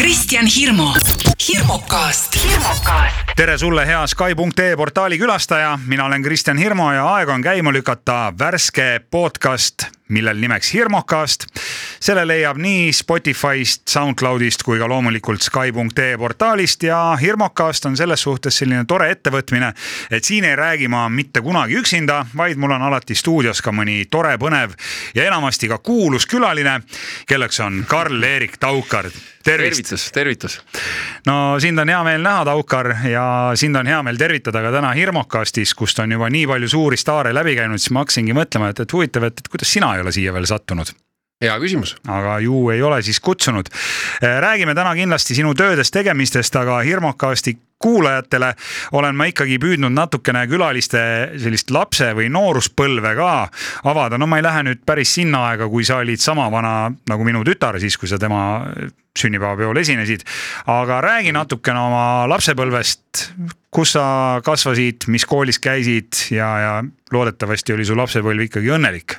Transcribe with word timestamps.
Kristjan 0.00 0.46
Hirmu, 0.46 0.86
hirmukast, 1.48 2.38
tere 3.36 3.58
sulle, 3.58 3.84
hea 3.86 4.06
Sky.ee 4.06 4.76
portaali 4.76 5.18
külastaja, 5.20 5.74
mina 5.86 6.06
olen 6.08 6.22
Kristjan 6.24 6.58
Hirmu 6.58 6.86
ja 6.96 7.04
aeg 7.18 7.28
on 7.28 7.44
käima 7.44 7.72
lükata 7.72 8.32
värske 8.38 9.02
podcast, 9.10 9.90
millel 10.10 10.40
nimeks 10.40 10.74
Hirmukast. 10.74 11.46
selle 12.00 12.24
leiab 12.26 12.56
nii 12.56 12.92
Spotify'st, 12.96 13.82
SoundCloud'ist 13.88 14.62
kui 14.64 14.78
ka 14.78 14.88
loomulikult 14.88 15.42
Sky.ee 15.42 16.16
portaalist 16.18 16.82
ja 16.82 17.16
Hirmukast 17.20 17.86
on 17.86 17.96
selles 17.96 18.22
suhtes 18.22 18.58
selline 18.62 18.84
tore 18.88 19.10
ettevõtmine, 19.10 19.72
et 20.10 20.24
siin 20.24 20.44
ei 20.44 20.56
räägi 20.56 20.88
ma 20.88 21.08
mitte 21.08 21.40
kunagi 21.44 21.76
üksinda, 21.80 22.24
vaid 22.36 22.56
mul 22.56 22.72
on 22.76 22.82
alati 22.88 23.14
stuudios 23.14 23.62
ka 23.62 23.72
mõni 23.72 24.04
tore, 24.10 24.36
põnev 24.38 24.76
ja 25.14 25.26
enamasti 25.28 25.68
ka 25.68 25.78
kuulus 25.78 26.26
külaline, 26.26 26.80
kelleks 27.26 27.60
on 27.60 27.84
Karl-Erik 27.88 28.56
Taukar 28.60 29.10
tervitus, 29.44 30.12
tervitus. 30.12 30.60
no 31.26 31.60
sind 31.60 31.78
on 31.78 31.88
hea 31.88 32.00
meel 32.04 32.22
näha, 32.22 32.44
Taukar 32.44 32.92
ja 33.08 33.24
sind 33.54 33.76
on 33.76 33.86
hea 33.86 34.02
meel 34.02 34.18
tervitada 34.20 34.62
ka 34.62 34.72
täna 34.74 34.92
Hirmukastis, 34.96 35.74
kust 35.74 35.98
on 36.02 36.12
juba 36.12 36.28
nii 36.30 36.46
palju 36.50 36.68
suuri 36.68 36.98
staare 37.00 37.32
läbi 37.34 37.56
käinud, 37.56 37.80
siis 37.80 37.92
ma 37.96 38.04
hakkasingi 38.04 38.36
mõtlema, 38.36 38.70
et, 38.72 38.82
et 38.84 38.92
huvitav, 38.96 39.28
et, 39.30 39.40
et 39.40 39.48
kuidas 39.52 39.72
sina 39.72 39.92
ei 40.00 40.08
ole 40.08 40.16
siia 40.16 40.34
veel 40.34 40.48
sattunud 40.48 40.94
hea 41.40 41.56
küsimus. 41.60 41.94
aga 42.08 42.38
ju 42.44 42.68
ei 42.70 42.82
ole 42.82 43.02
siis 43.02 43.20
kutsunud. 43.20 43.68
räägime 44.20 44.74
täna 44.74 44.94
kindlasti 44.94 45.34
sinu 45.34 45.54
töödest, 45.54 45.92
tegemistest, 45.92 46.56
aga 46.56 46.80
Hirmukasti 46.84 47.58
kuulajatele 47.80 48.54
olen 48.92 49.16
ma 49.16 49.24
ikkagi 49.24 49.56
püüdnud 49.58 49.94
natukene 49.96 50.44
külaliste 50.50 51.00
sellist 51.40 51.70
lapse 51.72 52.10
või 52.16 52.28
nooruspõlve 52.28 53.14
ka 53.16 53.30
avada, 53.88 54.18
no 54.20 54.28
ma 54.28 54.36
ei 54.36 54.44
lähe 54.44 54.64
nüüd 54.68 54.82
päris 54.84 55.14
sinna 55.16 55.46
aega, 55.48 55.68
kui 55.68 55.86
sa 55.88 56.02
olid 56.04 56.20
sama 56.20 56.50
vana 56.52 56.90
nagu 57.08 57.24
minu 57.24 57.40
tütar, 57.46 57.80
siis 57.80 57.96
kui 57.96 58.08
sa 58.08 58.18
tema 58.20 58.66
sünnipäevapeol 59.16 59.80
esinesid. 59.80 60.26
aga 60.66 61.00
räägi 61.00 61.32
natukene 61.32 61.80
oma 61.80 62.28
lapsepõlvest, 62.28 63.30
kus 63.72 63.96
sa 63.96 64.04
kasvasid, 64.44 65.08
mis 65.08 65.24
koolis 65.24 65.58
käisid 65.58 66.28
ja, 66.36 66.50
ja 66.60 66.74
loodetavasti 67.12 67.72
oli 67.72 67.88
su 67.88 67.96
lapsepõlv 67.96 68.44
ikkagi 68.44 68.76
õnnelik 68.76 69.16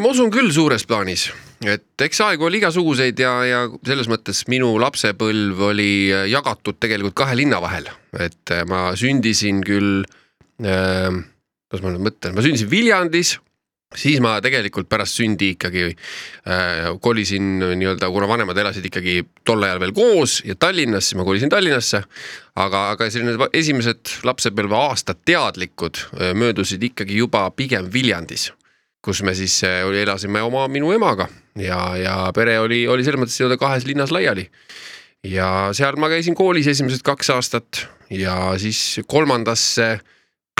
ma 0.00 0.12
usun 0.14 0.32
küll 0.32 0.48
suures 0.54 0.86
plaanis, 0.88 1.28
et 1.68 2.04
eks 2.06 2.22
aegu 2.24 2.48
oli 2.48 2.60
igasuguseid 2.60 3.20
ja, 3.20 3.34
ja 3.44 3.60
selles 3.86 4.08
mõttes 4.10 4.46
minu 4.48 4.72
lapsepõlv 4.80 5.60
oli 5.70 5.90
jagatud 6.30 6.80
tegelikult 6.80 7.18
kahe 7.20 7.36
linna 7.38 7.60
vahel, 7.62 7.90
et 8.16 8.54
ma 8.70 8.88
sündisin 8.98 9.60
küll 9.66 10.00
äh,, 10.64 11.12
kuidas 11.68 11.84
ma 11.84 11.94
nüüd 11.94 12.08
mõtlen, 12.08 12.36
ma 12.36 12.44
sündisin 12.46 12.72
Viljandis 12.72 13.36
siis 13.96 14.20
ma 14.22 14.36
tegelikult 14.42 14.88
pärast 14.90 15.18
sündi 15.18 15.50
ikkagi 15.56 15.88
äh, 15.90 16.90
kolisin 17.02 17.58
nii-öelda, 17.58 18.10
kuna 18.12 18.28
vanemad 18.30 18.58
elasid 18.62 18.86
ikkagi 18.86 19.16
tol 19.46 19.66
ajal 19.66 19.82
veel 19.82 19.94
koos 19.96 20.40
ja 20.46 20.54
Tallinnas, 20.54 21.10
siis 21.10 21.18
ma 21.18 21.26
kolisin 21.26 21.50
Tallinnasse. 21.50 22.04
aga, 22.60 22.84
aga 22.94 23.10
selline 23.10 23.50
esimesed 23.56 24.20
lapsepõlve 24.26 24.78
aastad 24.78 25.20
teadlikud 25.26 26.04
äh, 26.06 26.32
möödusid 26.38 26.82
ikkagi 26.92 27.18
juba 27.18 27.48
pigem 27.50 27.90
Viljandis 27.92 28.50
kus 29.04 29.22
me 29.24 29.34
siis 29.34 29.62
äh, 29.64 29.82
elasime 30.02 30.42
oma 30.44 30.66
minu 30.68 30.92
emaga 30.92 31.28
ja, 31.58 31.80
ja 31.96 32.16
pere 32.36 32.58
oli, 32.60 32.84
oli 32.88 33.04
selles 33.04 33.22
mõttes 33.22 33.38
nii-öelda 33.40 33.58
kahes 33.60 33.86
linnas 33.88 34.12
laiali. 34.14 34.48
ja 35.24 35.70
seal 35.76 35.98
ma 36.00 36.10
käisin 36.12 36.36
koolis 36.36 36.68
esimesed 36.70 37.04
kaks 37.04 37.30
aastat 37.36 37.86
ja 38.10 38.54
siis 38.60 39.00
kolmandasse 39.08 39.98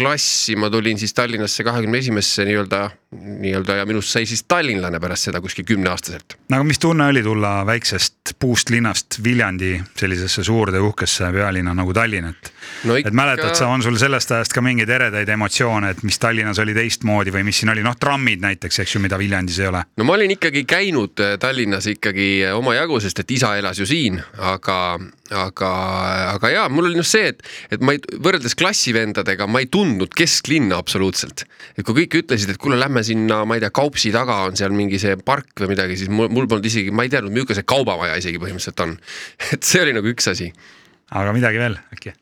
klassi 0.01 0.57
ma 0.57 0.71
tulin 0.73 0.99
siis 0.99 1.15
Tallinnasse 1.15 1.65
kahekümne 1.65 2.01
esimesse 2.01 2.45
nii-öelda, 2.49 2.89
nii-öelda 3.11 3.75
ja 3.81 3.87
minust 3.87 4.13
sai 4.15 4.27
siis 4.27 4.45
tallinlane 4.47 5.01
pärast 5.03 5.27
seda 5.27 5.41
kuskil 5.43 5.65
kümneaastaselt. 5.67 6.37
no 6.49 6.61
aga 6.61 6.65
mis 6.67 6.79
tunne 6.79 7.09
oli 7.11 7.23
tulla 7.27 7.67
väiksest 7.67 8.37
puust 8.39 8.71
linnast 8.71 9.19
Viljandi 9.25 9.81
sellisesse 9.99 10.45
suurde 10.47 10.79
uhkesse 10.79 11.33
pealinna 11.35 11.75
nagu 11.75 11.95
Tallinn, 11.95 12.29
et 12.31 12.53
no 12.85 12.95
ikka... 12.95 13.11
et 13.11 13.17
mäletad 13.19 13.59
sa, 13.59 13.67
on 13.67 13.83
sul 13.83 13.99
sellest 13.99 14.31
ajast 14.31 14.55
ka 14.55 14.63
mingeid 14.63 14.89
eredaid 14.95 15.29
emotsioone, 15.35 15.91
et 15.91 16.05
mis 16.07 16.19
Tallinnas 16.23 16.61
oli 16.63 16.75
teistmoodi 16.77 17.35
või 17.35 17.43
mis 17.49 17.59
siin 17.59 17.73
oli, 17.75 17.83
noh, 17.83 17.97
trammid 17.99 18.45
näiteks, 18.45 18.79
eks 18.85 18.95
ju, 18.95 19.03
mida 19.03 19.19
Viljandis 19.19 19.59
ei 19.59 19.67
ole? 19.73 19.83
no 19.99 20.07
ma 20.07 20.15
olin 20.15 20.37
ikkagi 20.37 20.63
käinud 20.71 21.25
äh, 21.25 21.35
Tallinnas 21.43 21.91
ikkagi 21.91 22.29
äh, 22.47 22.55
omajagu, 22.55 23.01
sest 23.03 23.25
et 23.25 23.35
isa 23.35 23.57
elas 23.59 23.83
ju 23.83 23.89
siin, 23.91 24.21
aga, 24.39 24.79
aga, 25.35 25.73
aga 26.37 26.55
jaa, 26.55 26.69
mul 26.71 26.93
oli 26.93 27.03
noh 27.03 27.11
see, 27.11 27.35
et, 27.35 27.43
et 27.75 27.83
ma 27.83 27.99
ei, 27.99 28.05
võrreldes 28.23 28.55
klassivendadega 28.55 29.51
ma 29.51 29.65
ei 29.65 29.67
tundnud 29.67 30.15
kesklinna 30.15 30.79
absoluutselt. 30.79 31.43
et 31.75 31.83
kui 31.83 32.05
kõik 32.05 32.21
ütlesid, 32.23 32.55
et 32.55 32.63
kuule, 32.63 32.79
lähme 32.79 33.00
sinna, 33.07 33.43
ma 33.49 33.57
ei 33.57 33.65
tea, 33.65 33.73
Kaupsi 33.75 34.13
taga 34.15 34.43
on 34.49 34.59
seal 34.59 34.75
mingi 34.77 35.01
see 35.03 35.17
park 35.17 35.63
või 35.63 35.73
midagi, 35.75 35.99
siis 36.01 36.13
mul, 36.13 36.31
mul 36.33 36.49
polnud 36.51 36.69
isegi, 36.71 36.93
ma 36.95 37.07
ei 37.07 37.13
teadnud, 37.13 37.35
milline 37.35 37.59
see 37.59 37.67
kaubamaja 37.69 38.19
isegi 38.21 38.41
põhimõtteliselt 38.43 38.85
on. 38.87 38.97
et 39.57 39.67
see 39.67 39.83
oli 39.85 39.97
nagu 39.97 40.13
üks 40.13 40.31
asi. 40.33 40.51
aga 41.11 41.35
midagi 41.37 41.63
veel 41.63 41.79
äkki? 41.95 42.15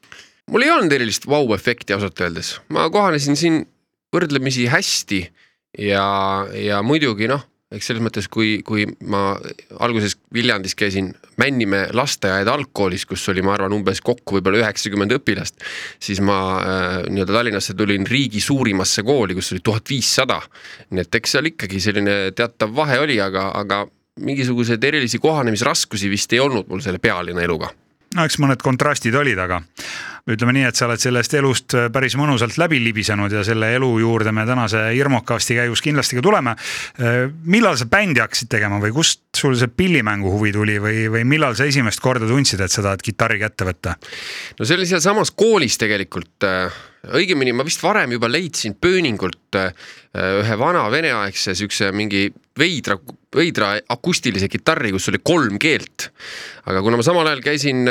mul 0.49 0.65
ei 0.65 0.73
olnud 0.73 0.95
erilist 0.97 1.27
vau-efekti 1.29 1.97
ausalt 1.97 2.21
öeldes, 2.25 2.55
ma 2.73 2.89
kohanesin 2.93 3.37
siin 3.37 3.63
võrdlemisi 4.15 4.65
hästi 4.73 5.21
ja, 5.85 6.07
ja 6.57 6.81
muidugi 6.87 7.29
noh 7.29 7.45
eks 7.75 7.91
selles 7.91 8.03
mõttes, 8.05 8.29
kui, 8.33 8.59
kui 8.65 8.87
ma 9.13 9.35
alguses 9.85 10.17
Viljandis 10.35 10.77
käisin 10.79 11.11
Männimäe 11.39 11.91
lasteaeda 11.95 12.55
algkoolis, 12.57 13.05
kus 13.07 13.27
oli, 13.31 13.45
ma 13.45 13.53
arvan, 13.55 13.75
umbes 13.77 14.01
kokku 14.05 14.39
võib-olla 14.39 14.63
üheksakümmend 14.63 15.13
õpilast, 15.19 15.61
siis 16.03 16.23
ma 16.25 16.39
äh, 16.59 16.87
nii-öelda 17.13 17.37
Tallinnasse 17.37 17.77
tulin 17.79 18.09
riigi 18.09 18.41
suurimasse 18.43 19.05
kooli, 19.07 19.37
kus 19.39 19.53
oli 19.53 19.63
tuhat 19.65 19.91
viissada. 19.91 20.41
nii 20.91 21.05
et 21.05 21.21
eks 21.21 21.37
seal 21.37 21.53
ikkagi 21.53 21.81
selline 21.81 22.17
teatav 22.37 22.73
vahe 22.75 22.99
oli, 23.05 23.21
aga, 23.21 23.51
aga 23.61 23.85
mingisuguseid 24.25 24.85
erilisi 24.85 25.21
kohanemisraskusi 25.23 26.11
vist 26.11 26.33
ei 26.33 26.41
olnud 26.43 26.67
mul 26.69 26.81
selle 26.83 26.99
pealinna 26.99 27.45
eluga 27.45 27.71
no 28.17 28.25
eks 28.25 28.39
mõned 28.41 28.63
kontrastid 28.65 29.17
olid, 29.19 29.39
aga 29.39 29.61
ütleme 30.29 30.53
nii, 30.57 30.67
et 30.69 30.77
sa 30.77 30.87
oled 30.89 31.01
sellest 31.01 31.35
elust 31.39 31.75
äh, 31.77 31.87
päris 31.93 32.17
mõnusalt 32.19 32.59
läbi 32.61 32.81
libisenud 32.83 33.33
ja 33.33 33.45
selle 33.47 33.71
elu 33.79 33.89
juurde 34.03 34.33
me 34.35 34.45
tänase 34.49 34.83
Irmokasti 34.99 35.57
käigus 35.59 35.83
kindlasti 35.85 36.19
ka 36.19 36.25
tuleme. 36.25 36.55
Äh, 37.01 37.21
millal 37.49 37.79
sa 37.81 37.89
bändi 37.91 38.23
hakkasid 38.23 38.51
tegema 38.53 38.81
või 38.83 38.93
kust 38.97 39.25
sul 39.39 39.57
see 39.59 39.71
pillimängu 39.73 40.33
huvi 40.35 40.53
tuli 40.55 40.79
või, 40.83 41.07
või 41.13 41.25
millal 41.29 41.57
sa 41.57 41.69
esimest 41.69 42.03
korda 42.05 42.29
tundsid, 42.29 42.61
et 42.65 42.75
sa 42.75 42.85
tahad 42.85 43.05
kitarri 43.05 43.41
kätte 43.41 43.69
võtta? 43.69 43.97
no 44.59 44.67
see 44.67 44.77
oli 44.77 44.89
sealsamas 44.91 45.33
koolis 45.37 45.79
tegelikult 45.81 46.47
äh, 46.49 46.81
õigemini 47.15 47.55
ma 47.57 47.65
vist 47.65 47.83
varem 47.83 48.13
juba 48.17 48.29
leidsin 48.31 48.75
pööningult 48.81 49.57
ühe 50.19 50.57
vana 50.59 50.83
veneaegse 50.91 51.55
siukse 51.57 51.93
mingi 51.95 52.27
veidra, 52.59 52.97
veidra 53.37 53.77
akustilise 53.95 54.49
kitarri, 54.51 54.91
kus 54.93 55.07
oli 55.13 55.21
kolm 55.23 55.61
keelt. 55.63 56.09
aga 56.67 56.83
kuna 56.83 56.99
ma 56.99 57.07
samal 57.07 57.31
ajal 57.31 57.45
käisin 57.45 57.87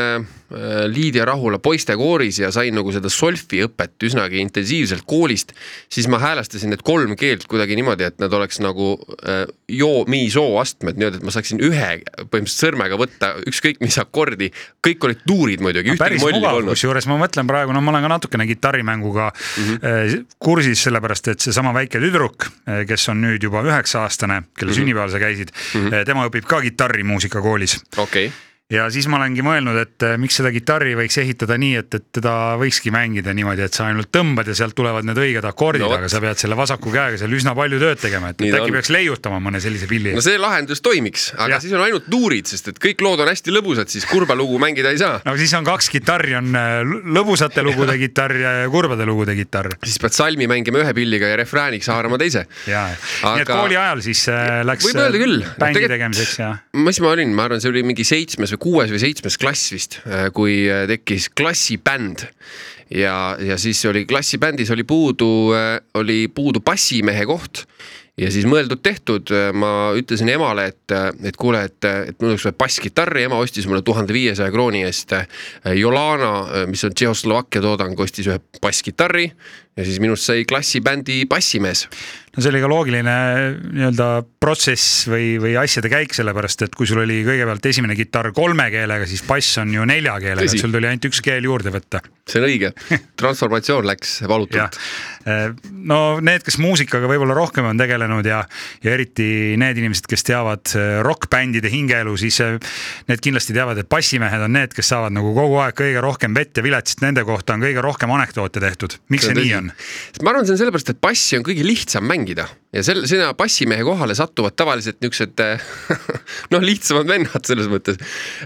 Liidia 0.88 1.26
Rahula 1.28 1.60
poistekooris 1.60 2.40
ja 2.40 2.52
sain 2.56 2.76
nagu 2.78 2.92
seda 2.96 3.10
solfi 3.12 3.60
õpet 3.66 4.06
üsnagi 4.08 4.40
intensiivselt 4.40 5.04
koolist, 5.08 5.52
siis 5.92 6.08
ma 6.08 6.22
häälestasin 6.24 6.72
need 6.72 6.86
kolm 6.88 7.18
keelt 7.20 7.44
kuidagi 7.52 7.76
niimoodi, 7.76 8.08
et 8.08 8.22
nad 8.24 8.34
oleks 8.34 8.62
nagu 8.64 8.94
äh, 9.28 9.44
joo, 9.68 10.06
mi, 10.08 10.22
soo 10.32 10.56
astmed, 10.62 10.96
niimoodi, 10.96 11.20
et 11.20 11.28
ma 11.28 11.36
saaksin 11.36 11.60
ühe 11.60 11.90
põhimõtteliselt 12.16 12.64
sõrmega 12.64 13.00
võtta 13.00 13.34
ükskõik 13.50 13.84
mis 13.84 14.00
akordi, 14.00 14.50
kõik 14.88 15.10
olid 15.10 15.28
tuurid 15.28 15.64
muidugi. 15.66 15.98
päris 16.00 16.24
mugav, 16.24 16.62
kusjuures 16.72 17.10
ma 17.12 17.20
mõtlen 17.26 17.50
praegu, 17.50 17.76
no 17.76 17.84
ma 17.84 17.92
olen 17.92 18.08
ka 18.08 18.14
natukene 18.16 18.48
kitarrimänguga 18.48 19.30
mm 19.36 19.70
-hmm. 19.76 20.26
kursis, 20.40 20.88
sellepärast 20.88 21.28
et 21.34 21.44
seesama 21.44 21.76
väike 21.76 22.00
tüdruk, 22.00 22.48
äh, 22.48 22.86
kes 22.88 23.10
on 23.12 23.20
nüüd 23.26 23.44
juba 23.44 23.68
üheksa 23.68 24.08
aastane, 24.08 24.44
kelle 24.56 24.72
mm 24.72 24.74
-hmm. 24.74 24.80
sünnipäeval 24.80 25.12
sa 25.12 25.20
käisid 25.20 25.52
mm, 25.52 25.88
-hmm. 25.88 26.06
tema 26.06 26.28
õpib 26.28 26.48
ka 26.48 26.62
kitarrimuusikakoolis. 26.62 27.82
okei 27.98 28.28
okay 28.28 28.47
ja 28.68 28.90
siis 28.92 29.06
ma 29.08 29.16
olengi 29.16 29.44
mõelnud, 29.46 29.78
et 29.80 30.04
äh, 30.04 30.18
miks 30.20 30.36
seda 30.42 30.50
kitarri 30.52 30.92
võiks 31.00 31.16
ehitada 31.22 31.56
nii, 31.60 31.78
et, 31.80 31.94
et 31.96 32.06
teda 32.18 32.32
võikski 32.60 32.92
mängida 32.92 33.32
niimoodi, 33.36 33.64
et 33.64 33.78
sa 33.78 33.86
ainult 33.88 34.10
tõmbad 34.12 34.50
ja 34.52 34.56
sealt 34.60 34.76
tulevad 34.76 35.08
need 35.08 35.20
õiged 35.24 35.46
akordid 35.48 35.86
no,, 35.86 35.94
aga 35.96 36.10
sa 36.12 36.20
pead 36.24 36.42
selle 36.42 36.58
vasaku 36.60 36.92
käega 36.92 37.20
seal 37.22 37.32
üsna 37.38 37.54
palju 37.56 37.80
tööd 37.80 38.02
tegema, 38.02 38.34
et, 38.34 38.44
et 38.44 38.58
äkki 38.58 38.74
on. 38.74 38.76
peaks 38.76 38.92
leiutama 38.92 39.40
mõne 39.44 39.62
sellise 39.64 39.88
pilli. 39.88 40.12
no 40.18 40.24
see 40.26 40.36
lahendus 40.42 40.84
toimiks, 40.84 41.30
aga 41.38 41.54
ja. 41.56 41.60
siis 41.64 41.78
on 41.78 41.84
ainult 41.86 42.10
tuurid, 42.12 42.50
sest 42.52 42.68
et 42.74 42.82
kõik 42.84 43.06
lood 43.08 43.24
on 43.24 43.32
hästi 43.32 43.56
lõbusad, 43.56 43.92
siis 43.94 44.08
kurba 44.10 44.36
lugu 44.36 44.60
mängida 44.60 44.92
ei 44.92 45.00
saa. 45.00 45.22
no 45.24 45.38
siis 45.40 45.56
on 45.56 45.68
kaks 45.68 45.88
kitarri, 45.96 46.36
on 46.36 46.52
äh, 46.60 46.82
lõbusate 47.16 47.64
lugude 47.64 47.96
kitarr 48.04 48.36
ja 48.42 48.54
kurbade 48.74 49.08
lugude 49.08 49.38
kitarr. 49.40 49.78
siis 49.86 49.96
pead 50.04 50.18
salmi 50.18 50.50
mängima 50.52 50.84
ühe 50.84 50.92
pilliga 50.98 51.32
ja 51.32 51.40
refrääniks 51.40 51.88
haarama 51.94 52.20
teise. 52.20 52.44
ja 52.68 52.84
aga..., 52.92 53.32
nii 53.32 53.48
et 53.48 53.54
kooli 53.54 53.80
ajal 53.80 54.04
siis 54.12 54.28
äh, 54.34 54.60
läks 54.68 54.92
bändi 54.92 55.88
tegemiseks 55.88 56.38
ja. 56.44 56.52
mis 56.76 57.00
ma 57.00 57.16
olin, 57.16 57.32
ma 57.32 57.48
arvan, 57.48 57.64
see 57.64 57.72
oli 57.72 57.88
mingi 57.88 58.04
seitsmes 58.08 58.57
või 58.57 58.57
kuues 58.62 58.92
või 58.94 59.02
seitsmes 59.02 59.38
klass 59.42 59.74
vist, 59.74 60.00
äh, 60.06 60.28
kui 60.36 60.66
äh, 60.70 60.86
tekkis 60.90 61.30
klassibänd. 61.30 62.28
ja, 62.90 63.38
ja 63.40 63.58
siis 63.58 63.86
oli 63.86 64.06
klassibändis 64.06 64.72
oli 64.72 64.84
puudu, 64.84 65.54
äh, 65.56 65.80
oli 65.94 66.28
puudu 66.28 66.60
bassimehe 66.60 67.26
koht 67.26 67.66
ja 68.18 68.32
siis 68.34 68.48
mõeldud-tehtud, 68.50 69.30
ma 69.54 69.92
ütlesin 69.94 70.32
emale, 70.34 70.72
et, 70.72 70.94
et 71.30 71.36
kuule, 71.38 71.60
et, 71.70 71.86
et 71.86 72.16
mul 72.18 72.32
oleks 72.32 72.48
vaja 72.48 72.56
basskitarri, 72.58 73.28
ema 73.28 73.38
ostis 73.38 73.68
mulle 73.70 73.84
tuhande 73.86 74.16
viiesaja 74.16 74.50
krooni 74.50 74.82
eest 74.88 75.14
Jolana, 75.78 76.66
mis 76.66 76.82
on 76.88 76.96
Tšehhoslovakkia 76.98 77.62
toodang, 77.62 77.94
ostis 78.02 78.26
ühe 78.32 78.40
basskitarri 78.64 79.28
ja 79.78 79.86
siis 79.86 80.00
minust 80.04 80.28
sai 80.28 80.46
klassibändi 80.50 81.24
bassimees 81.30 81.88
no 82.38 82.44
see 82.44 82.52
oli 82.52 82.60
ka 82.62 82.70
loogiline 82.70 83.14
nii-öelda 83.74 84.08
protsess 84.42 85.08
või, 85.10 85.36
või 85.42 85.56
asjade 85.58 85.90
käik, 85.90 86.14
sellepärast 86.14 86.68
et 86.68 86.76
kui 86.78 86.86
sul 86.90 87.02
oli 87.02 87.24
kõigepealt 87.26 87.66
esimene 87.66 87.98
kitarr 87.98 88.30
kolme 88.38 88.68
keelega, 88.74 89.08
siis 89.10 89.24
bass 89.26 89.58
on 89.64 89.74
ju 89.74 89.86
nelja 89.90 90.14
keelega, 90.22 90.54
sul 90.54 90.74
tuli 90.74 90.90
ainult 90.90 91.08
üks 91.10 91.24
keel 91.26 91.48
juurde 91.50 91.74
võtta. 91.74 92.04
see 92.30 92.42
on 92.42 92.46
õige, 92.46 92.72
transformatsioon 93.20 93.88
läks 93.90 94.20
valutult. 94.30 94.78
no 95.90 96.00
need, 96.22 96.46
kes 96.46 96.60
muusikaga 96.62 97.10
võib-olla 97.10 97.36
rohkem 97.38 97.66
on 97.72 97.82
tegelenud 97.82 98.30
ja, 98.30 98.44
ja 98.86 98.94
eriti 98.94 99.58
need 99.58 99.82
inimesed, 99.82 100.06
kes 100.08 100.28
teavad 100.30 100.76
äh, 100.78 101.02
rokkbändide 101.08 101.74
hingeelu, 101.74 102.14
siis 102.22 102.38
need 103.10 103.24
kindlasti 103.24 103.58
teavad, 103.58 103.82
et 103.82 103.90
bassimehed 103.90 104.46
on 104.46 104.54
need, 104.60 104.78
kes 104.78 104.94
saavad 104.94 105.18
nagu 105.18 105.34
kogu 105.34 105.58
aeg 105.66 105.76
kõige 105.82 106.06
rohkem 106.06 106.38
vett 106.38 106.62
ja 106.62 106.66
vilet, 106.66 106.86
sest 106.86 107.02
nende 107.02 107.26
kohta 107.26 107.58
on 107.58 107.66
kõige 107.66 107.82
rohkem 107.82 108.14
anekdoote 108.14 108.62
tehtud. 108.62 109.02
miks 109.10 109.26
see, 109.26 109.34
see 109.34 109.42
nii 109.42 109.58
on? 109.58 109.67
Ma 110.24 110.34
arvan, 110.34 110.48
see 110.48 110.56
on 110.56 110.62
sellepärast, 110.62 110.92
et 110.94 111.02
bassi 111.04 111.38
on 111.38 111.46
kõige 111.48 111.66
lihtsam 111.66 112.06
mängida. 112.08 112.48
Ja 112.76 112.84
selle, 112.86 113.08
sinna 113.10 113.32
bassimehe 113.38 113.86
kohale 113.88 114.16
satuvad 114.18 114.58
tavaliselt 114.60 115.00
niisugused 115.02 115.42
noh, 116.54 116.64
lihtsamad 116.64 117.10
vennad 117.10 117.48
selles 117.48 117.70
mõttes, 117.72 118.00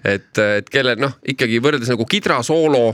et, 0.04 0.32
et 0.62 0.72
kellel 0.72 1.02
noh, 1.02 1.18
ikkagi 1.34 1.60
võrreldes 1.64 1.92
nagu 1.92 2.08
kidrasoolo, 2.10 2.86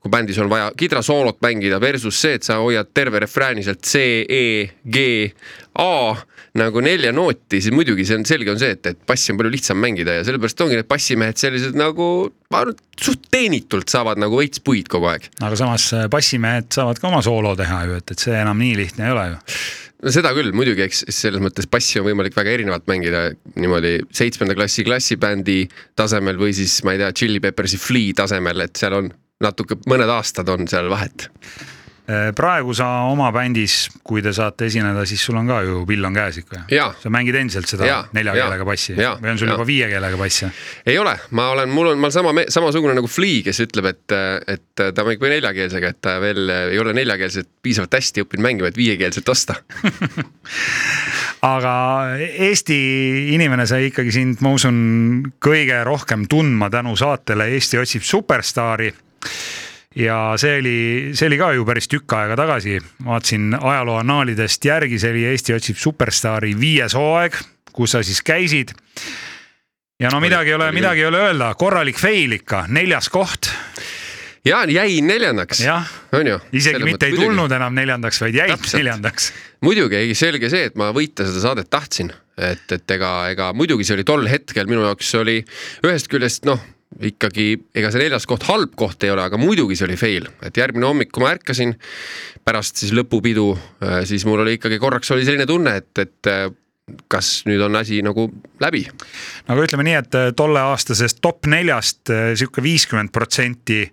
kui 0.00 0.12
bändis 0.12 0.38
on 0.40 0.48
vaja 0.48 0.70
kidrasoolot 0.76 1.42
mängida 1.44 1.80
versus 1.80 2.16
see, 2.16 2.38
et 2.38 2.46
sa 2.46 2.56
hoiad 2.62 2.88
terve 2.96 3.20
refrääni 3.20 3.64
sealt 3.66 3.84
C, 3.84 4.24
E, 4.24 4.44
G, 4.80 5.02
A 5.80 6.14
nagu 6.58 6.82
nelja 6.82 7.12
nooti, 7.14 7.60
siis 7.60 7.72
muidugi 7.74 8.04
see 8.08 8.18
on 8.18 8.24
selge, 8.28 8.50
on 8.52 8.58
see, 8.60 8.74
et, 8.74 8.88
et 8.90 8.98
bassi 9.06 9.32
on 9.32 9.38
palju 9.38 9.52
lihtsam 9.54 9.78
mängida 9.80 10.18
ja 10.18 10.24
sellepärast 10.26 10.64
ongi 10.64 10.78
need 10.78 10.88
bassimehed 10.90 11.38
sellised 11.40 11.78
nagu, 11.78 12.06
ma 12.50 12.64
arvan, 12.64 12.80
suht 13.00 13.28
teenitult 13.32 13.92
saavad 13.92 14.20
nagu 14.20 14.40
veits 14.40 14.62
puid 14.64 14.90
kogu 14.90 15.08
aeg. 15.12 15.30
aga 15.38 15.60
samas 15.60 15.86
äh, 15.96 16.08
bassimehed 16.12 16.68
saavad 16.74 17.00
ka 17.00 17.08
oma 17.12 17.22
soolo 17.24 17.54
teha 17.58 17.84
ju, 17.86 18.00
et, 18.02 18.12
et 18.14 18.26
see 18.26 18.34
enam 18.40 18.58
nii 18.60 18.74
lihtne 18.82 19.06
ei 19.06 19.14
ole 19.14 19.28
ju 19.30 19.40
no 20.00 20.14
seda 20.18 20.34
küll 20.36 20.52
muidugi, 20.56 20.84
eks 20.88 21.04
selles 21.14 21.42
mõttes 21.44 21.70
bassi 21.70 22.02
on 22.02 22.08
võimalik 22.10 22.36
väga 22.36 22.56
erinevalt 22.58 22.90
mängida 22.90 23.28
niimoodi 23.54 23.96
seitsmenda 24.10 24.58
klassi 24.58 24.84
klassibändi 24.88 25.62
tasemel 25.98 26.40
või 26.40 26.56
siis 26.56 26.80
ma 26.84 26.96
ei 26.96 27.04
tea, 27.04 27.14
Chili 27.14 27.42
Peppersi 27.44 27.78
Flea 27.78 28.16
tasemel, 28.24 28.66
et 28.66 28.80
seal 28.80 28.98
on 28.98 29.12
natuke, 29.40 29.78
mõned 29.88 30.10
aastad 30.18 30.50
on 30.50 30.66
seal 30.68 30.90
vahet 30.90 31.30
Äh, 31.30 31.79
praegu 32.36 32.74
sa 32.76 32.86
oma 33.10 33.30
bändis, 33.34 33.88
kui 34.06 34.22
te 34.24 34.32
saate 34.34 34.68
esineda, 34.70 35.04
siis 35.08 35.22
sul 35.24 35.38
on 35.40 35.48
ka 35.50 35.60
ju 35.66 35.82
pill 35.88 36.04
on 36.06 36.16
käes 36.16 36.40
ikka. 36.42 36.64
Sa 37.00 37.12
mängid 37.12 37.36
endiselt 37.38 37.70
seda 37.70 37.86
ja, 37.88 37.98
nelja 38.16 38.34
ja, 38.36 38.46
keelega 38.46 38.66
bassi. 38.68 38.94
Ja, 38.98 39.14
või 39.20 39.32
on 39.34 39.40
sul 39.40 39.50
ja. 39.50 39.56
juba 39.56 39.66
viie 39.68 39.88
keelega 39.90 40.20
bass? 40.20 40.44
ei 40.86 40.96
ole, 40.98 41.14
ma 41.36 41.50
olen, 41.54 41.70
mul 41.72 41.92
on, 41.92 42.00
ma 42.00 42.08
olen 42.08 42.14
sama, 42.14 42.34
samasugune 42.52 42.94
nagu 42.96 43.10
Flea, 43.10 43.44
kes 43.46 43.62
ütleb, 43.66 43.90
et, 43.90 44.16
et 44.50 44.84
ta 44.96 45.04
mängib 45.06 45.26
neljakeelsega, 45.30 45.92
et 45.94 46.00
ta 46.02 46.16
veel 46.22 46.50
ei 46.50 46.80
ole 46.80 46.94
neljakeelset 46.96 47.50
piisavalt 47.62 47.94
hästi 47.98 48.24
õppinud 48.24 48.46
mängima, 48.46 48.70
et 48.70 48.80
viiekeelset 48.80 49.28
osta. 49.28 49.58
Aga 51.50 51.74
Eesti 52.20 52.80
inimene 53.34 53.64
sai 53.68 53.88
ikkagi 53.90 54.12
sind, 54.14 54.42
ma 54.44 54.52
usun, 54.56 54.76
kõige 55.42 55.80
rohkem 55.86 56.26
tundma 56.30 56.70
tänu 56.72 56.96
saatele 57.00 57.48
Eesti 57.54 57.80
otsib 57.80 58.04
superstaari 58.06 58.92
ja 59.96 60.34
see 60.38 60.58
oli, 60.60 61.10
see 61.18 61.26
oli 61.26 61.38
ka 61.40 61.52
ju 61.56 61.64
päris 61.66 61.88
tükk 61.90 62.14
aega 62.14 62.36
tagasi, 62.38 62.78
vaatasin 63.04 63.56
ajaloo 63.58 63.96
annaalidest 63.98 64.64
järgi, 64.64 65.00
see 65.02 65.10
oli 65.10 65.24
Eesti 65.32 65.56
otsib 65.56 65.80
superstaari 65.80 66.54
viies 66.58 66.94
hooaeg, 66.94 67.38
kus 67.74 67.96
sa 67.96 68.04
siis 68.06 68.22
käisid. 68.22 68.70
ja 70.00 70.12
no 70.12 70.20
midagi 70.20 70.54
ei 70.54 70.54
ole, 70.54 70.70
midagi 70.72 71.02
ei 71.02 71.10
ole 71.10 71.24
öelda, 71.26 71.54
korralik 71.58 71.98
fail 71.98 72.38
ikka, 72.38 72.64
neljas 72.68 73.10
koht 73.10 73.50
ja 74.44 74.62
jäi 74.70 75.00
neljandaks, 75.02 75.66
on 76.12 76.26
ju. 76.26 76.38
isegi 76.52 76.84
mitte 76.86 77.10
ei 77.10 77.18
tulnud 77.18 77.34
muidugi. 77.34 77.58
enam 77.58 77.74
neljandaks, 77.74 78.20
vaid 78.20 78.34
jäid 78.34 78.54
Täpselt. 78.54 78.78
neljandaks. 78.78 79.32
muidugi, 79.60 79.96
ei 79.96 80.14
selge 80.14 80.54
see, 80.54 80.70
et 80.70 80.78
ma 80.78 80.94
võita 80.94 81.26
seda 81.26 81.48
saadet 81.48 81.70
tahtsin, 81.70 82.14
et, 82.38 82.70
et 82.72 82.90
ega, 82.94 83.14
ega 83.34 83.52
muidugi 83.58 83.84
see 83.84 83.98
oli 83.98 84.06
tol 84.06 84.28
hetkel 84.30 84.70
minu 84.70 84.86
jaoks 84.86 85.16
oli 85.18 85.40
ühest 85.82 86.06
küljest 86.06 86.46
noh 86.46 86.62
ikkagi, 86.98 87.52
ega 87.76 87.90
see 87.92 88.02
neljas 88.02 88.26
koht 88.28 88.44
halb 88.48 88.72
koht 88.78 89.04
ei 89.06 89.12
ole, 89.12 89.22
aga 89.22 89.38
muidugi 89.40 89.76
see 89.78 89.86
oli 89.86 89.98
fail, 90.00 90.26
et 90.46 90.56
järgmine 90.58 90.88
hommik, 90.88 91.12
kui 91.14 91.22
ma 91.22 91.34
ärkasin 91.36 91.76
pärast 92.46 92.80
siis 92.82 92.94
lõpupidu, 92.96 93.52
äh, 93.84 94.00
siis 94.08 94.26
mul 94.26 94.42
oli 94.42 94.56
ikkagi 94.58 94.80
korraks 94.82 95.12
oli 95.14 95.26
selline 95.28 95.46
tunne, 95.48 95.76
et, 95.80 95.92
et 96.02 96.30
äh, 96.30 96.48
kas 97.10 97.44
nüüd 97.46 97.62
on 97.62 97.78
asi 97.78 98.00
nagu 98.02 98.26
läbi? 98.62 98.82
no 98.90 99.54
aga 99.54 99.68
ütleme 99.68 99.86
nii, 99.86 100.00
et 100.00 100.18
äh, 100.18 100.32
tolleaastasest 100.36 101.22
top 101.22 101.46
neljast 101.50 102.10
sihuke 102.10 102.64
viiskümmend 102.64 103.14
protsenti 103.14 103.84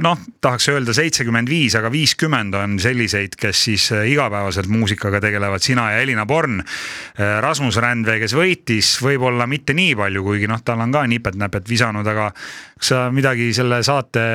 noh, 0.00 0.20
tahaks 0.40 0.70
öelda 0.72 0.94
seitsekümmend 0.96 1.50
viis, 1.52 1.74
aga 1.76 1.90
viiskümmend 1.92 2.56
on 2.56 2.78
selliseid, 2.80 3.34
kes 3.38 3.64
siis 3.68 3.90
äh, 3.92 4.06
igapäevaselt 4.12 4.70
muusikaga 4.72 5.20
tegelevad, 5.20 5.60
sina 5.64 5.90
ja 5.92 6.00
Elina 6.04 6.24
Born. 6.26 6.62
Äh, 6.62 7.36
Rasmus 7.44 7.76
Rändvee, 7.82 8.16
kes 8.22 8.32
võitis, 8.36 8.94
võib-olla 9.04 9.46
mitte 9.50 9.76
nii 9.76 9.94
palju, 9.98 10.24
kuigi 10.24 10.48
noh, 10.50 10.62
tal 10.64 10.80
on 10.84 10.94
ka 10.94 11.04
nipet-näpet 11.12 11.68
visanud, 11.68 12.08
aga 12.08 12.30
kas 12.32 12.92
sa 12.94 13.04
midagi 13.14 13.50
selle 13.54 13.82
saate 13.86 14.26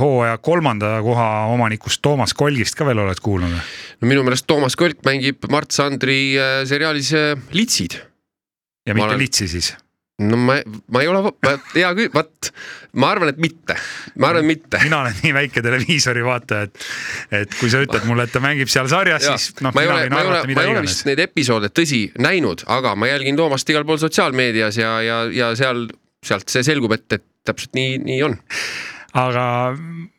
hooaja 0.00 0.40
kolmanda 0.42 0.96
koha 1.04 1.30
omanikust 1.52 2.00
Toomas 2.02 2.34
Kolgist 2.34 2.78
ka 2.78 2.88
veel 2.88 3.04
oled 3.04 3.20
kuulnud? 3.22 3.52
no 4.00 4.08
minu 4.08 4.24
meelest 4.26 4.48
Toomas 4.48 4.76
Kolk 4.80 5.04
mängib 5.06 5.44
Mart 5.52 5.76
Sandri 5.76 6.20
äh, 6.40 6.62
seriaalis 6.68 7.12
Litsid. 7.52 8.00
ja 8.88 8.96
mitte 8.96 9.12
olen... 9.12 9.26
Litsi 9.26 9.48
siis? 9.52 9.74
No 10.18 10.36
ma, 10.40 10.56
ma 10.92 11.02
ei 11.04 11.10
ole, 11.10 11.32
hea 11.74 11.90
küll, 11.96 12.08
vot 12.14 12.50
ma 12.96 13.10
arvan, 13.12 13.30
et 13.34 13.40
mitte, 13.42 13.76
ma 14.16 14.30
arvan, 14.30 14.46
et 14.46 14.48
mitte. 14.54 14.80
mina 14.84 15.02
olen 15.04 15.18
nii 15.20 15.34
väike 15.36 15.62
televiisori 15.64 16.24
vaataja, 16.24 16.68
et, 16.70 16.88
et 17.42 17.58
kui 17.60 17.68
sa 17.72 17.82
ütled 17.84 18.08
mulle, 18.08 18.24
et 18.24 18.32
ta 18.32 18.40
mängib 18.44 18.72
seal 18.72 18.88
sarjas, 18.92 19.26
siis 19.26 19.60
noh. 19.64 19.76
ei 19.76 19.90
ole, 19.92 20.08
ma 20.12 20.22
ei 20.22 20.32
ole, 20.32 20.42
ma 20.56 20.64
ei 20.64 20.72
ole 20.72 20.86
vist 20.86 21.04
neid 21.08 21.20
episoode, 21.26 21.70
tõsi, 21.76 22.06
näinud, 22.22 22.64
aga 22.78 22.96
ma 22.96 23.12
jälgin 23.12 23.36
Toomast 23.36 23.68
igal 23.72 23.84
pool 23.88 24.00
sotsiaalmeedias 24.00 24.80
ja, 24.80 24.96
ja, 25.04 25.22
ja 25.32 25.52
seal, 25.58 25.84
sealt 26.24 26.48
see 26.52 26.64
selgub, 26.64 26.96
et, 26.96 27.08
et 27.12 27.26
täpselt 27.46 27.76
nii, 27.76 27.98
nii 28.08 28.22
on 28.26 28.40
aga 29.16 29.44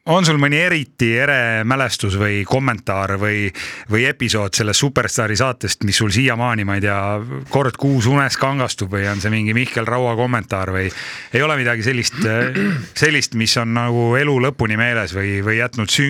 on 0.09 0.25
sul 0.25 0.39
mõni 0.41 0.59
eriti 0.63 1.11
ere 1.19 1.63
mälestus 1.67 2.15
või 2.19 2.41
kommentaar 2.47 3.17
või, 3.21 3.47
või 3.91 4.05
episood 4.09 4.57
sellest 4.57 4.81
Superstaari 4.81 5.37
saatest, 5.37 5.83
mis 5.87 5.99
sul 6.01 6.11
siiamaani, 6.13 6.65
ma 6.67 6.77
ei 6.77 6.85
tea, 6.85 6.97
kord 7.53 7.77
kuus 7.79 8.07
unes 8.09 8.39
kangastub 8.41 8.93
või 8.93 9.05
on 9.11 9.21
see 9.21 9.33
mingi 9.33 9.55
Mihkel 9.57 9.87
Raua 9.87 10.15
kommentaar 10.17 10.73
või 10.73 10.87
ei 10.89 11.45
ole 11.45 11.59
midagi 11.59 11.85
sellist, 11.85 12.17
sellist, 12.97 13.37
mis 13.37 13.57
on 13.61 13.75
nagu 13.77 14.09
elu 14.19 14.37
lõpuni 14.47 14.79
meeles 14.79 15.15
või, 15.17 15.39
või 15.45 15.59
jätnud 15.61 15.91
sü 15.93 16.09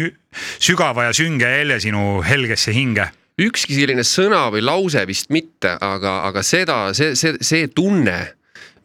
sügava 0.62 1.08
ja 1.08 1.16
sünge 1.18 1.50
jälje 1.50 1.88
sinu 1.88 2.22
helgesse 2.26 2.76
hinge? 2.76 3.12
ükski 3.38 3.76
selline 3.78 4.02
sõna 4.02 4.48
või 4.50 4.64
lause 4.66 5.04
vist 5.06 5.30
mitte, 5.30 5.76
aga, 5.78 6.24
aga 6.26 6.42
seda, 6.42 6.78
see, 6.98 7.14
see, 7.14 7.36
see 7.46 7.68
tunne 7.70 8.16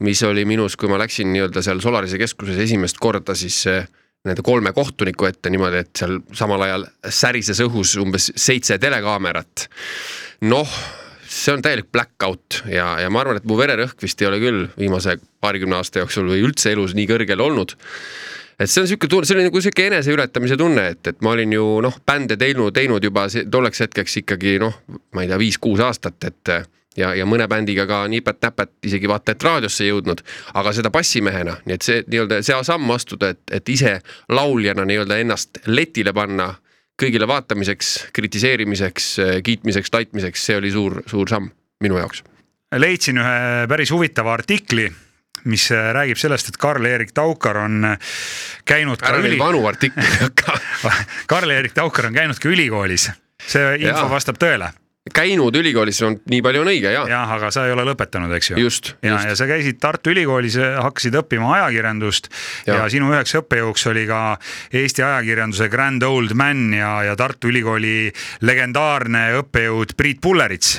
mis 0.03 0.23
oli 0.27 0.45
minus, 0.49 0.77
kui 0.77 0.91
ma 0.91 0.99
läksin 1.01 1.33
nii-öelda 1.33 1.63
seal 1.65 1.83
Solarise 1.83 2.19
keskuses 2.21 2.59
esimest 2.65 2.99
korda 3.03 3.37
siis 3.39 3.63
äh, 3.71 3.87
nende 4.27 4.43
kolme 4.47 4.73
kohtuniku 4.73 5.27
ette 5.27 5.51
niimoodi, 5.51 5.82
et 5.82 5.93
seal 5.99 6.19
samal 6.37 6.63
ajal 6.67 6.87
särises 7.11 7.63
õhus 7.65 7.94
umbes 8.03 8.31
seitse 8.39 8.79
telekaamerat. 8.82 9.69
noh, 10.47 10.77
see 11.27 11.55
on 11.55 11.63
täielik 11.65 11.91
black 11.93 12.27
out 12.27 12.63
ja, 12.71 12.97
ja 13.01 13.11
ma 13.11 13.23
arvan, 13.23 13.39
et 13.41 13.47
mu 13.49 13.56
vererõhk 13.59 14.03
vist 14.03 14.21
ei 14.23 14.29
ole 14.29 14.41
küll 14.43 14.67
viimase 14.79 15.17
paarikümne 15.41 15.79
aasta 15.79 16.03
jooksul 16.03 16.29
või 16.31 16.43
üldse 16.44 16.75
elus 16.75 16.94
nii 16.99 17.09
kõrgel 17.11 17.43
olnud 17.43 17.75
et 18.61 18.71
see 18.71 18.82
on 18.82 18.89
sihuke 18.91 19.09
tunne, 19.11 19.27
see 19.27 19.39
oli 19.39 19.47
nagu 19.49 19.63
sihuke 19.65 19.89
eneseületamise 19.89 20.59
tunne, 20.61 20.85
et, 20.94 21.09
et 21.09 21.25
ma 21.25 21.32
olin 21.35 21.56
ju 21.56 21.67
noh, 21.82 21.97
bände 22.06 22.37
teinud, 22.39 22.75
teinud 22.77 23.03
juba 23.03 23.27
tolleks 23.31 23.87
hetkeks 23.87 24.21
ikkagi 24.23 24.59
noh, 24.63 24.77
ma 25.17 25.25
ei 25.25 25.31
tea, 25.31 25.41
viis-kuus 25.41 25.82
aastat, 25.82 26.19
et 26.29 26.53
ja, 26.96 27.13
ja 27.15 27.27
mõne 27.29 27.46
bändiga 27.49 27.87
ka 27.89 28.03
nipet-näpet 28.11 28.89
isegi 28.89 29.11
vaata 29.11 29.34
et 29.34 29.44
raadiosse 29.44 29.87
jõudnud, 29.87 30.22
aga 30.58 30.72
seda 30.77 30.93
bassimehena, 30.94 31.58
nii 31.67 31.77
et 31.77 31.87
see 31.87 32.03
nii-öelda 32.06 32.43
see 32.44 32.58
samm 32.67 32.91
astuda, 32.94 33.32
et, 33.34 33.43
et 33.61 33.72
ise 33.72 33.99
lauljana 34.32 34.87
nii-öelda 34.89 35.20
ennast 35.22 35.63
letile 35.67 36.15
panna 36.17 36.53
kõigile 37.03 37.27
vaatamiseks, 37.29 37.94
kritiseerimiseks, 38.15 39.06
kiitmiseks, 39.44 39.91
taitmiseks, 39.91 40.44
see 40.46 40.58
oli 40.61 40.72
suur, 40.75 41.01
suur 41.11 41.31
samm 41.31 41.49
minu 41.82 41.99
jaoks. 41.99 42.22
leidsin 42.79 43.19
ühe 43.19 43.67
päris 43.69 43.91
huvitava 43.91 44.32
artikli 44.32 44.91
mis 45.44 45.65
räägib 45.70 46.20
sellest, 46.20 46.53
et 46.53 46.56
Karl-Erik 46.61 47.11
Taukar 47.15 47.56
on 47.65 47.96
käinud 48.69 49.01
ära 49.03 49.19
ka 49.19 49.27
üli... 49.27 49.39
vanu 49.41 49.65
artikleid 49.67 50.20
hakka 50.20 50.55
Karl-Erik 51.32 51.75
Taukar 51.75 52.13
on 52.13 52.15
käinud 52.15 52.39
ka 52.39 52.53
ülikoolis, 52.53 53.08
see 53.43 53.75
info 53.81 54.05
ja. 54.05 54.13
vastab 54.13 54.39
tõele 54.39 54.70
käinud 55.11 55.56
ülikoolis 55.59 55.99
on 56.06 56.15
nii 56.31 56.39
palju 56.44 56.61
on 56.63 56.69
õige 56.71 56.93
ja, 56.94 57.03
jah, 57.11 57.31
aga 57.35 57.51
sa 57.51 57.65
ei 57.67 57.73
ole 57.75 57.82
lõpetanud, 57.89 58.31
eks 58.37 58.53
ju? 58.53 58.61
just, 58.63 58.93
ja, 59.03 59.17
ja 59.27 59.35
sa 59.39 59.49
käisid 59.51 59.81
Tartu 59.82 60.13
Ülikoolis, 60.15 60.55
hakkasid 60.79 61.17
õppima 61.19 61.51
ajakirjandust. 61.59 62.29
Ja, 62.69 62.77
Ja. 62.82 62.89
sinu 62.93 63.11
üheks 63.11 63.35
õppejõuks 63.41 63.87
oli 63.91 64.06
ka 64.06 64.39
Eesti 64.71 65.03
ajakirjanduse 65.03 65.69
grand 65.73 66.03
old 66.06 66.37
man 66.39 66.71
ja, 66.73 67.03
ja 67.09 67.17
Tartu 67.19 67.51
Ülikooli 67.51 68.13
legendaarne 68.47 69.25
õppejõud 69.43 69.97
Priit 69.99 70.21
Pullerits. 70.23 70.79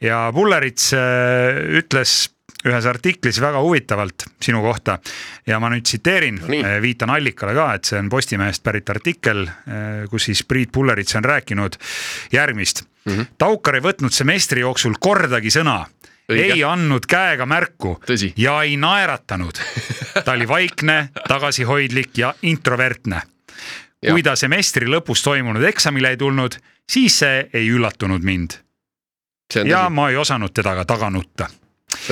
Ja 0.00 0.30
Pullerits 0.34 0.92
äh, 0.94 1.58
ütles 1.82 2.30
ühes 2.66 2.86
artiklis 2.86 3.40
väga 3.40 3.60
huvitavalt 3.64 4.26
sinu 4.42 4.60
kohta 4.64 4.98
ja 5.46 5.60
ma 5.60 5.70
nüüd 5.72 5.86
tsiteerin 5.86 6.40
No 6.40 6.50
nii., 6.52 6.80
viitan 6.82 7.10
allikale 7.10 7.54
ka, 7.56 7.66
et 7.78 7.88
see 7.88 7.98
on 8.00 8.10
Postimehest 8.12 8.62
pärit 8.64 8.90
artikkel, 8.92 9.46
kus 10.10 10.28
siis 10.28 10.44
Priit 10.44 10.72
Pullerits 10.72 11.16
on 11.16 11.24
rääkinud 11.24 11.78
järgmist 12.32 12.84
mm. 12.84 13.12
-hmm. 13.12 13.26
Taukar 13.38 13.80
ei 13.80 13.84
võtnud 13.84 14.12
semestri 14.12 14.60
jooksul 14.60 14.98
kordagi 15.00 15.50
sõna, 15.50 15.84
ei 16.28 16.64
andnud 16.64 17.06
käega 17.08 17.46
märku 17.46 17.96
Tõsi. 18.06 18.32
ja 18.36 18.62
ei 18.62 18.76
naeratanud. 18.76 19.60
ta 20.24 20.32
oli 20.32 20.48
vaikne, 20.48 21.08
tagasihoidlik 21.28 22.18
ja 22.18 22.34
introvertne. 22.42 23.22
kui 24.10 24.22
ta 24.22 24.36
semestri 24.36 24.86
lõpus 24.86 25.22
toimunud 25.24 25.62
eksamile 25.62 26.10
ei 26.10 26.16
tulnud, 26.16 26.56
siis 26.90 27.18
see 27.18 27.48
ei 27.52 27.68
üllatunud 27.68 28.22
mind 28.22 28.60
ja 29.54 29.86
tõsi, 29.86 29.94
ma 29.94 30.10
ei 30.10 30.16
osanud 30.16 30.54
teda 30.54 30.74
ka 30.74 30.84
taga 30.84 31.10
nutta. 31.10 31.48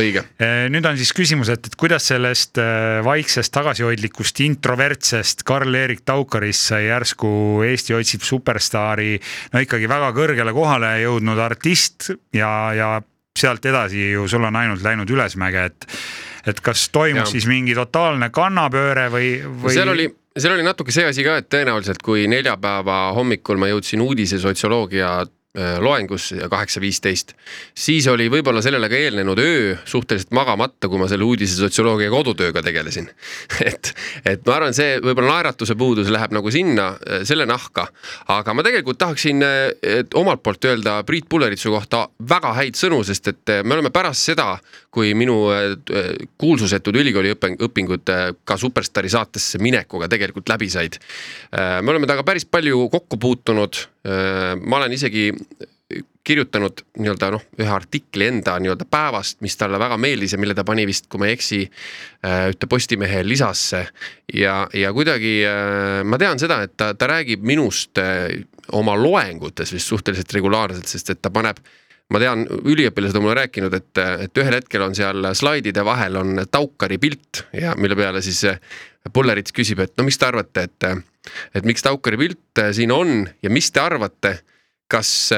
õige. 0.02 0.24
nüüd 0.72 0.86
on 0.88 0.98
siis 1.00 1.12
küsimus, 1.16 1.50
et, 1.52 1.66
et 1.70 1.76
kuidas 1.78 2.08
sellest 2.12 2.60
äh, 2.62 3.00
vaiksest 3.06 3.52
tagasihoidlikust 3.54 4.42
introvertsest 4.46 5.44
Karl-Erik 5.48 6.04
Taukarist 6.08 6.72
sai 6.72 6.86
järsku 6.88 7.30
Eesti 7.66 7.96
otsib 7.98 8.24
superstaari 8.26 9.18
no 9.52 9.62
ikkagi 9.64 9.90
väga 9.90 10.12
kõrgele 10.16 10.54
kohale 10.56 10.94
jõudnud 11.02 11.40
artist 11.42 12.10
ja, 12.36 12.52
ja 12.76 12.90
sealt 13.38 13.66
edasi 13.70 14.10
ju 14.12 14.26
sul 14.30 14.46
on 14.48 14.56
ainult 14.58 14.82
läinud 14.84 15.10
ülesmäge, 15.10 15.68
et 15.70 15.86
et 16.48 16.60
kas 16.64 16.88
toimus 16.94 17.26
Jah. 17.26 17.32
siis 17.34 17.46
mingi 17.50 17.74
totaalne 17.76 18.30
kannapööre 18.34 19.08
või, 19.12 19.32
või 19.62 19.74
seal 19.74 19.90
oli, 19.92 20.06
seal 20.38 20.54
oli 20.54 20.64
natuke 20.64 20.94
see 20.94 21.04
asi 21.08 21.24
ka, 21.26 21.38
et 21.42 21.48
tõenäoliselt 21.52 22.00
kui 22.04 22.24
neljapäeva 22.30 23.00
hommikul 23.16 23.60
ma 23.60 23.68
jõudsin 23.72 24.02
uudise 24.04 24.40
sotsioloogia 24.40 25.10
äh, 25.58 25.76
loengusse 25.82 26.38
ja 26.42 26.48
kaheksa 26.52 26.80
viisteist, 26.80 27.34
siis 27.74 28.06
oli 28.10 28.28
võib-olla 28.32 28.62
sellele 28.64 28.88
ka 28.90 28.98
eelnenud 28.98 29.42
öö 29.42 29.76
suhteliselt 29.84 30.32
magamata, 30.36 30.88
kui 30.88 31.00
ma 31.00 31.10
selle 31.10 31.26
uudise 31.26 31.58
sotsioloogia 31.58 32.10
kodutööga 32.14 32.62
tegelesin. 32.64 33.10
et, 33.70 33.92
et 34.24 34.46
ma 34.46 34.58
arvan, 34.58 34.76
see 34.76 34.98
võib-olla 35.02 35.34
naeratuse 35.34 35.76
puudus 35.78 36.10
läheb 36.14 36.34
nagu 36.36 36.52
sinna, 36.54 36.90
selle 37.28 37.46
nahka, 37.48 37.88
aga 38.32 38.54
ma 38.54 38.64
tegelikult 38.66 39.00
tahaksin 39.02 39.44
äh, 39.44 40.04
omalt 40.14 40.42
poolt 40.42 40.64
öelda 40.64 41.02
Priit 41.06 41.28
Pulleritsu 41.28 41.70
kohta 41.72 42.06
väga 42.28 42.52
häid 42.56 42.78
sõnu, 42.78 43.00
sest 43.06 43.30
et 43.32 43.52
äh, 43.52 43.62
me 43.64 43.76
oleme 43.76 43.92
pärast 43.94 44.28
seda, 44.30 44.56
kui 44.94 45.12
minu 45.18 45.36
äh, 45.54 45.74
kuulsusetud 46.40 46.96
ülikooli 46.98 47.32
õping- 47.36 47.58
õpingud 47.68 48.12
äh, 48.12 48.24
ka 48.48 48.58
Superstaari 48.60 49.10
saatesse 49.12 49.60
minekuga 49.62 50.08
tegelikult 50.10 50.48
läbi 50.48 50.68
said. 50.72 50.98
me 51.52 51.90
oleme 51.90 52.06
temaga 52.06 52.24
päris 52.26 52.44
palju 52.44 52.88
kokku 52.92 53.16
puutunud. 53.20 53.78
Ma 54.04 54.76
olen 54.78 54.92
isegi 54.94 55.24
kirjutanud 56.28 56.82
nii-öelda 57.00 57.30
noh, 57.32 57.44
ühe 57.60 57.70
artikli 57.72 58.26
enda 58.28 58.58
nii-öelda 58.60 58.84
päevast, 58.90 59.38
mis 59.44 59.56
talle 59.56 59.80
väga 59.80 59.96
meeldis 60.00 60.34
ja 60.34 60.40
mille 60.40 60.56
ta 60.56 60.64
pani 60.68 60.84
vist, 60.88 61.08
kui 61.08 61.22
ma 61.22 61.28
ei 61.28 61.36
eksi, 61.38 61.62
ühte 62.50 62.68
Postimehe 62.68 63.22
lisasse. 63.24 63.86
Ja, 64.36 64.60
ja 64.76 64.92
kuidagi 64.96 65.38
äh, 65.48 66.02
ma 66.04 66.20
tean 66.20 66.40
seda, 66.40 66.60
et 66.66 66.76
ta, 66.76 66.92
ta 66.98 67.08
räägib 67.08 67.46
minust 67.48 68.00
äh, 68.02 68.26
oma 68.76 68.96
loengutes 69.00 69.72
vist 69.72 69.88
suhteliselt 69.88 70.34
regulaarselt, 70.36 70.90
sest 70.90 71.14
et 71.14 71.22
ta 71.24 71.32
paneb 71.32 71.62
ma 72.12 72.20
tean, 72.22 72.44
üliõpilased 72.48 73.18
on 73.18 73.26
mulle 73.26 73.36
rääkinud, 73.42 73.74
et, 73.76 74.00
et 74.24 74.40
ühel 74.40 74.58
hetkel 74.58 74.84
on 74.86 74.96
seal 74.96 75.28
slaidide 75.36 75.84
vahel 75.84 76.16
on 76.20 76.44
Taukari 76.50 76.98
pilt 77.02 77.44
ja 77.52 77.74
mille 77.76 77.98
peale 77.98 78.22
siis 78.24 78.42
äh, 78.48 78.60
Pullerits 79.12 79.54
küsib, 79.56 79.80
et 79.84 79.94
no 79.96 80.04
mis 80.06 80.18
te 80.20 80.28
arvate, 80.28 80.66
et, 80.68 80.88
et 81.56 81.68
miks 81.68 81.84
Taukari 81.84 82.20
pilt 82.20 82.62
äh, 82.62 82.72
siin 82.76 82.92
on 82.94 83.22
ja 83.44 83.52
mis 83.52 83.70
te 83.72 83.84
arvate, 83.84 84.38
kas 84.88 85.32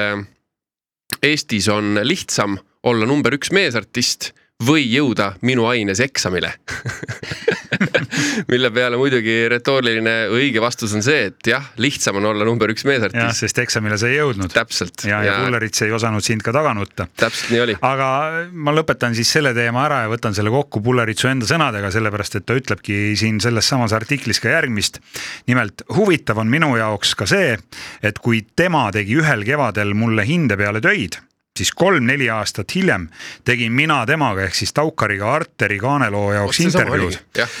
Eestis 1.21 1.67
on 1.67 1.99
lihtsam 2.07 2.55
olla 2.87 3.05
number 3.05 3.35
üks 3.35 3.51
meesartist 3.51 4.31
või 4.65 4.85
jõuda 4.91 5.33
minu 5.47 5.65
aines 5.69 6.01
eksamile 6.03 6.53
mille 8.51 8.71
peale 8.73 8.97
muidugi 8.99 9.35
retooriline 9.51 10.15
õige 10.33 10.61
vastus 10.63 10.93
on 10.97 11.03
see, 11.05 11.29
et 11.31 11.49
jah, 11.53 11.71
lihtsam 11.81 12.19
on 12.19 12.29
olla 12.31 12.45
number 12.47 12.71
üks 12.73 12.83
jah, 12.85 12.91
meesartist. 12.91 13.43
sest 13.45 13.61
eksamile 13.63 13.97
sa 13.99 14.09
ei 14.09 14.19
jõudnud 14.19 14.51
täpselt 14.53 15.05
ja, 15.07 15.21
ja 15.25 15.37
Pullerits 15.41 15.85
ei 15.85 15.93
osanud 15.95 16.25
sind 16.25 16.43
ka 16.45 16.53
taga 16.55 16.73
nutta 16.77 17.07
täpselt 17.19 17.53
nii 17.53 17.63
oli. 17.65 17.77
aga 17.87 18.09
ma 18.51 18.75
lõpetan 18.75 19.15
siis 19.17 19.31
selle 19.33 19.53
teema 19.57 19.85
ära 19.87 20.03
ja 20.05 20.11
võtan 20.11 20.35
selle 20.37 20.53
kokku 20.53 20.83
Pulleritsu 20.85 21.31
enda 21.31 21.49
sõnadega, 21.49 21.91
sellepärast 21.93 22.39
et 22.39 22.47
ta 22.47 22.57
ütlebki 22.57 23.15
siin 23.19 23.41
selles 23.43 23.67
samas 23.67 23.95
artiklis 23.97 24.41
ka 24.43 24.53
järgmist. 24.53 25.01
nimelt 25.49 25.85
huvitav 25.95 26.41
on 26.41 26.51
minu 26.51 26.73
jaoks 26.79 27.15
ka 27.19 27.29
see, 27.29 27.57
et 28.03 28.19
kui 28.19 28.45
tema 28.55 28.87
tegi 28.93 29.17
ühel 29.21 29.45
kevadel 29.47 29.95
mulle 29.97 30.25
hinde 30.27 30.57
peale 30.59 30.83
töid, 30.83 31.19
siis 31.61 31.73
kolm-neli 31.77 32.29
aastat 32.33 32.73
hiljem 32.75 33.07
tegin 33.47 33.73
mina 33.77 34.01
temaga 34.09 34.47
ehk 34.47 34.57
siis 34.57 34.73
Taukariga 34.77 35.31
Arteri 35.35 35.79
kaaneloo 35.81 36.31
jaoks 36.33 36.63
intervjuud. 36.65 37.19
jah, 37.37 37.57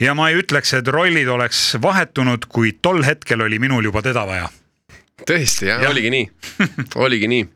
ja 0.00 0.14
ma 0.14 0.30
ei 0.30 0.40
ütleks, 0.42 0.76
et 0.78 0.88
rollid 0.92 1.28
oleks 1.32 1.76
vahetunud, 1.82 2.48
kuid 2.52 2.80
tol 2.82 3.02
hetkel 3.06 3.42
oli 3.46 3.60
minul 3.62 3.90
juba 3.90 4.04
teda 4.06 4.26
vaja 4.28 4.50
tõesti 5.26 5.70
jah 5.70 5.80
Jah. 5.80 5.88
ja., 5.88 5.94
oligi 5.94 6.12
nii, 6.12 6.28
oligi 7.06 7.30
nii. 7.32 7.48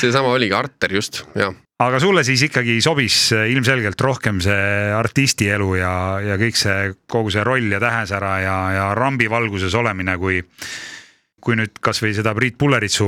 seesama 0.00 0.34
oligi 0.36 0.56
Arter 0.56 0.98
just 0.98 1.24
ja 1.38 1.52
aga 1.82 2.00
sulle 2.00 2.24
siis 2.24 2.42
ikkagi 2.48 2.78
sobis 2.84 3.30
ilmselgelt 3.36 4.00
rohkem 4.00 4.40
see 4.44 4.92
artisti 4.96 5.50
elu 5.52 5.74
ja, 5.76 5.92
ja 6.24 6.38
kõik 6.40 6.56
see, 6.58 6.92
kogu 7.10 7.32
see 7.34 7.44
roll 7.44 7.68
ja 7.72 7.80
tähesära 7.82 8.36
ja, 8.40 8.56
ja 8.72 8.86
rambivalguses 8.96 9.76
olemine, 9.76 10.16
kui 10.20 10.40
kui 11.46 11.54
nüüd 11.58 11.76
kasvõi 11.84 12.14
seda 12.16 12.32
Priit 12.34 12.56
Pulleritsu 12.58 13.06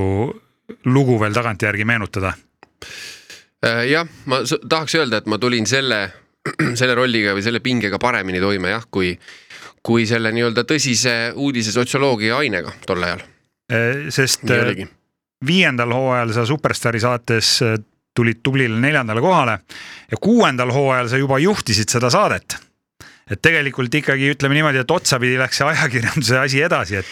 lugu 0.85 1.19
veel 1.21 1.35
tagantjärgi 1.35 1.85
meenutada. 1.85 2.33
Äh, 3.67 3.85
jah, 3.91 4.09
ma 4.27 4.43
tahaks 4.45 4.95
öelda, 4.95 5.23
et 5.23 5.27
ma 5.27 5.39
tulin 5.39 5.67
selle, 5.67 6.03
selle 6.81 6.95
rolliga 6.99 7.35
või 7.37 7.45
selle 7.47 7.63
pingega 7.65 7.99
paremini 7.99 8.41
toime 8.41 8.75
jah, 8.75 8.87
kui, 8.91 9.13
kui 9.83 10.07
selle 10.07 10.33
nii-öelda 10.35 10.65
tõsise 10.69 11.17
uudise 11.35 11.75
sotsioloogia 11.75 12.39
ainega 12.39 12.75
tol 12.87 13.03
ajal. 13.03 13.27
sest 14.15 14.47
nii 14.49 14.61
oligi. 14.65 14.87
viiendal 15.47 15.93
hooajal 15.93 16.33
sa 16.33 16.47
Superstaari 16.49 17.01
saates 17.01 17.51
äh, 17.63 17.75
tulid 18.17 18.41
tublile 18.43 18.79
neljandale 18.81 19.21
kohale 19.21 19.59
ja 20.11 20.17
kuuendal 20.21 20.73
hooajal 20.73 21.09
sa 21.09 21.21
juba 21.21 21.39
juhtisid 21.39 21.91
seda 21.93 22.11
saadet 22.11 22.57
et 23.31 23.41
tegelikult 23.45 23.95
ikkagi 24.01 24.33
ütleme 24.35 24.57
niimoodi, 24.59 24.83
et 24.83 24.95
otsapidi 24.95 25.39
läks 25.41 25.61
see 25.61 25.69
ajakirjanduse 25.69 26.39
asi 26.41 26.63
edasi, 26.65 26.99
et, 27.01 27.11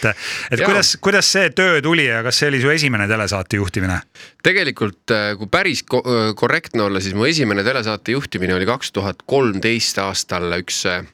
et 0.50 0.61
Jaa. 0.61 0.68
kuidas, 0.68 0.94
kuidas 1.02 1.32
see 1.37 1.50
töö 1.56 1.82
tuli 1.85 2.08
ja 2.08 2.23
kas 2.26 2.40
see 2.40 2.50
oli 2.52 2.62
su 2.62 2.73
esimene 2.73 3.08
telesaate 3.11 3.61
juhtimine? 3.61 4.00
tegelikult 4.46 5.12
äh, 5.14 5.32
kui 5.38 5.50
päris 5.52 5.85
ko- 5.85 6.04
äh, 6.04 6.30
korrektne 6.38 6.87
olla, 6.87 7.02
siis 7.04 7.16
mu 7.18 7.26
esimene 7.28 7.64
telesaate 7.66 8.16
juhtimine 8.16 8.56
oli 8.56 8.68
kaks 8.68 8.94
tuhat 8.96 9.26
kolmteist 9.28 10.00
aastal 10.02 10.49
üks 10.61 10.85
äh, 10.92 11.04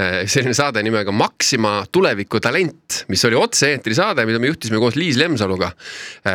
selline 0.00 0.54
saade 0.56 0.82
nimega 0.84 1.12
Maxima 1.12 1.80
tuleviku 1.92 2.40
talent, 2.40 3.02
mis 3.12 3.24
oli 3.28 3.36
otse-eetri 3.36 3.96
saade, 3.96 4.24
mida 4.28 4.40
me 4.40 4.48
juhtisime 4.48 4.80
koos 4.80 4.96
Liis 4.96 5.18
Lemsaluga. 5.20 5.74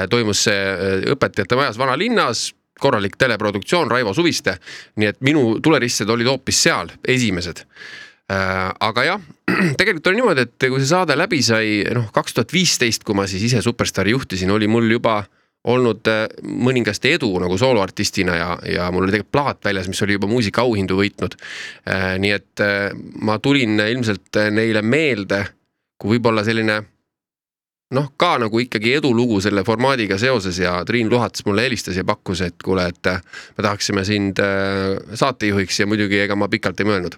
toimus 0.09 0.43
see 0.45 1.07
Õpetajate 1.15 1.57
Majas 1.57 1.79
vanalinnas, 1.81 2.51
korralik 2.79 3.15
teleproduktsioon, 3.17 3.91
Raivo 3.91 4.13
Suviste. 4.13 4.57
nii 4.95 5.11
et 5.11 5.21
minu 5.21 5.59
tuleristsed 5.63 6.09
olid 6.09 6.27
hoopis 6.27 6.63
seal, 6.67 6.91
esimesed. 7.07 7.63
aga 8.79 9.03
jah, 9.05 9.21
tegelikult 9.79 10.07
oli 10.09 10.21
niimoodi, 10.21 10.45
et 10.47 10.67
kui 10.67 10.81
see 10.81 10.89
saade 10.89 11.17
läbi 11.17 11.41
sai, 11.45 11.83
noh, 11.93 12.09
kaks 12.13 12.33
tuhat 12.33 12.53
viisteist, 12.53 13.03
kui 13.05 13.15
ma 13.15 13.27
siis 13.29 13.43
ise 13.45 13.61
Superstaari 13.61 14.15
juhtisin, 14.15 14.51
oli 14.51 14.67
mul 14.67 14.89
juba 14.91 15.19
olnud 15.65 16.09
äh, 16.09 16.25
mõningast 16.41 17.05
edu 17.09 17.29
nagu 17.41 17.57
sooloartistina 17.57 18.37
ja, 18.37 18.49
ja 18.69 18.89
mul 18.93 19.05
oli 19.05 19.13
tegelikult 19.13 19.33
plaat 19.33 19.65
väljas, 19.65 19.87
mis 19.89 20.01
oli 20.05 20.17
juba 20.17 20.29
muusikaauhindu 20.29 20.97
võitnud. 20.97 21.37
nii 22.21 22.33
et 22.33 22.65
äh, 22.65 22.89
ma 23.21 23.39
tulin 23.39 23.79
ilmselt 23.79 24.41
neile 24.53 24.81
meelde 24.85 25.45
kui 26.01 26.15
võib-olla 26.15 26.43
selline 26.45 26.81
noh, 27.93 28.07
ka 28.17 28.35
nagu 28.41 28.59
ikkagi 28.61 28.95
edulugu 28.97 29.37
selle 29.43 29.63
formaadiga 29.67 30.17
seoses 30.21 30.57
ja 30.61 30.79
Triin 30.87 31.09
Luhats 31.11 31.45
mulle 31.45 31.67
helistas 31.67 31.97
ja 31.99 32.05
pakkus, 32.07 32.41
et 32.45 32.57
kuule, 32.65 32.87
et 32.89 33.11
äh, 33.11 33.21
me 33.57 33.65
tahaksime 33.65 34.05
sind 34.07 34.41
äh, 34.41 34.95
saatejuhiks 35.13 35.79
ja 35.83 35.87
muidugi 35.89 36.19
ega 36.23 36.37
ma 36.39 36.49
pikalt 36.51 36.81
ei 36.81 36.89
mõelnud. 36.89 37.17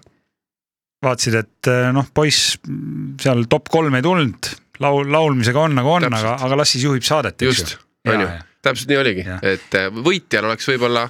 vaatasid, 1.04 1.34
et 1.38 1.70
eh, 1.70 1.88
noh, 1.94 2.08
poiss 2.14 2.56
seal 3.22 3.44
top 3.48 3.68
kolm 3.70 3.94
ei 3.94 4.02
tulnud, 4.02 4.50
laul, 4.82 5.06
laulmisega 5.12 5.60
on 5.62 5.78
nagu 5.78 5.92
on, 5.94 6.08
aga 6.10 6.34
aga 6.42 6.58
las 6.58 6.74
siis 6.74 6.84
juhib 6.88 7.06
saadet, 7.06 7.38
eks 7.38 7.46
just 7.48 7.76
ju., 7.76 8.12
on 8.12 8.24
ju, 8.24 8.30
täpselt 8.66 8.90
nii 8.90 8.98
oligi 8.98 9.24
et 9.46 9.78
äh, 9.78 9.88
võitjal 9.94 10.50
oleks 10.50 10.68
võib-olla 10.72 11.06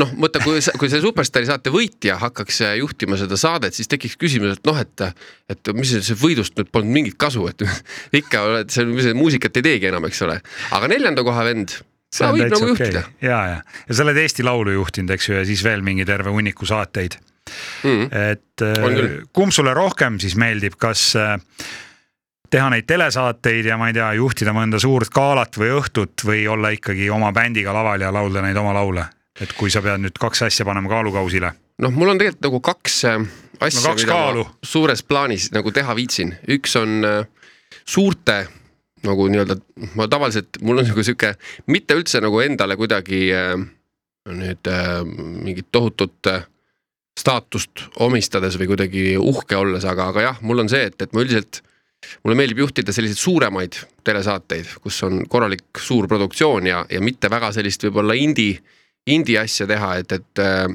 noh, 0.00 0.10
mõtle, 0.18 0.42
kui, 0.44 0.60
kui 0.80 0.90
see 0.90 1.02
Superstaari 1.02 1.48
saate 1.48 1.72
võitja 1.74 2.16
hakkaks 2.22 2.60
juhtima 2.80 3.18
seda 3.20 3.38
saadet, 3.40 3.76
siis 3.76 3.90
tekiks 3.90 4.16
küsimus, 4.20 4.56
et 4.56 4.68
noh, 4.68 4.78
et, 4.80 5.04
et 5.52 5.72
mis 5.76 5.94
see- 5.94 6.18
võidust 6.18 6.56
nüüd 6.58 6.70
polnud 6.74 6.94
mingit 6.96 7.18
kasu, 7.20 7.46
et 7.50 7.66
ikka 8.22 8.44
oled, 8.48 8.72
see 8.74 9.14
muusikat 9.16 9.60
ei 9.60 9.68
teegi 9.68 9.90
enam, 9.92 10.08
eks 10.08 10.24
ole. 10.26 10.40
aga 10.74 10.90
neljanda 10.90 11.26
koha 11.26 11.46
vend, 11.50 11.76
see 12.14 12.26
on 12.26 12.34
võib 12.36 12.48
täitsa 12.48 12.64
nagu 12.64 12.74
okei 12.74 12.90
juhtida. 12.90 13.04
ja, 13.24 13.38
ja, 13.52 13.62
ja 13.84 14.00
sa 14.00 14.06
oled 14.06 14.20
Eesti 14.24 14.46
Laulu 14.46 14.74
juhtinud, 14.78 15.14
eks 15.14 15.30
ju, 15.30 15.38
ja 15.38 15.46
siis 15.46 15.64
veel 15.66 15.84
mingi 15.86 16.08
terve 16.08 16.34
hunniku 16.34 16.68
saateid. 16.68 17.20
mm.. 17.84 18.10
et 18.32 18.64
On 18.64 18.94
küll. 18.94 19.08
äh, 19.20 19.24
kumb 19.36 19.52
sulle 19.52 19.74
rohkem 19.76 20.16
siis 20.22 20.36
meeldib, 20.40 20.78
kas 20.80 21.10
äh, 21.20 21.36
teha 22.50 22.70
neid 22.72 22.86
telesaateid 22.88 23.66
ja 23.66 23.76
ma 23.80 23.90
ei 23.90 23.96
tea, 23.96 24.12
juhtida 24.18 24.54
mõnda 24.56 24.78
suurt 24.82 25.10
galat 25.14 25.58
või 25.58 25.74
õhtut 25.76 26.24
või 26.24 26.46
olla 26.50 26.70
ikkagi 26.74 27.10
oma 27.12 27.32
bändiga 27.34 27.74
laval 27.74 28.00
ja 28.00 28.12
laulda 28.14 28.44
neid 28.44 28.58
oma 28.60 28.74
laule? 28.76 29.04
Et 29.40 29.52
kui 29.58 29.72
sa 29.72 29.82
pead 29.82 30.02
nüüd 30.04 30.18
kaks 30.20 30.44
asja 30.48 30.66
panema 30.66 30.90
kaalukausile. 30.92 31.52
noh, 31.82 31.94
mul 31.94 32.14
on 32.14 32.20
tegelikult 32.20 32.48
nagu 32.48 32.60
kaks 32.70 32.98
äh, 33.10 33.24
asja 33.60 33.82
No 33.82 33.94
kaks 33.94 34.06
kaalu. 34.08 34.44
ma 34.44 34.68
suures 34.74 35.02
plaanis 35.02 35.50
nagu 35.54 35.72
teha 35.74 35.96
viitsin, 35.96 36.34
üks 36.56 36.76
on 36.80 37.04
äh, 37.08 37.24
suurte 37.84 38.44
nagu 39.04 39.26
nii-öelda, 39.28 39.58
ma 39.98 40.06
tavaliselt, 40.08 40.62
mul 40.64 40.80
on 40.80 40.88
nagu 40.88 41.02
sihuke, 41.04 41.34
mitte 41.68 41.96
üldse 41.98 42.22
nagu 42.24 42.40
endale 42.40 42.76
kuidagi 42.80 43.26
äh, 43.36 43.52
nüüd 44.24 44.70
mingit 45.44 45.66
tohutut 45.68 46.30
staatust 47.18 47.84
omistades 48.00 48.56
või 48.58 48.70
kuidagi 48.72 49.04
uhke 49.20 49.56
olles, 49.58 49.84
aga, 49.84 50.08
aga 50.10 50.24
jah, 50.28 50.38
mul 50.42 50.64
on 50.64 50.70
see, 50.72 50.88
et, 50.88 50.96
et 51.04 51.12
ma 51.14 51.22
üldiselt, 51.22 51.60
mulle 52.24 52.38
meeldib 52.38 52.62
juhtida 52.64 52.92
selliseid 52.92 53.20
suuremaid 53.20 53.78
telesaateid, 54.04 54.72
kus 54.82 55.02
on 55.06 55.22
korralik 55.30 55.80
suur 55.80 56.08
produktsioon 56.10 56.66
ja, 56.68 56.82
ja 56.90 57.02
mitte 57.04 57.30
väga 57.32 57.52
sellist 57.54 57.86
võib-olla 57.86 58.16
indie, 58.18 58.58
indie 59.10 59.38
asja 59.40 59.66
teha, 59.68 59.96
et, 60.00 60.12
et 60.16 60.42
äh, 60.42 60.68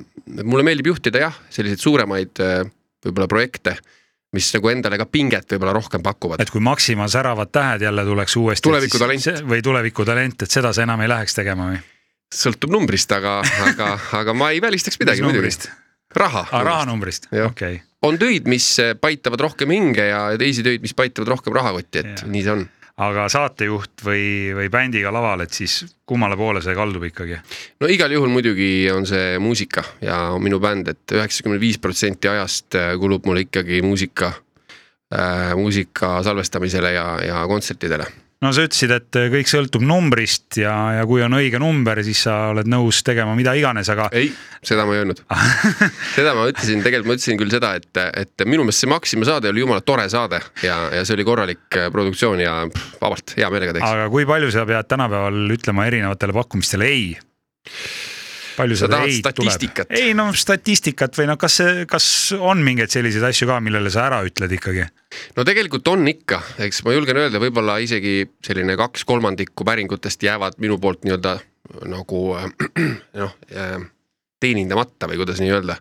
mulle 0.43 0.65
meeldib 0.65 0.91
juhtida 0.91 1.23
jah, 1.25 1.39
selliseid 1.53 1.81
suuremaid 1.81 2.41
äh, 2.45 2.61
võib-olla 3.05 3.29
projekte, 3.31 3.75
mis 4.35 4.51
nagu 4.53 4.69
endale 4.69 4.99
ka 5.01 5.07
pinget 5.09 5.49
võib-olla 5.55 5.73
rohkem 5.73 6.03
pakuvad. 6.05 6.41
et 6.41 6.51
kui 6.53 6.61
Maxima 6.61 7.07
säravad 7.09 7.51
tähed 7.51 7.87
jälle 7.87 8.05
tuleks 8.05 8.35
uuesti. 8.37 8.67
Tulevikutalent. 8.67 9.43
või 9.49 9.63
tulevikutalent, 9.65 10.45
et 10.45 10.57
seda 10.59 10.73
sa 10.75 10.85
enam 10.85 11.01
ei 11.01 11.09
läheks 11.09 11.37
tegema 11.37 11.71
või? 11.71 11.81
sõltub 12.29 12.69
numbrist, 12.69 13.11
aga, 13.15 13.39
aga, 13.65 13.93
aga 14.19 14.33
ma 14.37 14.51
ei 14.53 14.61
välistaks 14.61 14.99
midagi 15.01 15.25
muidugi. 15.25 15.71
raha. 16.15 16.45
aa, 16.51 16.63
rahanumbrist, 16.67 17.31
okei. 17.45 17.81
on 18.05 18.19
töid, 18.21 18.45
mis 18.51 18.75
paitavad 19.01 19.47
rohkem 19.47 19.73
hinge 19.73 20.05
ja 20.11 20.27
teisi 20.37 20.61
töid, 20.65 20.85
mis 20.85 20.93
paitavad 20.93 21.33
rohkem 21.33 21.57
rahakotti, 21.57 22.03
et 22.03 22.13
Jah. 22.13 22.29
nii 22.29 22.43
see 22.45 22.53
on 22.53 22.67
aga 22.99 23.27
saatejuht 23.31 24.03
või, 24.03 24.23
või 24.57 24.69
bändiga 24.71 25.11
laval, 25.13 25.45
et 25.45 25.55
siis 25.55 25.81
kummale 26.09 26.37
poole 26.39 26.61
see 26.63 26.75
kaldub 26.75 27.05
ikkagi? 27.07 27.39
no 27.79 27.89
igal 27.91 28.11
juhul 28.11 28.31
muidugi 28.33 28.89
on 28.93 29.07
see 29.09 29.37
muusika 29.39 29.83
ja 30.03 30.19
minu 30.41 30.59
bänd 30.63 30.91
et, 30.91 31.03
et 31.07 31.17
üheksakümmend 31.19 31.63
viis 31.63 31.79
protsenti 31.81 32.31
ajast 32.31 32.75
äh, 32.79 32.93
kulub 32.99 33.27
mul 33.29 33.43
ikkagi 33.45 33.81
muusika 33.85 34.33
äh,, 35.13 35.53
muusika 35.55 36.19
salvestamisele 36.23 36.93
ja, 36.93 37.07
ja 37.25 37.45
kontsertidele. 37.47 38.07
No 38.43 38.51
sa 38.55 38.63
ütlesid, 38.63 38.91
et 38.95 39.19
kõik 39.33 39.49
sõltub 39.51 39.83
numbrist 39.85 40.59
ja, 40.61 40.73
ja 40.99 41.05
kui 41.09 41.23
on 41.25 41.35
õige 41.35 41.59
number, 41.61 41.99
siis 42.05 42.21
sa 42.27 42.37
oled 42.53 42.69
nõus 42.71 43.01
tegema 43.05 43.35
mida 43.37 43.53
iganes, 43.59 43.89
aga 43.91 44.07
ei, 44.15 44.31
seda 44.65 44.85
ma 44.87 44.95
ei 44.95 45.03
öelnud. 45.03 45.21
seda 46.17 46.35
ma 46.37 46.47
ütlesin, 46.51 46.83
tegelikult 46.85 47.11
ma 47.11 47.17
ütlesin 47.19 47.39
küll 47.41 47.53
seda, 47.53 47.73
et, 47.79 48.03
et 48.23 48.45
minu 48.47 48.65
meelest 48.67 48.85
see 48.85 48.91
Maxima 48.91 49.27
saade 49.27 49.51
oli 49.51 49.63
jumala 49.65 49.83
tore 49.85 50.07
saade 50.11 50.39
ja, 50.63 50.81
ja 50.95 51.03
see 51.03 51.17
oli 51.17 51.27
korralik 51.27 51.79
äh, 51.79 51.89
produktsioon 51.93 52.43
ja 52.43 52.61
vabalt 53.01 53.35
hea 53.37 53.49
meelega 53.51 53.75
teeks. 53.75 53.89
aga 53.89 54.07
kui 54.13 54.27
palju 54.29 54.53
sa 54.55 54.67
pead 54.69 54.87
tänapäeval 54.91 55.57
ütlema 55.57 55.89
erinevatele 55.91 56.35
pakkumistele 56.39 56.87
ei? 56.89 57.09
Palju 58.59 58.77
Sa 58.79 58.89
tahad 58.91 59.09
ei 59.09 59.19
statistikat? 59.19 59.93
ei 59.95 60.13
no 60.17 60.29
statistikat 60.35 61.17
või 61.19 61.29
noh, 61.31 61.39
kas 61.41 61.59
see, 61.61 61.85
kas 61.89 62.07
on 62.37 62.63
mingeid 62.65 62.93
selliseid 62.93 63.25
asju 63.31 63.49
ka, 63.49 63.59
millele 63.63 63.91
sa 63.93 64.07
ära 64.09 64.21
ütled 64.27 64.55
ikkagi? 64.59 64.87
no 65.37 65.45
tegelikult 65.47 65.87
on 65.93 66.07
ikka, 66.11 66.41
eks 66.67 66.83
ma 66.85 66.95
julgen 66.97 67.21
öelda, 67.23 67.41
võib-olla 67.41 67.79
isegi 67.83 68.21
selline 68.45 68.77
kaks 68.79 69.07
kolmandikku 69.09 69.67
päringutest 69.67 70.27
jäävad 70.27 70.59
minu 70.63 70.79
poolt 70.81 71.07
nii-öelda 71.07 71.39
nagu 71.89 72.25
äh, 72.37 72.51
noh, 73.23 73.33
teenindamata 74.39 75.09
või 75.09 75.19
kuidas 75.21 75.41
nii 75.43 75.51
öelda. 75.53 75.79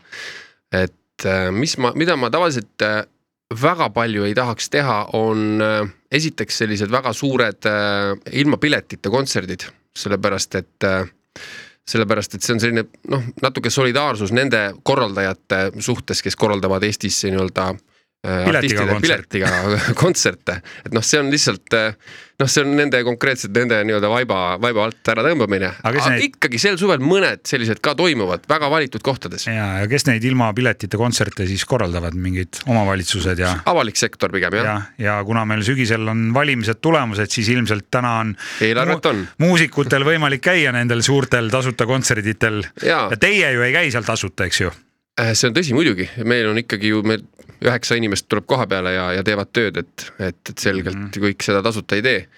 et 0.75 1.27
äh, 1.27 1.49
mis 1.55 1.77
ma, 1.81 1.93
mida 1.97 2.17
ma 2.19 2.31
tavaliselt 2.33 2.85
äh, 2.85 3.03
väga 3.63 3.89
palju 3.95 4.27
ei 4.29 4.35
tahaks 4.37 4.69
teha, 4.71 4.99
on 5.17 5.63
äh, 5.65 5.81
esiteks 6.13 6.63
sellised 6.63 6.93
väga 6.93 7.13
suured 7.17 7.69
äh, 7.69 8.13
ilma 8.41 8.59
piletita 8.61 9.11
kontserdid, 9.11 9.65
sellepärast 9.97 10.59
et 10.61 10.89
äh, 10.89 11.09
sellepärast, 11.89 12.37
et 12.37 12.45
see 12.45 12.55
on 12.57 12.61
selline 12.63 12.85
noh, 13.09 13.23
natuke 13.43 13.71
solidaarsus 13.73 14.33
nende 14.37 14.61
korraldajate 14.87 15.61
suhtes, 15.85 16.23
kes 16.25 16.37
korraldavad 16.37 16.85
Eestis 16.85 17.23
nii-öelda 17.25 17.71
Piletiga 18.19 18.59
artistide 18.59 18.87
kontsert. 18.91 19.29
piletiga 19.31 19.93
kontserte, 20.03 20.55
et 20.85 20.95
noh, 20.97 21.05
see 21.07 21.21
on 21.23 21.29
lihtsalt 21.31 21.75
äh, 21.79 21.93
noh, 22.43 22.49
see 22.51 22.65
on 22.65 22.73
nende 22.75 22.99
konkreetselt 23.07 23.53
nende 23.55 23.77
nii-öelda 23.87 24.09
vaiba, 24.11 24.39
vaiba 24.59 24.83
alt 24.89 25.11
ära 25.13 25.23
tõmbamine, 25.23 25.69
Aga 25.87 26.01
aga 26.03 26.11
neid- 26.17 26.25
ikkagi 26.27 26.59
sel 26.59 26.75
suvel 26.81 26.99
mõned 26.99 27.45
sellised 27.47 27.79
ka 27.85 27.95
toimuvad 27.95 28.43
väga 28.51 28.71
valitud 28.75 29.05
kohtades. 29.07 29.47
ja, 29.47 29.69
ja 29.85 29.87
kes 29.93 30.09
neid 30.11 30.27
ilma 30.27 30.51
piletita 30.57 30.99
kontserte 30.99 31.47
siis 31.47 31.63
korraldavad, 31.71 32.19
mingid 32.19 32.59
omavalitsused 32.67 33.39
ja 33.39 33.53
avalik 33.71 33.97
sektor 34.03 34.35
pigem 34.35 34.59
jah 34.59 34.67
ja, 34.67 34.77
ja 34.99 35.17
kuna 35.25 35.47
meil 35.47 35.63
sügisel 35.63 36.11
on 36.11 36.27
valimised 36.35 36.83
tulemas, 36.83 37.23
et 37.23 37.31
siis 37.31 37.53
ilmselt 37.55 37.87
täna 37.95 38.17
on 38.25 38.35
Eelarvet 38.67 39.07
on. 39.13 39.23
muusikutel 39.47 40.03
võimalik 40.11 40.43
käia 40.51 40.75
nendel 40.75 41.07
suurtel 41.07 41.55
tasuta 41.55 41.87
kontserditel 41.87 42.65
Jaa. 42.83 43.07
ja 43.15 43.17
teie 43.17 43.55
ju 43.55 43.63
ei 43.63 43.73
käi 43.79 43.89
seal 43.95 44.03
tasuta, 44.11 44.51
eks 44.51 44.65
ju? 44.67 44.75
Äh, 45.19 45.33
see 45.39 45.49
on 45.51 45.55
tõsi 45.55 45.75
muidugi, 45.75 46.11
meil 46.27 46.47
on 46.51 46.59
ikkagi 46.67 46.93
ju 46.93 47.01
meil 47.07 47.23
üheksa 47.65 47.99
inimest 47.99 48.29
tuleb 48.29 48.47
koha 48.47 48.67
peale 48.71 48.93
ja, 48.95 49.11
ja 49.19 49.25
teevad 49.27 49.51
tööd, 49.53 49.81
et, 49.83 50.09
et, 50.19 50.41
et 50.51 50.59
selgelt 50.59 50.97
mm 50.97 51.09
-hmm. 51.09 51.29
kõik 51.29 51.45
seda 51.45 51.63
tasuta 51.63 51.97
ei 51.97 52.03
tee. 52.03 52.29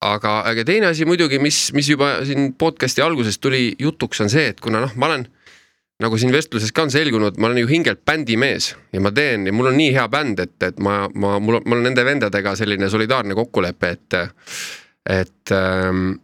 aga, 0.00 0.40
aga 0.50 0.64
teine 0.64 0.86
asi 0.86 1.04
muidugi, 1.04 1.38
mis, 1.38 1.72
mis 1.72 1.88
juba 1.88 2.24
siin 2.24 2.54
podcast'i 2.54 3.02
alguses 3.02 3.38
tuli 3.38 3.74
jutuks, 3.78 4.20
on 4.20 4.30
see, 4.30 4.48
et 4.48 4.60
kuna 4.60 4.80
noh, 4.80 4.96
ma 4.96 5.06
olen 5.06 5.26
nagu 6.00 6.18
siin 6.18 6.32
vestluses 6.32 6.72
ka 6.72 6.82
on 6.82 6.90
selgunud, 6.90 7.36
ma 7.38 7.50
olen 7.50 7.58
ju 7.58 7.68
hingelt 7.68 8.04
bändimees 8.04 8.74
ja 8.92 9.00
ma 9.00 9.12
teen 9.12 9.46
ja 9.46 9.52
mul 9.52 9.70
on 9.70 9.76
nii 9.76 9.92
hea 9.92 10.08
bänd, 10.08 10.40
et, 10.40 10.56
et 10.62 10.80
ma, 10.80 11.08
ma, 11.14 11.38
mul 11.38 11.60
on, 11.60 11.66
mul 11.66 11.82
on 11.82 11.88
nende 11.90 12.04
vendadega 12.04 12.56
selline 12.56 12.88
solidaarne 12.90 13.36
kokkulepe, 13.36 13.92
et, 13.96 14.18
et 15.20 15.54
ähm, 15.56 16.14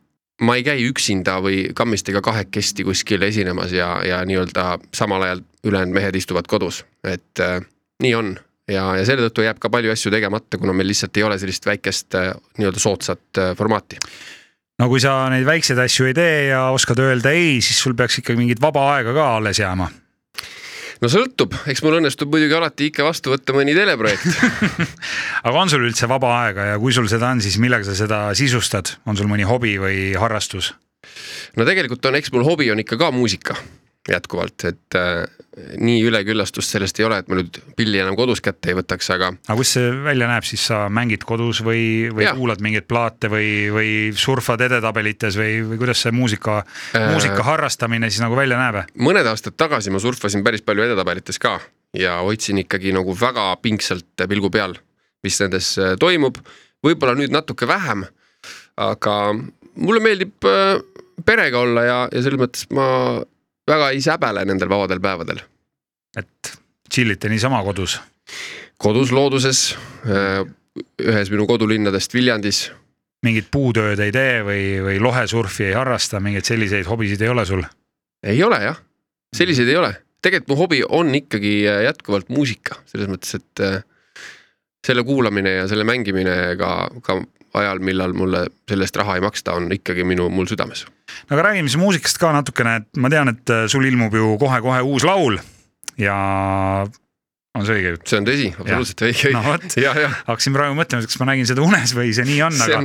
ma 0.41 0.57
ei 0.57 0.65
käi 0.67 0.85
üksinda 0.89 1.39
või 1.45 1.67
kammistega 1.77 2.23
kahekesti 2.25 2.85
kuskil 2.85 3.23
esinemas 3.29 3.73
ja, 3.73 4.01
ja 4.05 4.23
nii-öelda 4.29 4.79
samal 4.97 5.29
ajal 5.29 5.45
ülejäänud 5.65 5.95
mehed 5.95 6.17
istuvad 6.17 6.49
kodus, 6.49 6.85
et 7.05 7.45
äh, 7.45 7.61
nii 8.03 8.15
on 8.15 8.35
ja, 8.71 8.87
ja 8.99 9.05
selle 9.07 9.27
tõttu 9.27 9.45
jääb 9.47 9.61
ka 9.63 9.71
palju 9.73 9.93
asju 9.95 10.13
tegemata, 10.15 10.59
kuna 10.61 10.75
meil 10.77 10.91
lihtsalt 10.91 11.17
ei 11.19 11.27
ole 11.27 11.39
sellist 11.41 11.69
väikest 11.69 12.17
äh, 12.19 12.33
nii-öelda 12.59 12.83
soodsat 12.83 13.43
äh, 13.43 13.53
formaati. 13.59 14.01
no 14.81 14.89
kui 14.93 15.01
sa 15.03 15.19
neid 15.33 15.47
väikseid 15.49 15.81
asju 15.87 16.11
ei 16.11 16.17
tee 16.17 16.41
ja 16.51 16.67
oskad 16.75 17.01
öelda 17.03 17.33
ei, 17.37 17.61
siis 17.65 17.79
sul 17.83 17.97
peaks 17.99 18.21
ikkagi 18.21 18.41
mingit 18.41 18.61
vaba 18.63 18.89
aega 18.97 19.15
ka 19.17 19.29
alles 19.37 19.61
jääma. 19.63 19.89
no 21.01 21.13
sõltub, 21.13 21.55
eks 21.71 21.85
mul 21.87 22.01
õnnestub 22.01 22.33
muidugi 22.33 22.59
alati 22.59 22.91
ikka 22.91 23.07
vastu 23.07 23.33
võtta 23.35 23.55
mõni 23.57 23.77
teleprojekt. 23.77 24.27
aga 25.47 25.57
on 25.63 25.73
sul 25.73 25.87
üldse 25.87 26.11
vaba 26.11 26.35
aega 26.43 26.73
ja 26.73 26.83
kui 26.83 26.95
sul 26.97 27.09
seda 27.13 27.31
on, 27.33 27.45
siis 27.45 27.61
millega 27.63 27.87
sa 27.87 27.97
seda 27.99 28.27
sisustad, 28.39 28.97
on 29.07 29.19
sul 29.19 29.31
mõni 29.31 29.47
hobi 29.49 29.79
või 29.83 30.13
harrastus? 30.19 30.75
no 31.57 31.65
tegelikult 31.65 32.05
on, 32.09 32.19
eks 32.19 32.33
mul 32.35 32.45
hobi 32.45 32.73
on 32.73 32.83
ikka 32.83 32.99
ka 32.99 33.13
muusika 33.15 33.55
jätkuvalt, 34.11 34.65
et 34.69 34.97
äh, 34.99 35.25
nii 35.81 36.03
üleküllastust 36.07 36.75
sellest 36.75 37.01
ei 37.01 37.07
ole, 37.07 37.19
et 37.23 37.31
ma 37.31 37.39
nüüd 37.39 37.59
pilli 37.79 37.99
enam 38.03 38.17
kodus 38.19 38.43
kätte 38.45 38.71
ei 38.71 38.77
võtaks, 38.79 39.09
aga 39.15 39.33
aga 39.35 39.57
kuidas 39.57 39.73
see 39.79 39.89
välja 40.05 40.29
näeb, 40.31 40.45
siis 40.47 40.67
sa 40.69 40.83
mängid 40.93 41.25
kodus 41.27 41.63
või, 41.65 42.11
või 42.13 42.27
Jah. 42.27 42.37
kuulad 42.37 42.63
mingeid 42.65 42.87
plaate 42.91 43.31
või, 43.33 43.49
või 43.73 43.91
surfad 44.17 44.63
edetabelites 44.69 45.39
või, 45.41 45.63
või 45.67 45.81
kuidas 45.81 46.05
see 46.05 46.15
muusika 46.15 46.57
Äh. 46.95 47.13
muusika 47.13 47.43
harrastamine 47.43 48.11
siis 48.11 48.23
nagu 48.23 48.37
välja 48.37 48.59
näeb? 48.61 48.93
mõned 49.01 49.27
aastad 49.27 49.57
tagasi 49.59 49.91
ma 49.91 50.01
surfasin 50.03 50.45
päris 50.45 50.63
palju 50.67 50.85
edetabelites 50.87 51.39
ka 51.43 51.59
ja 51.97 52.19
hoidsin 52.23 52.61
ikkagi 52.63 52.93
nagu 52.95 53.15
väga 53.17 53.49
pingsalt 53.63 54.27
pilgu 54.29 54.51
peal, 54.53 54.77
mis 55.25 55.41
nendes 55.41 55.73
äh, 55.79 55.97
toimub. 56.01 56.39
võib-olla 56.85 57.17
nüüd 57.19 57.33
natuke 57.35 57.67
vähem, 57.67 58.05
aga 58.77 59.15
mulle 59.35 60.03
meeldib 60.05 60.45
äh, 60.47 60.77
perega 61.25 61.65
olla 61.65 61.85
ja, 61.87 61.99
ja 62.13 62.23
selles 62.23 62.41
mõttes 62.41 62.67
ma 62.71 62.87
väga 63.67 63.91
ei 63.91 64.01
säbele 64.05 64.45
nendel 64.45 64.71
vabadel 64.71 65.01
päevadel. 65.01 65.41
et 66.17 66.53
chill 66.93 67.11
ite 67.11 67.29
niisama 67.29 67.63
kodus. 67.65 68.01
kodus 68.79 69.13
looduses, 69.13 69.77
ühes 71.03 71.31
minu 71.31 71.47
kodulinnadest 71.47 72.15
Viljandis 72.15 72.71
mingit 73.27 73.51
puutööd 73.53 74.01
ei 74.03 74.13
tee 74.15 74.41
või, 74.47 74.65
või 74.85 74.99
lohesurfi 75.03 75.71
ei 75.71 75.77
harrasta, 75.77 76.21
mingeid 76.23 76.47
selliseid 76.49 76.89
hobisid 76.89 77.23
ei 77.25 77.33
ole 77.33 77.47
sul? 77.49 77.65
ei 78.27 78.43
ole 78.43 78.59
jah, 78.63 78.79
selliseid 79.37 79.69
ei 79.71 79.79
ole, 79.79 79.93
tegelikult 80.25 80.53
mu 80.53 80.59
hobi 80.63 80.81
on 80.99 81.13
ikkagi 81.15 81.53
äh, 81.69 81.83
jätkuvalt 81.87 82.31
muusika, 82.33 82.81
selles 82.91 83.11
mõttes, 83.11 83.37
et 83.39 83.63
äh, 83.63 83.79
selle 84.87 85.05
kuulamine 85.07 85.53
ja 85.61 85.67
selle 85.71 85.87
mängimine 85.87 86.57
ka, 86.59 86.71
ka 87.05 87.21
ajal, 87.61 87.81
millal 87.85 88.15
mulle 88.17 88.47
selle 88.69 88.87
eest 88.87 88.97
raha 89.01 89.19
ei 89.19 89.25
maksta, 89.25 89.57
on 89.59 89.71
ikkagi 89.75 90.05
minu, 90.09 90.29
mul 90.33 90.49
südames. 90.51 90.87
no 91.31 91.37
aga 91.37 91.49
räägime 91.51 91.73
siis 91.73 91.81
muusikast 91.81 92.21
ka 92.23 92.33
natukene, 92.37 92.77
et 92.83 93.03
ma 93.03 93.13
tean, 93.13 93.33
et 93.35 93.57
sul 93.73 93.89
ilmub 93.89 94.15
ju 94.15 94.37
kohe-kohe 94.43 94.85
uus 94.87 95.07
laul 95.07 95.41
ja 96.01 96.17
on 97.57 97.67
see 97.67 97.79
õige 97.79 97.93
jutt? 97.95 98.05
see 98.11 98.21
on 98.21 98.27
tõsi, 98.29 98.49
absoluutselt 98.53 99.05
õige 99.07 99.33
no 99.35 99.43
vot, 99.47 99.77
hakkasin 100.31 100.57
praegu 100.57 100.77
mõtlema, 100.79 101.09
kas 101.09 101.21
ma 101.23 101.29
nägin 101.31 101.49
seda 101.49 101.65
unes 101.65 101.95
või 101.97 102.13
see 102.17 102.29
nii 102.29 102.43
on, 102.47 102.59
aga, 102.67 102.83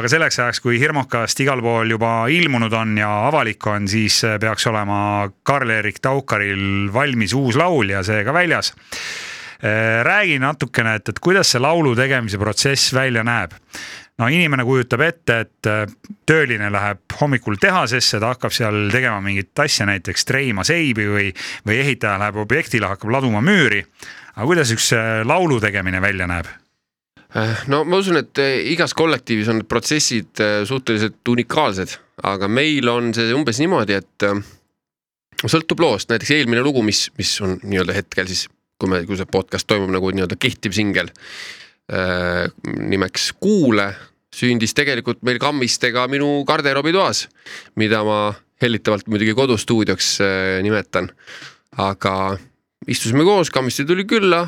aga 0.00 0.12
selleks 0.12 0.40
ajaks, 0.40 0.62
kui 0.64 0.80
hirmukast 0.82 1.44
igal 1.44 1.62
pool 1.64 1.94
juba 1.94 2.14
ilmunud 2.32 2.74
on 2.78 2.96
ja 3.00 3.10
avalik 3.28 3.68
on, 3.70 3.88
siis 3.90 4.22
peaks 4.40 4.68
olema 4.70 4.98
Karl-Erik 5.46 6.00
Taukaril 6.04 6.90
valmis 6.94 7.36
uus 7.36 7.58
laul 7.60 7.94
ja 7.94 8.04
see 8.06 8.24
ka 8.26 8.34
väljas. 8.36 8.72
räägi 10.04 10.38
natukene, 10.42 10.96
et, 10.98 11.08
et 11.08 11.20
kuidas 11.22 11.54
see 11.54 11.60
laulu 11.62 11.94
tegemise 11.96 12.40
protsess 12.40 12.92
välja 12.94 13.22
näeb 13.24 13.54
no 14.18 14.28
inimene 14.30 14.64
kujutab 14.66 15.02
ette, 15.04 15.38
et 15.44 15.68
äh, 15.70 15.84
tööline 16.26 16.70
läheb 16.72 17.16
hommikul 17.20 17.58
tehasesse, 17.60 18.20
ta 18.22 18.34
hakkab 18.34 18.54
seal 18.54 18.88
tegema 18.92 19.20
mingit 19.24 19.64
asja, 19.64 19.86
näiteks 19.90 20.28
treima 20.28 20.64
seibi 20.66 21.06
või, 21.10 21.30
või 21.66 21.80
ehitaja 21.82 22.18
läheb 22.22 22.42
objektile, 22.44 22.90
hakkab 22.92 23.14
laduma 23.16 23.42
müüri. 23.44 23.84
aga 24.34 24.46
kuidas 24.46 24.74
üks 24.74 24.92
äh, 24.96 25.22
laulu 25.26 25.60
tegemine 25.62 26.02
välja 26.02 26.28
näeb? 26.30 26.50
Äh, 27.34 27.64
no 27.66 27.82
ma 27.84 27.98
usun, 28.02 28.20
et 28.22 28.38
igas 28.70 28.94
kollektiivis 28.94 29.50
on 29.50 29.62
need 29.62 29.70
protsessid 29.70 30.42
suhteliselt 30.68 31.34
unikaalsed, 31.34 31.98
aga 32.22 32.48
meil 32.48 32.88
on 32.88 33.10
see 33.14 33.34
umbes 33.34 33.58
niimoodi, 33.62 33.98
et 33.98 34.28
sõltub 35.44 35.82
loost, 35.82 36.12
näiteks 36.12 36.30
eelmine 36.38 36.62
lugu, 36.62 36.82
mis, 36.86 37.08
mis 37.18 37.34
on 37.42 37.58
nii-öelda 37.64 37.98
hetkel 37.98 38.30
siis, 38.30 38.46
kui 38.78 38.90
me, 38.90 39.02
kui 39.08 39.18
see 39.18 39.26
podcast 39.26 39.66
toimub 39.66 39.90
nagu 39.90 40.14
nii-öelda 40.14 40.38
kehtiv 40.38 40.76
singel 40.76 41.10
nimeks 42.64 43.32
Kuule 43.40 43.90
sündis 44.34 44.74
tegelikult 44.76 45.22
meil 45.26 45.38
kammistega 45.42 46.06
minu 46.10 46.42
garderoobitoas, 46.48 47.26
mida 47.80 48.02
ma 48.06 48.18
hellitavalt 48.62 49.08
muidugi 49.10 49.34
kodustuudioks 49.36 50.10
äh, 50.24 50.58
nimetan. 50.64 51.10
aga 51.78 52.36
istusime 52.86 53.24
koos, 53.26 53.50
kammisti 53.50 53.84
tuli 53.84 54.04
külla, 54.06 54.44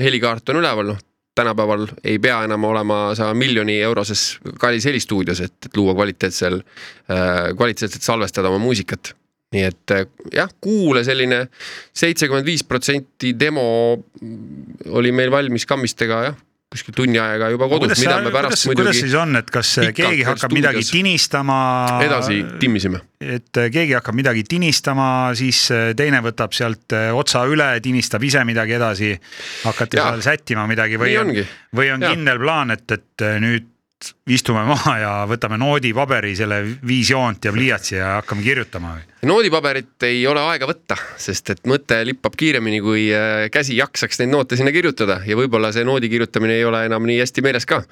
helikaart 0.00 0.48
on 0.48 0.62
üleval, 0.62 0.94
noh 0.94 1.02
tänapäeval 1.34 1.88
ei 2.06 2.20
pea 2.22 2.44
enam 2.46 2.62
olema 2.64 2.98
sa 3.18 3.32
miljoni 3.34 3.74
euroses 3.82 4.38
kallis 4.62 4.84
helistuudios, 4.86 5.40
et, 5.42 5.56
et 5.66 5.76
luua 5.76 5.94
kvaliteetsel, 5.96 6.60
äh, 7.10 7.50
kvaliteetselt 7.58 8.06
salvestada 8.06 8.52
oma 8.52 8.62
muusikat 8.62 9.14
nii 9.54 9.64
et 9.66 9.92
jah, 10.34 10.50
kuule 10.62 11.04
selline 11.06 11.44
seitsekümmend 11.94 12.46
viis 12.46 12.64
protsenti 12.66 13.34
demo 13.38 13.66
oli 14.98 15.12
meil 15.14 15.30
valmis 15.30 15.66
kammistega 15.70 16.22
jah, 16.28 16.38
kuskil 16.74 16.96
tunni 16.96 17.20
aega 17.22 17.48
juba 17.52 17.68
kodus, 17.70 17.94
mida 18.02 18.18
me 18.22 18.32
pärast 18.34 18.50
kuidas, 18.50 18.66
muidugi. 18.66 18.82
kuidas 18.82 19.00
siis 19.02 19.16
on, 19.18 19.38
et 19.38 19.50
kas 19.54 19.72
keegi 19.94 20.24
hakkab 20.26 20.54
midagi 20.56 20.82
tinistama? 20.88 21.58
edasi 22.04 22.40
timmisime. 22.62 23.02
et 23.22 23.60
keegi 23.74 23.94
hakkab 23.94 24.18
midagi 24.18 24.42
tinistama, 24.48 25.08
siis 25.38 25.66
teine 25.96 26.22
võtab 26.24 26.56
sealt 26.56 26.96
otsa 27.14 27.44
üle, 27.50 27.68
tinistab 27.84 28.24
ise 28.26 28.42
midagi 28.48 28.78
edasi. 28.78 29.12
hakkate 29.64 30.00
ja. 30.00 30.08
seal 30.10 30.26
sättima 30.26 30.66
midagi 30.70 30.98
või 31.00 31.14
on, 31.20 31.32
või 31.76 31.92
on 31.94 32.02
ja. 32.02 32.14
kindel 32.14 32.42
plaan, 32.42 32.74
et, 32.74 32.98
et 32.98 33.28
nüüd 33.44 33.73
istume 34.30 34.64
maha 34.68 34.94
ja 34.98 35.12
võtame 35.28 35.58
noodipaberi, 35.60 36.34
selle 36.36 36.60
viis 36.86 37.10
joont 37.12 37.44
ja 37.44 37.52
pliiatsi 37.54 37.96
ja 37.98 38.14
hakkame 38.18 38.44
kirjutama 38.44 38.94
või? 38.96 39.06
noodipaberit 39.28 40.04
ei 40.08 40.20
ole 40.28 40.42
aega 40.44 40.68
võtta, 40.68 40.96
sest 41.20 41.54
et 41.54 41.62
mõte 41.70 42.00
lippab 42.06 42.36
kiiremini, 42.38 42.80
kui 42.84 43.06
äh, 43.14 43.46
käsi 43.52 43.78
jaksaks 43.78 44.20
neid 44.20 44.32
noote 44.34 44.58
sinna 44.60 44.72
kirjutada 44.74 45.20
ja 45.26 45.38
võib-olla 45.38 45.72
see 45.74 45.86
noodi 45.86 46.10
kirjutamine 46.12 46.58
ei 46.58 46.66
ole 46.68 46.84
enam 46.88 47.06
nii 47.08 47.20
hästi 47.22 47.44
meeles 47.44 47.68
ka. 47.68 47.82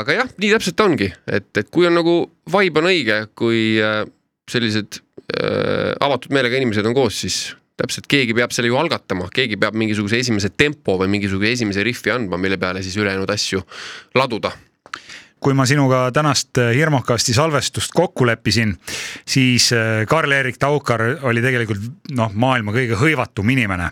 aga 0.00 0.20
jah, 0.20 0.32
nii 0.40 0.54
täpselt 0.56 0.84
ongi, 0.86 1.10
et, 1.28 1.50
et 1.56 1.70
kui 1.70 1.88
on 1.88 1.96
nagu 1.98 2.16
vibe 2.50 2.82
on 2.82 2.90
õige, 2.90 3.22
kui 3.38 3.78
äh, 3.84 4.02
sellised 4.50 5.00
äh, 5.00 5.96
avatud 6.00 6.32
meelega 6.34 6.60
inimesed 6.60 6.86
on 6.88 6.96
koos, 6.96 7.20
siis 7.24 7.42
täpselt, 7.80 8.08
keegi 8.10 8.36
peab 8.36 8.54
selle 8.54 8.70
ju 8.70 8.78
algatama, 8.80 9.28
keegi 9.34 9.58
peab 9.60 9.76
mingisuguse 9.78 10.20
esimese 10.20 10.52
tempo 10.52 10.98
või 11.00 11.10
mingisuguse 11.16 11.54
esimese 11.56 11.84
riffi 11.86 12.12
andma, 12.12 12.40
mille 12.40 12.58
peale 12.60 12.82
siis 12.84 12.98
ülejäänud 13.00 13.30
asju 13.36 13.62
laduda 14.18 14.52
kui 15.40 15.56
ma 15.56 15.64
sinuga 15.66 16.02
tänast 16.12 16.58
äh, 16.60 16.74
Hirmukasti 16.76 17.32
salvestust 17.34 17.94
kokku 17.96 18.26
leppisin, 18.28 18.74
siis 19.26 19.70
äh, 19.72 20.04
Karl-Erik 20.08 20.58
Taukar 20.60 21.02
oli 21.28 21.42
tegelikult 21.44 22.12
noh, 22.16 22.34
maailma 22.34 22.74
kõige 22.76 22.98
hõivatum 23.00 23.48
inimene. 23.56 23.90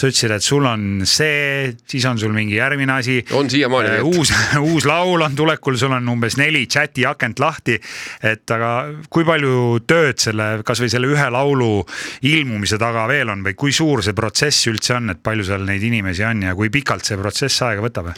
sa 0.00 0.06
ütlesid, 0.06 0.30
et 0.32 0.42
sul 0.42 0.64
on 0.64 1.02
see, 1.04 1.74
siis 1.90 2.04
on 2.06 2.18
sul 2.18 2.32
mingi 2.32 2.54
järgmine 2.56 2.92
asi. 2.92 3.18
on 3.32 3.50
siiamaani 3.50 3.96
äh, 3.98 4.04
uus, 4.04 4.32
uus 4.72 4.86
laul 4.86 5.22
on 5.22 5.36
tulekul, 5.36 5.76
sul 5.78 5.92
on 5.92 6.08
umbes 6.08 6.36
neli 6.36 6.66
chati 6.66 7.06
akent 7.06 7.38
lahti. 7.38 7.78
et 8.22 8.50
aga 8.50 8.90
kui 9.10 9.24
palju 9.24 9.80
tööd 9.86 10.18
selle, 10.18 10.50
kasvõi 10.66 10.90
selle 10.90 11.10
ühe 11.10 11.30
laulu 11.30 11.86
ilmumise 12.22 12.78
taga 12.78 13.06
veel 13.06 13.30
on 13.30 13.46
või 13.46 13.54
kui 13.54 13.72
suur 13.72 14.02
see 14.02 14.14
protsess 14.14 14.66
üldse 14.66 14.98
on, 14.98 15.10
et 15.14 15.22
palju 15.22 15.46
seal 15.46 15.66
neid 15.66 15.82
inimesi 15.82 16.26
on 16.26 16.48
ja 16.50 16.54
kui 16.54 16.70
pikalt 16.70 17.06
see 17.06 17.18
protsess 17.20 17.62
aega 17.62 17.86
võtab? 17.86 18.14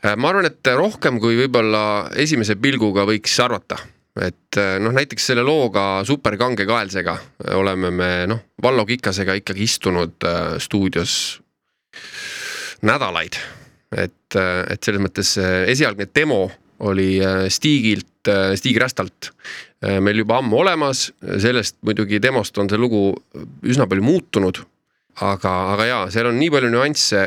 Äh, 0.00 0.16
ma 0.16 0.30
arvan, 0.32 0.48
et 0.48 0.70
rohkem 0.76 1.18
kui 1.20 1.36
võib-olla 1.42 1.82
esimese 2.16 2.56
pilguga 2.56 3.04
võiks 3.08 3.34
arvata, 3.44 3.76
et 4.16 4.56
äh, 4.56 4.78
noh, 4.80 4.94
näiteks 4.96 5.26
selle 5.28 5.44
looga 5.44 6.00
Super 6.08 6.38
kange 6.40 6.64
kaelsega 6.68 7.18
oleme 7.58 7.90
me 7.92 8.10
noh, 8.30 8.40
Vallo 8.64 8.86
Kikasega 8.88 9.36
ikkagi 9.42 9.66
istunud 9.68 10.24
äh, 10.24 10.56
stuudios 10.62 11.14
nädalaid. 12.86 13.36
et, 13.90 14.36
et 14.36 14.86
selles 14.86 15.02
mõttes 15.02 15.32
esialgne 15.68 16.06
demo 16.14 16.44
oli 16.86 17.18
Stigilt, 17.50 18.28
Stig 18.54 18.76
Rästalt 18.78 19.32
meil 19.82 20.22
juba 20.22 20.36
ammu 20.38 20.60
olemas, 20.62 21.08
sellest 21.42 21.80
muidugi 21.82 22.20
demost 22.22 22.56
on 22.62 22.70
see 22.70 22.78
lugu 22.78 23.10
üsna 23.66 23.88
palju 23.90 24.06
muutunud 24.06 24.62
aga, 25.26 25.52
aga 25.74 25.88
jaa, 25.88 26.04
seal 26.14 26.30
on 26.30 26.38
nii 26.38 26.52
palju 26.54 26.70
nüansse 26.72 27.26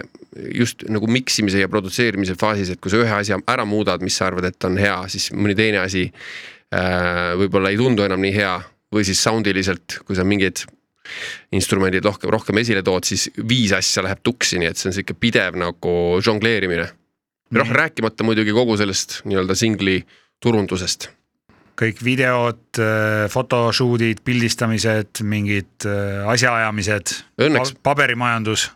just 0.56 0.86
nagu 0.91 1.08
miksimise 1.10 1.62
ja 1.62 1.69
produtseerimise 1.72 2.36
faasis, 2.39 2.74
et 2.74 2.82
kui 2.82 2.91
sa 2.93 3.02
ühe 3.02 3.15
asja 3.15 3.39
ära 3.50 3.65
muudad, 3.69 4.04
mis 4.06 4.17
sa 4.19 4.30
arvad, 4.30 4.50
et 4.50 4.69
on 4.69 4.78
hea, 4.82 4.96
siis 5.12 5.30
mõni 5.36 5.56
teine 5.58 5.84
asi 5.84 6.08
äh, 6.10 7.34
võib-olla 7.39 7.74
ei 7.74 7.80
tundu 7.80 8.06
enam 8.06 8.22
nii 8.24 8.34
hea 8.36 8.56
või 8.93 9.06
siis 9.08 9.22
soundiliselt, 9.26 10.00
kui 10.08 10.17
sa 10.17 10.26
mingeid 10.28 10.65
instrumendid 11.54 12.06
rohkem, 12.06 12.32
rohkem 12.32 12.62
esile 12.62 12.84
tood, 12.86 13.06
siis 13.08 13.28
viis 13.50 13.74
asja 13.76 14.06
läheb 14.06 14.22
tuksi, 14.24 14.62
nii 14.62 14.69
et 14.72 14.80
see 14.80 14.89
on 14.89 14.96
sihuke 14.96 15.17
pidev 15.19 15.58
nagu 15.60 15.96
žongleerimine. 16.24 16.88
noh, 17.54 17.69
rääkimata 17.69 18.26
muidugi 18.26 18.54
kogu 18.56 18.78
sellest 18.80 19.19
nii-öelda 19.30 19.58
singli 19.58 20.00
turundusest 20.41 21.12
kõik 21.80 22.04
videod, 22.06 22.62
äh, 22.78 23.26
photoshoot'id, 23.34 24.22
pildistamised, 24.26 25.24
mingid 25.26 25.88
äh, 25.89 26.22
asjaajamised, 26.30 27.15
paberimajandus. 27.84 28.69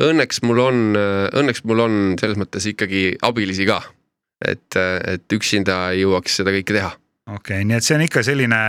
Õnneks 0.00 0.42
mul 0.46 0.62
on, 0.62 0.78
õnneks 0.96 1.64
mul 1.68 1.82
on 1.84 1.98
selles 2.20 2.38
mõttes 2.40 2.66
ikkagi 2.70 3.18
abilisi 3.26 3.66
ka, 3.68 3.80
et, 4.40 4.76
et 4.76 5.36
üksinda 5.36 5.90
ei 5.94 6.04
jõuaks 6.04 6.40
seda 6.40 6.54
kõike 6.54 6.76
teha. 6.76 6.94
okei 7.28 7.60
okay,, 7.60 7.66
nii 7.68 7.76
et 7.76 7.86
see 7.86 7.98
on 7.98 8.06
ikka 8.06 8.24
selline 8.24 8.60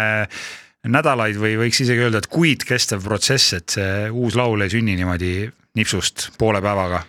nädalaid 0.92 1.38
või 1.38 1.56
võiks 1.60 1.84
isegi 1.84 2.02
öelda, 2.02 2.22
et 2.22 2.30
kuid 2.32 2.66
kestev 2.68 3.04
protsess, 3.06 3.54
et 3.58 3.78
see 3.78 4.10
uus 4.10 4.36
laul 4.40 4.66
ei 4.66 4.74
sünni 4.74 4.98
niimoodi 4.98 5.46
nipsust 5.78 6.32
poole 6.42 6.62
päevaga. 6.62 7.04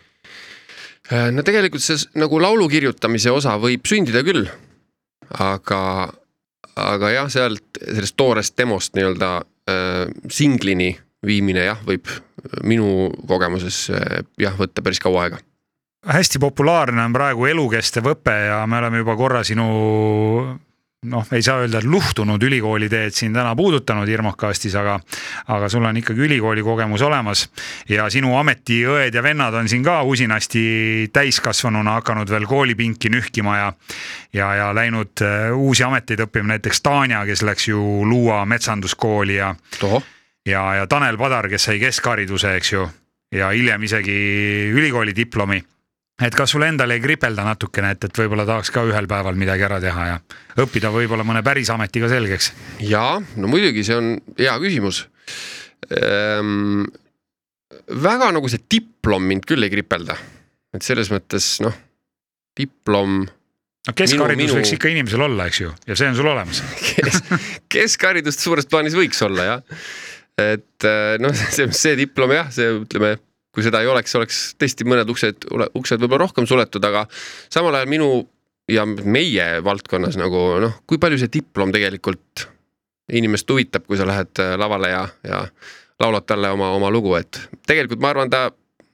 no 1.32 1.42
tegelikult 1.42 1.82
see 1.82 1.98
nagu 2.20 2.40
laulu 2.40 2.68
kirjutamise 2.68 3.32
osa 3.32 3.56
võib 3.60 3.86
sündida 3.88 4.22
küll, 4.26 4.46
aga 5.40 5.82
aga 6.76 7.10
jah, 7.12 7.30
sealt 7.32 7.80
sellest 7.82 8.16
toorest 8.16 8.56
demost 8.58 8.94
nii-öelda 8.96 9.32
äh, 9.68 10.06
singlini 10.32 10.92
viimine 11.26 11.66
jah, 11.68 11.80
võib 11.86 12.08
minu 12.66 13.10
kogemuses 13.28 13.84
äh, 13.94 14.20
jah, 14.40 14.56
võtta 14.58 14.82
päris 14.82 15.00
kaua 15.02 15.26
aega. 15.26 15.40
hästi 16.06 16.38
populaarne 16.42 17.04
on 17.04 17.14
praegu 17.14 17.46
elukestev 17.46 18.12
õpe 18.16 18.36
ja 18.48 18.66
me 18.66 18.82
oleme 18.82 19.02
juba 19.04 19.16
korra 19.16 19.44
sinu 19.46 19.68
noh, 21.02 21.26
ei 21.32 21.42
saa 21.42 21.58
öelda, 21.62 21.80
et 21.82 21.86
luhtunud 21.88 22.42
ülikooli 22.42 22.86
teed 22.90 23.14
siin 23.14 23.34
täna 23.34 23.56
puudutanud 23.58 24.08
Irmokastis, 24.08 24.74
aga, 24.78 24.98
aga 25.50 25.68
sul 25.70 25.84
on 25.84 25.98
ikkagi 25.98 26.22
ülikooli 26.28 26.62
kogemus 26.62 27.02
olemas. 27.02 27.48
Ja 27.90 28.06
sinu 28.10 28.36
ametiõed 28.38 29.14
ja 29.14 29.22
vennad 29.22 29.54
on 29.58 29.70
siin 29.70 29.82
ka 29.82 30.00
usinasti 30.06 31.10
täiskasvanuna 31.12 31.98
hakanud 31.98 32.30
veel 32.30 32.46
koolipinki 32.46 33.10
nühkima 33.10 33.58
ja, 33.58 33.68
ja, 34.32 34.54
ja 34.60 34.70
läinud 34.74 35.24
äh, 35.26 35.50
uusi 35.56 35.82
ameteid 35.86 36.22
õppima, 36.26 36.54
näiteks 36.54 36.82
Tanja, 36.86 37.24
kes 37.26 37.42
läks 37.46 37.68
ju 37.72 37.82
Luua 38.06 38.44
metsanduskooli 38.46 39.40
ja, 39.40 39.54
ja, 40.46 40.62
ja 40.80 40.86
Tanel 40.86 41.18
Padar, 41.18 41.48
kes 41.50 41.68
sai 41.68 41.78
keskhariduse, 41.82 42.56
eks 42.58 42.72
ju, 42.72 42.86
ja 43.34 43.52
hiljem 43.54 43.82
isegi 43.88 44.16
ülikooli 44.72 45.14
diplomi 45.16 45.62
et 46.26 46.34
kas 46.36 46.52
sul 46.54 46.64
endal 46.66 46.92
ei 46.94 47.00
kripelda 47.02 47.44
natukene, 47.46 47.94
et, 47.94 48.06
et 48.06 48.20
võib-olla 48.22 48.44
tahaks 48.48 48.70
ka 48.74 48.84
ühel 48.88 49.08
päeval 49.10 49.38
midagi 49.38 49.66
ära 49.66 49.78
teha 49.82 50.08
ja 50.10 50.18
õppida 50.62 50.92
võib-olla 50.94 51.26
mõne 51.26 51.42
päris 51.46 51.70
ameti 51.72 52.02
ka 52.02 52.10
selgeks? 52.12 52.52
ja 52.84 53.04
no 53.20 53.50
muidugi, 53.50 53.84
see 53.86 53.98
on 53.98 54.12
hea 54.38 54.54
küsimus 54.62 55.06
ehm,. 55.90 56.84
väga 58.02 58.32
nagu 58.36 58.50
see 58.52 58.62
diplom 58.70 59.24
mind 59.30 59.48
küll 59.48 59.64
ei 59.64 59.72
kripelda, 59.72 60.18
et 60.76 60.86
selles 60.86 61.10
mõttes 61.12 61.56
noh, 61.64 61.74
diplom 62.58 63.22
no 63.24 63.96
keskharidus 63.96 64.44
minu, 64.44 64.60
võiks 64.60 64.76
ikka 64.76 64.92
inimesel 64.92 65.26
olla, 65.26 65.48
eks 65.50 65.64
ju, 65.64 65.74
ja 65.88 65.98
see 65.98 66.12
on 66.12 66.18
sul 66.20 66.30
olemas 66.30 66.62
Kes, 66.92 67.22
keskharidust 67.72 68.44
suures 68.44 68.68
plaanis 68.68 68.94
võiks 68.98 69.18
olla 69.24 69.48
jah. 69.48 69.78
Et 70.40 70.88
noh, 71.20 71.34
see, 71.56 71.68
see 71.76 71.98
diplom 71.98 72.32
jah, 72.34 72.48
see 72.54 72.70
ütleme 72.80 73.16
kui 73.52 73.64
seda 73.64 73.82
ei 73.84 73.90
oleks, 73.92 74.14
oleks 74.16 74.38
tõesti 74.60 74.86
mõned 74.88 75.10
uksed, 75.12 75.44
uksed 75.76 76.00
võib-olla 76.00 76.24
rohkem 76.24 76.46
suletud, 76.48 76.84
aga 76.88 77.04
samal 77.52 77.76
ajal 77.76 77.90
minu 77.92 78.08
ja 78.70 78.86
meie 78.86 79.60
valdkonnas 79.64 80.16
nagu 80.20 80.40
noh, 80.62 80.78
kui 80.88 81.00
palju 81.02 81.20
see 81.20 81.32
diplom 81.32 81.74
tegelikult 81.74 82.46
inimest 83.12 83.50
huvitab, 83.50 83.84
kui 83.84 83.98
sa 84.00 84.06
lähed 84.08 84.40
äh, 84.40 84.54
lavale 84.60 84.92
ja, 84.92 85.04
ja 85.26 85.42
laulad 86.00 86.24
talle 86.26 86.52
oma, 86.54 86.70
oma 86.76 86.90
lugu, 86.92 87.12
et 87.18 87.42
tegelikult 87.68 88.00
ma 88.02 88.12
arvan, 88.14 88.32
ta 88.32 88.46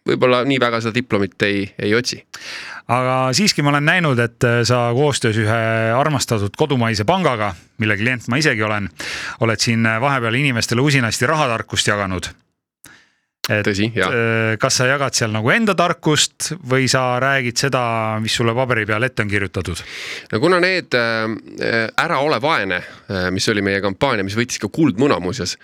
võib-olla 0.09 0.43
nii 0.49 0.59
väga 0.63 0.81
seda 0.85 0.97
diplomit 0.97 1.47
ei, 1.47 1.63
ei 1.79 1.95
otsi. 1.95 2.21
aga 2.89 3.17
siiski 3.37 3.63
ma 3.63 3.73
olen 3.75 3.89
näinud, 3.89 4.19
et 4.23 4.45
äh, 4.49 4.61
sa 4.69 4.89
koostöös 4.97 5.39
ühe 5.41 5.63
armastatud 5.97 6.57
kodumaise 6.57 7.05
pangaga, 7.09 7.55
mille 7.79 7.97
klient 8.01 8.29
ma 8.29 8.41
isegi 8.41 8.63
olen, 8.65 8.91
oled 9.45 9.61
siin 9.65 9.89
vahepeal 10.01 10.41
inimestele 10.41 10.85
usinasti 10.85 11.29
rahatarkust 11.29 11.89
jaganud 11.93 12.33
et 13.49 13.65
Tõsi, 13.65 13.89
äh, 13.97 14.57
kas 14.61 14.77
sa 14.81 14.87
jagad 14.91 15.17
seal 15.17 15.33
nagu 15.33 15.49
enda 15.53 15.75
tarkust 15.79 16.53
või 16.69 16.89
sa 16.91 17.17
räägid 17.23 17.57
seda, 17.61 17.83
mis 18.23 18.35
sulle 18.37 18.53
paberi 18.57 18.85
peal 18.89 19.07
ette 19.07 19.25
on 19.25 19.31
kirjutatud? 19.31 19.83
no 20.33 20.41
kuna 20.43 20.61
need 20.61 20.97
äh, 20.99 21.89
Ära 21.99 22.21
ole 22.23 22.39
vaene, 22.43 22.79
mis 23.33 23.47
oli 23.51 23.63
meie 23.65 23.81
kampaania, 23.83 24.25
mis 24.27 24.37
võitis 24.37 24.61
ka 24.61 24.69
Kuldmuna 24.73 25.19
muuseas, 25.23 25.57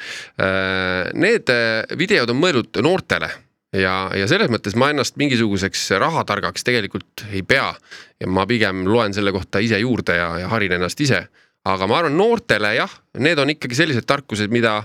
need 1.15 1.51
videod 1.99 2.33
on 2.33 2.39
mõeldud 2.41 2.81
noortele 2.85 3.29
ja, 3.75 3.95
ja 4.15 4.27
selles 4.31 4.51
mõttes 4.53 4.77
ma 4.79 4.91
ennast 4.93 5.19
mingisuguseks 5.21 5.89
rahatargaks 6.01 6.67
tegelikult 6.67 7.27
ei 7.31 7.43
pea. 7.47 7.73
ja 8.21 8.31
ma 8.31 8.47
pigem 8.47 8.85
loen 8.89 9.15
selle 9.15 9.33
kohta 9.35 9.63
ise 9.65 9.79
juurde 9.83 10.17
ja, 10.19 10.29
ja 10.45 10.49
harin 10.53 10.77
ennast 10.79 11.01
ise. 11.01 11.27
aga 11.65 11.87
ma 11.89 11.99
arvan, 11.99 12.17
noortele 12.17 12.75
jah, 12.77 12.99
need 13.19 13.39
on 13.39 13.51
ikkagi 13.55 13.79
sellised 13.79 14.07
tarkused, 14.07 14.53
mida, 14.53 14.83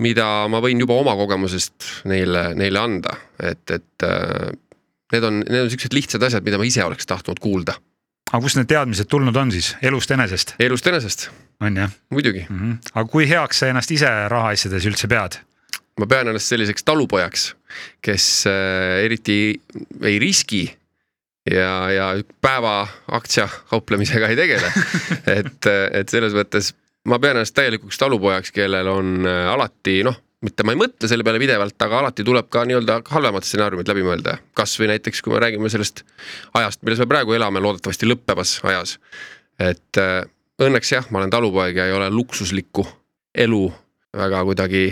mida 0.00 0.48
ma 0.48 0.62
võin 0.64 0.80
juba 0.80 0.96
oma 0.96 1.14
kogemusest 1.18 2.06
neile, 2.08 2.54
neile 2.56 2.80
anda, 2.80 3.16
et, 3.38 3.64
et 3.70 4.06
äh, 4.08 4.48
need 5.12 5.28
on, 5.28 5.42
need 5.44 5.66
on 5.66 5.70
siuksed 5.72 5.94
lihtsad 5.96 6.24
asjad, 6.24 6.46
mida 6.46 6.60
ma 6.60 6.66
ise 6.68 6.84
oleks 6.84 7.08
tahtnud 7.08 7.42
kuulda. 7.42 7.76
aga 8.32 8.40
kust 8.44 8.58
need 8.60 8.70
teadmised 8.70 9.08
tulnud 9.08 9.36
on 9.36 9.52
siis, 9.52 9.74
elust 9.82 10.10
enesest? 10.16 10.56
elust 10.60 10.86
enesest. 10.86 11.28
on 11.60 11.76
jah? 11.84 11.92
muidugi 12.10 12.46
mm. 12.48 12.58
-hmm. 12.58 12.94
aga 12.94 13.08
kui 13.08 13.28
heaks 13.28 13.60
sa 13.62 13.70
ennast 13.72 13.92
ise 13.92 14.10
rahaasjades 14.32 14.88
üldse 14.88 15.08
pead? 15.08 15.42
Ma 15.98 16.06
pean 16.10 16.30
ennast 16.30 16.52
selliseks 16.52 16.86
talupojaks, 16.86 17.48
kes 18.04 18.26
äh, 18.50 19.04
eriti 19.04 19.38
ei 20.02 20.18
riski 20.22 20.64
ja, 21.50 21.72
ja 21.92 22.10
päeva 22.40 22.80
aktsia 23.18 23.48
kauplemisega 23.70 24.30
ei 24.30 24.38
tegele 24.38 24.70
et, 25.38 25.70
et 25.92 26.08
selles 26.12 26.36
mõttes 26.36 26.72
ma 27.08 27.18
pean 27.22 27.38
ennast 27.38 27.56
täielikuks 27.56 27.98
talupojaks, 28.00 28.52
kellel 28.54 28.90
on 28.92 29.26
äh, 29.26 29.44
alati 29.52 30.00
noh, 30.06 30.16
mitte 30.44 30.64
ma 30.66 30.74
ei 30.74 30.78
mõtle 30.78 31.10
selle 31.10 31.26
peale 31.26 31.40
pidevalt, 31.42 31.76
aga 31.82 32.02
alati 32.02 32.26
tuleb 32.26 32.50
ka 32.52 32.62
nii-öelda 32.68 33.00
halvemad 33.10 33.46
stsenaariumid 33.46 33.90
läbi 33.90 34.04
mõelda. 34.06 34.38
kasvõi 34.58 34.92
näiteks, 34.92 35.22
kui 35.22 35.34
me 35.34 35.42
räägime 35.42 35.70
sellest 35.72 36.04
ajast, 36.58 36.82
milles 36.82 37.02
me 37.02 37.08
praegu 37.10 37.34
elame, 37.34 37.62
loodetavasti 37.64 38.06
lõppevas 38.06 38.58
ajas. 38.68 38.98
et 39.58 40.02
äh, 40.02 40.22
õnneks 40.62 40.92
jah, 40.92 41.10
ma 41.10 41.22
olen 41.22 41.34
talupoeg 41.34 41.76
ja 41.76 41.88
ei 41.88 41.96
ole 41.96 42.10
luksuslikku 42.10 42.86
elu 43.34 43.66
väga 44.16 44.44
kuidagi 44.44 44.84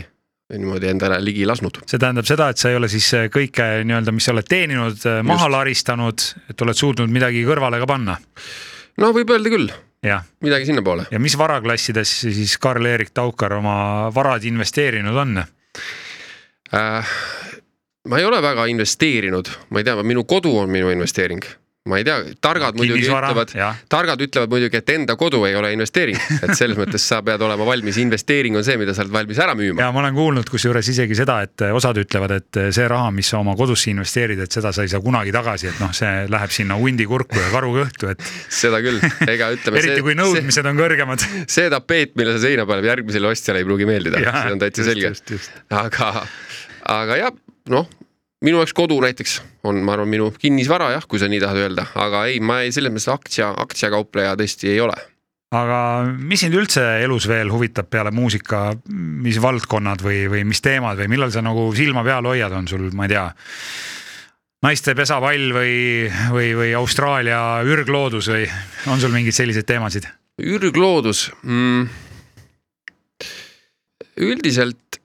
niimoodi 0.54 0.90
endale 0.90 1.18
ligi 1.24 1.46
lasknud. 1.48 1.80
see 1.86 1.98
tähendab 1.98 2.26
seda, 2.28 2.50
et 2.52 2.60
sa 2.60 2.70
ei 2.70 2.78
ole 2.78 2.90
siis 2.90 3.08
äh, 3.18 3.26
kõike 3.32 3.66
nii-öelda, 3.86 4.14
mis 4.14 4.28
sa 4.28 4.34
oled 4.34 4.46
teeninud, 4.48 5.00
äh, 5.08 5.18
maha 5.26 5.48
laristanud, 5.50 6.28
et 6.52 6.62
oled 6.62 6.78
suutnud 6.78 7.10
midagi 7.12 7.42
kõrvale 7.46 7.80
ka 7.82 7.90
panna? 7.90 8.16
no 9.02 9.10
võib 9.16 9.32
öelda 9.34 9.52
küll. 9.52 9.74
midagi 10.46 10.70
sinnapoole. 10.70 11.08
ja 11.10 11.18
mis 11.22 11.38
varaklassides 11.38 12.14
siis 12.28 12.56
Karl-Erik 12.62 13.10
Taukar 13.14 13.58
oma 13.58 13.76
varad 14.14 14.46
investeerinud 14.46 15.22
on 15.24 15.42
äh,? 15.42 17.14
ma 18.06 18.18
ei 18.22 18.24
ole 18.24 18.38
väga 18.42 18.66
investeerinud, 18.70 19.50
ma 19.70 19.82
ei 19.82 19.86
tea, 19.88 20.02
minu 20.06 20.24
kodu 20.24 20.54
on 20.62 20.70
minu 20.70 20.92
investeering 20.94 21.42
ma 21.86 22.00
ei 22.00 22.04
tea, 22.06 22.16
targad 22.42 22.76
muidugi 22.78 23.04
Kinnisvara, 23.04 23.30
ütlevad, 23.30 23.82
targad 23.92 24.22
ütlevad 24.24 24.50
muidugi, 24.50 24.80
et 24.80 24.90
enda 24.94 25.14
kodu 25.18 25.42
ei 25.46 25.54
ole 25.58 25.70
investeering, 25.76 26.18
et 26.42 26.54
selles 26.58 26.78
mõttes 26.78 27.04
sa 27.06 27.20
pead 27.26 27.42
olema 27.46 27.66
valmis, 27.68 27.98
investeering 28.02 28.58
on 28.58 28.64
see, 28.66 28.78
mida 28.80 28.94
sa 28.96 29.04
oled 29.04 29.14
valmis 29.14 29.38
ära 29.42 29.54
müüma. 29.58 29.84
ja 29.84 29.90
ma 29.94 30.02
olen 30.02 30.16
kuulnud 30.16 30.50
kusjuures 30.50 30.90
isegi 30.90 31.18
seda, 31.18 31.38
et 31.46 31.66
osad 31.70 31.98
ütlevad, 32.02 32.34
et 32.40 32.60
see 32.74 32.88
raha, 32.90 33.12
mis 33.14 33.30
sa 33.30 33.38
oma 33.42 33.54
kodusse 33.58 33.92
investeerid, 33.92 34.42
et 34.42 34.56
seda 34.58 34.72
sa 34.74 34.86
ei 34.86 34.90
saa 34.92 35.02
kunagi 35.04 35.34
tagasi, 35.34 35.70
et 35.70 35.82
noh, 35.82 35.92
see 35.96 36.26
läheb 36.32 36.54
sinna 36.54 36.78
hundi 36.80 37.06
kurku 37.08 37.38
ja 37.38 37.50
karu 37.54 37.74
kõhtu, 37.76 38.10
et. 38.14 38.24
seda 38.52 38.80
küll, 38.84 38.98
ega 39.26 39.52
ütleme. 39.54 39.78
eriti 39.82 40.06
kui 40.06 40.16
nõudmised 40.18 40.58
see, 40.58 40.72
on 40.72 40.80
kõrgemad. 40.80 41.26
see 41.58 41.70
tapeet, 41.72 42.16
mille 42.18 42.34
sa 42.34 42.42
seina 42.48 42.66
paneb, 42.66 42.88
järgmisele 42.90 43.30
ostjale 43.30 43.62
ei 43.62 43.68
pruugi 43.68 43.86
meeldida, 43.88 44.24
see 44.26 44.56
on 44.56 44.64
täitsa 44.64 44.88
selge. 44.90 45.14
aga, 45.84 46.26
aga 46.96 47.22
jah, 47.22 47.38
noh 47.70 47.86
minu 48.44 48.60
jaoks 48.60 48.74
kodu 48.76 48.98
näiteks 49.00 49.38
on, 49.66 49.80
ma 49.84 49.96
arvan, 49.96 50.10
minu 50.12 50.30
kinnisvara 50.36 50.90
jah, 50.96 51.06
kui 51.08 51.20
sa 51.22 51.28
nii 51.30 51.40
tahad 51.42 51.62
öelda, 51.64 51.86
aga 52.02 52.26
ei, 52.30 52.40
ma 52.44 52.60
ei, 52.64 52.72
selles 52.74 52.92
mõttes 52.92 53.08
aktsia, 53.12 53.52
aktsiakaupleja 53.64 54.36
tõesti 54.38 54.72
ei 54.74 54.80
ole. 54.84 54.96
aga 55.56 55.78
mis 56.18 56.42
sind 56.44 56.56
üldse 56.58 56.82
elus 57.04 57.28
veel 57.30 57.52
huvitab 57.52 57.88
peale 57.88 58.12
muusika, 58.12 58.68
mis 59.24 59.38
valdkonnad 59.40 60.02
või, 60.04 60.26
või 60.32 60.44
mis 60.44 60.60
teemad 60.60 60.98
või 61.00 61.08
millal 61.14 61.32
sa 61.32 61.44
nagu 61.44 61.70
silma 61.76 62.04
peal 62.04 62.28
hoiad, 62.28 62.52
on 62.52 62.68
sul, 62.68 62.90
ma 62.92 63.06
ei 63.06 63.14
tea, 63.14 63.26
naiste 64.66 64.96
pesapall 64.98 65.52
või, 65.54 65.76
või, 66.34 66.50
või 66.58 66.74
Austraalia 66.76 67.40
ürgloodus 67.64 68.28
või 68.32 68.44
on 68.92 69.00
sul 69.00 69.14
mingeid 69.14 69.36
selliseid 69.36 69.68
teemasid? 69.68 70.10
ürgloodus 70.36 71.30
mm,? 71.42 71.86
üldiselt 74.20 75.00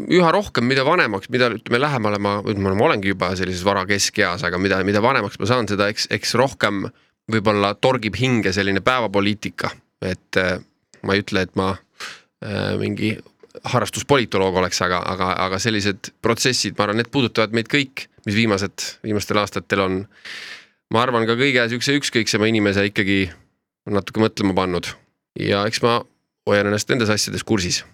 üha 0.00 0.30
rohkem, 0.34 0.66
mida 0.66 0.84
vanemaks, 0.86 1.30
mida 1.30 1.48
ütleme 1.54 1.78
lähemale 1.82 2.18
ma, 2.18 2.38
ma 2.42 2.74
olengi 2.88 3.12
juba 3.12 3.30
sellises 3.38 3.64
vara 3.66 3.84
keskeas, 3.86 4.42
aga 4.46 4.58
mida, 4.58 4.80
mida 4.86 5.02
vanemaks 5.04 5.38
ma 5.38 5.48
saan, 5.48 5.68
seda 5.70 5.88
eks, 5.92 6.08
eks 6.14 6.34
rohkem 6.40 6.84
võib-olla 7.30 7.74
torgib 7.80 8.18
hinge 8.18 8.52
selline 8.52 8.82
päevapoliitika, 8.84 9.70
et 10.04 10.40
äh, 10.40 10.58
ma 11.06 11.14
ei 11.14 11.22
ütle, 11.22 11.46
et 11.46 11.54
ma 11.58 11.70
äh, 11.76 12.74
mingi 12.80 13.14
harrastuspolitoloog 13.70 14.58
oleks, 14.60 14.82
aga, 14.82 14.98
aga, 15.14 15.30
aga 15.46 15.62
sellised 15.62 16.10
protsessid, 16.24 16.74
ma 16.76 16.88
arvan, 16.88 16.98
need 17.00 17.12
puudutavad 17.14 17.54
meid 17.54 17.70
kõik, 17.70 18.08
mis 18.26 18.36
viimased, 18.36 18.88
viimastel 19.06 19.38
aastatel 19.40 19.84
on. 19.86 20.02
ma 20.92 21.06
arvan, 21.06 21.26
ka 21.28 21.38
kõige 21.38 21.68
siukse 21.70 21.94
ükskõiksema 22.00 22.50
inimese 22.50 22.84
ikkagi 22.90 23.28
natuke 23.94 24.20
mõtlema 24.20 24.56
pannud. 24.58 24.90
Ja 25.38 25.64
eks 25.70 25.80
ma 25.86 26.00
hoian 26.48 26.68
ennast 26.68 26.90
nendes 26.90 27.10
asjades 27.14 27.46
kursis 27.46 27.84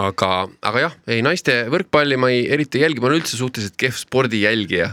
aga, 0.00 0.30
aga 0.68 0.84
jah, 0.86 0.94
ei 1.10 1.24
naiste 1.24 1.64
võrkpalli 1.72 2.18
ma 2.20 2.30
ei 2.32 2.46
eriti 2.52 2.82
jälgi, 2.82 3.02
ma 3.02 3.10
olen 3.10 3.22
üldse 3.22 3.38
suhteliselt 3.38 3.76
kehv 3.80 3.98
spordijälgija. 4.00 4.92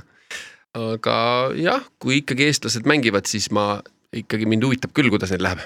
aga 0.80 1.16
jah, 1.60 1.84
kui 2.02 2.22
ikkagi 2.22 2.48
eestlased 2.50 2.88
mängivad, 2.90 3.28
siis 3.30 3.50
ma 3.54 3.78
ikkagi 4.14 4.48
mind 4.50 4.66
huvitab 4.66 4.94
küll, 4.96 5.12
kuidas 5.14 5.34
neil 5.34 5.44
läheb. 5.46 5.64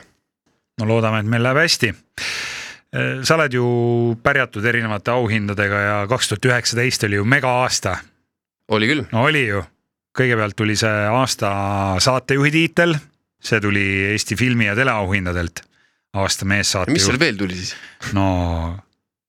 no 0.82 0.90
loodame, 0.90 1.22
et 1.22 1.30
meil 1.30 1.46
läheb 1.46 1.62
hästi. 1.64 1.94
sa 3.28 3.36
oled 3.36 3.54
ju 3.54 3.68
pärjatud 4.24 4.66
erinevate 4.66 5.12
auhindadega 5.12 5.82
ja 5.86 5.98
kaks 6.10 6.32
tuhat 6.32 6.52
üheksateist 6.52 7.04
oli 7.08 7.22
ju 7.22 7.26
mega-aasta. 7.26 7.98
oli 8.74 8.90
küll. 8.90 9.06
no 9.12 9.28
oli 9.30 9.48
ju, 9.48 9.64
kõigepealt 10.18 10.58
tuli 10.58 10.76
see 10.80 11.06
aasta 11.14 11.52
saatejuhi 12.04 12.52
tiitel, 12.52 12.98
see 13.44 13.62
tuli 13.62 13.86
Eesti 14.14 14.36
filmi 14.40 14.66
ja 14.66 14.76
teleauhindadelt 14.76 15.62
aasta 16.18 16.48
meessaatejuht. 16.50 16.96
mis 16.96 17.06
seal 17.06 17.20
veel 17.22 17.38
tuli 17.38 17.56
siis? 17.60 17.76
no 18.18 18.28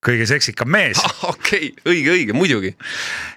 kõige 0.05 0.27
seksikam 0.31 0.71
mees 0.71 1.01
ah,. 1.03 1.25
okei 1.33 1.73
okay., 1.73 1.93
õige, 1.93 2.15
õige, 2.15 2.37
muidugi. 2.37 2.75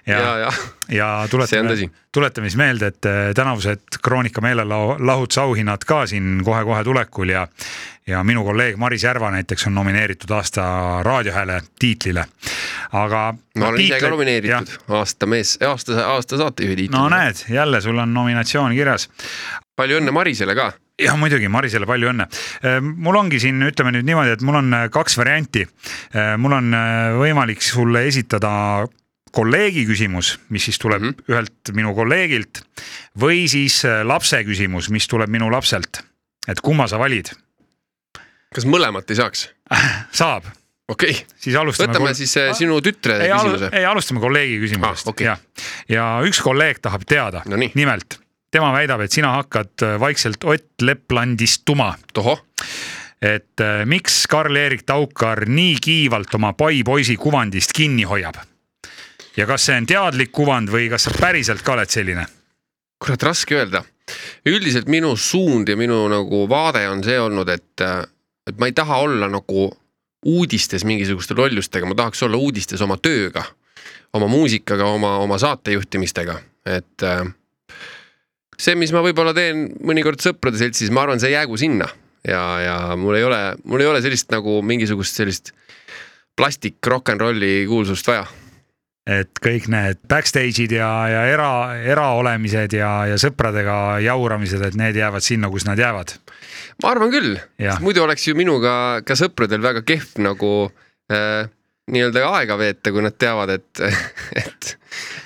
ja, 0.06 0.18
ja, 0.18 0.34
ja, 0.42 0.52
ja 0.96 1.08
tuletame, 1.30 1.90
tuletame 2.12 2.50
siis 2.50 2.58
meelde, 2.60 2.92
et 2.92 3.08
äh, 3.08 3.22
tänavused 3.34 3.98
Kroonika 4.02 4.44
meelelahutuse 4.44 5.86
ka 5.86 6.04
siin 6.06 6.42
kohe-kohe 6.44 6.84
tulekul 6.84 7.34
ja 7.34 7.46
ja 8.06 8.24
minu 8.24 8.44
kolleeg 8.44 8.76
Maris 8.76 9.04
Järva 9.04 9.30
näiteks 9.30 9.66
on 9.66 9.74
nomineeritud 9.74 10.30
aasta 10.30 10.62
raadiohääle 11.02 11.60
tiitlile. 11.78 12.24
aga. 12.92 13.34
ma 13.58 13.68
olen 13.68 13.78
tiitle... 13.78 13.96
ise 13.96 14.04
ka 14.04 14.10
nomineeritud 14.10 14.96
aasta 14.98 15.26
mees, 15.26 15.58
aasta, 15.66 16.06
aasta 16.06 16.36
saatejuhi 16.36 16.76
tiitlile. 16.76 17.02
no 17.02 17.08
näed, 17.08 17.44
jälle 17.48 17.80
sul 17.80 17.98
on 17.98 18.14
nominatsioon 18.14 18.74
kirjas. 18.74 19.10
palju 19.76 20.00
õnne 20.00 20.10
Marisele 20.10 20.54
ka 20.54 20.72
jah, 21.00 21.18
muidugi, 21.18 21.48
Marisele 21.52 21.86
palju 21.88 22.10
õnne. 22.12 22.26
Äh, 22.62 22.78
mul 22.82 23.18
ongi 23.20 23.40
siin, 23.42 23.62
ütleme 23.66 23.94
nüüd 23.94 24.08
niimoodi, 24.08 24.34
et 24.36 24.44
mul 24.46 24.60
on 24.60 24.72
äh, 24.76 24.88
kaks 24.92 25.16
varianti. 25.20 25.64
Äh, 26.12 26.34
mul 26.40 26.56
on 26.58 26.76
võimalik 27.20 27.62
sulle 27.64 28.04
esitada 28.08 28.52
kolleegi 29.32 29.86
küsimus, 29.88 30.34
mis 30.52 30.66
siis 30.68 30.78
tuleb 30.78 31.00
mm 31.00 31.12
-hmm. 31.12 31.32
ühelt 31.32 31.72
minu 31.72 31.94
kolleegilt 31.96 32.60
või 33.18 33.46
siis 33.48 33.80
lapse 34.04 34.42
küsimus, 34.44 34.90
mis 34.90 35.08
tuleb 35.08 35.30
minu 35.30 35.50
lapselt. 35.50 36.02
et 36.48 36.60
kumma 36.60 36.88
sa 36.88 36.98
valid? 36.98 37.30
kas 38.54 38.66
mõlemat 38.66 39.08
ei 39.10 39.16
saaks 39.16 39.48
saab. 40.20 40.44
okei 40.88 41.10
okay., 41.10 41.24
siis 41.36 41.56
alustame. 41.56 41.92
võtame 41.92 42.14
siis 42.14 42.34
sinu 42.58 42.80
tütre 42.80 43.24
ei, 43.24 43.32
küsimuse. 43.32 43.70
ei, 43.72 43.84
alustame 43.84 44.20
kolleegi 44.20 44.58
küsimusest 44.60 45.06
ah, 45.06 45.10
okay. 45.10 45.26
ja, 45.26 45.38
ja 45.88 46.20
üks 46.28 46.42
kolleeg 46.42 46.82
tahab 46.84 47.08
teada 47.08 47.42
no, 47.46 47.56
nimelt 47.56 48.20
tema 48.52 48.72
väidab, 48.72 49.00
et 49.00 49.12
sina 49.12 49.32
hakkad 49.38 49.82
äh, 49.82 49.98
vaikselt 50.00 50.44
Ott 50.44 50.82
Leplandistuma. 50.82 51.94
et 53.22 53.60
äh, 53.60 53.84
miks 53.86 54.26
Karl-Erik 54.26 54.82
Taukar 54.86 55.46
nii 55.46 55.76
kiivalt 55.80 56.34
oma 56.34 56.52
pai 56.52 56.82
poisi 56.84 57.16
kuvandist 57.16 57.72
kinni 57.72 58.02
hoiab? 58.02 58.34
ja 59.36 59.46
kas 59.46 59.66
see 59.66 59.76
on 59.76 59.86
teadlik 59.86 60.32
kuvand 60.32 60.68
või 60.68 60.90
kas 60.90 61.08
sa 61.08 61.14
päriselt 61.20 61.62
ka 61.62 61.72
oled 61.72 61.90
selline? 61.90 62.26
kurat, 63.02 63.22
raske 63.22 63.56
öelda. 63.56 63.84
üldiselt 64.46 64.88
minu 64.88 65.16
suund 65.16 65.68
ja 65.68 65.76
minu 65.76 66.08
nagu 66.08 66.48
vaade 66.48 66.88
on 66.88 67.04
see 67.04 67.20
olnud, 67.20 67.48
et, 67.48 67.80
et 68.46 68.58
ma 68.58 68.68
ei 68.68 68.72
taha 68.76 68.98
olla 69.06 69.28
nagu 69.28 69.70
uudistes 70.26 70.84
mingisuguste 70.84 71.34
lollustega, 71.34 71.86
ma 71.86 71.94
tahaks 71.94 72.22
olla 72.22 72.36
uudistes 72.36 72.80
oma 72.82 72.96
tööga, 72.96 73.42
oma 74.12 74.28
muusikaga, 74.30 74.86
oma, 74.86 75.16
oma 75.18 75.38
saatejuhtimistega, 75.38 76.36
et 76.66 77.06
äh, 77.06 77.24
see, 78.62 78.76
mis 78.78 78.92
ma 78.94 79.02
võib-olla 79.04 79.34
teen 79.36 79.66
mõnikord 79.82 80.22
sõprade 80.22 80.60
seltsis, 80.60 80.92
ma 80.94 81.06
arvan, 81.06 81.22
see 81.22 81.34
jäägu 81.34 81.58
sinna. 81.60 81.88
Ja, 82.22 82.42
ja 82.62 82.76
mul 82.98 83.18
ei 83.18 83.26
ole, 83.26 83.40
mul 83.66 83.82
ei 83.82 83.88
ole 83.90 84.02
sellist 84.04 84.30
nagu 84.30 84.60
mingisugust 84.62 85.18
sellist 85.18 85.50
plastik 86.38 86.78
rock 86.86 87.10
n 87.10 87.20
rolli 87.20 87.64
kuulsust 87.66 88.06
vaja. 88.06 88.28
Et 89.02 89.40
kõik 89.42 89.66
need 89.72 89.98
backstage'id 90.06 90.76
ja, 90.76 90.88
ja 91.10 91.22
era, 91.26 91.48
eraolemised 91.82 92.76
ja, 92.78 92.90
ja 93.10 93.16
sõpradega 93.18 93.98
jauramised, 94.04 94.62
et 94.62 94.76
need 94.78 94.94
jäävad 95.00 95.26
sinna, 95.26 95.50
kus 95.50 95.66
nad 95.66 95.80
jäävad. 95.82 96.14
ma 96.82 96.92
arvan 96.94 97.10
küll, 97.10 97.34
muidu 97.82 98.04
oleks 98.04 98.28
ju 98.28 98.36
minuga 98.38 99.02
ka 99.06 99.18
sõpradel 99.18 99.62
väga 99.62 99.82
kehv 99.86 100.22
nagu 100.22 100.52
äh, 101.10 101.50
nii-öelda 101.90 102.24
aega 102.38 102.58
veeta, 102.60 102.92
kui 102.94 103.02
nad 103.02 103.16
teavad, 103.18 103.50
et, 103.56 103.82
et, 104.42 104.74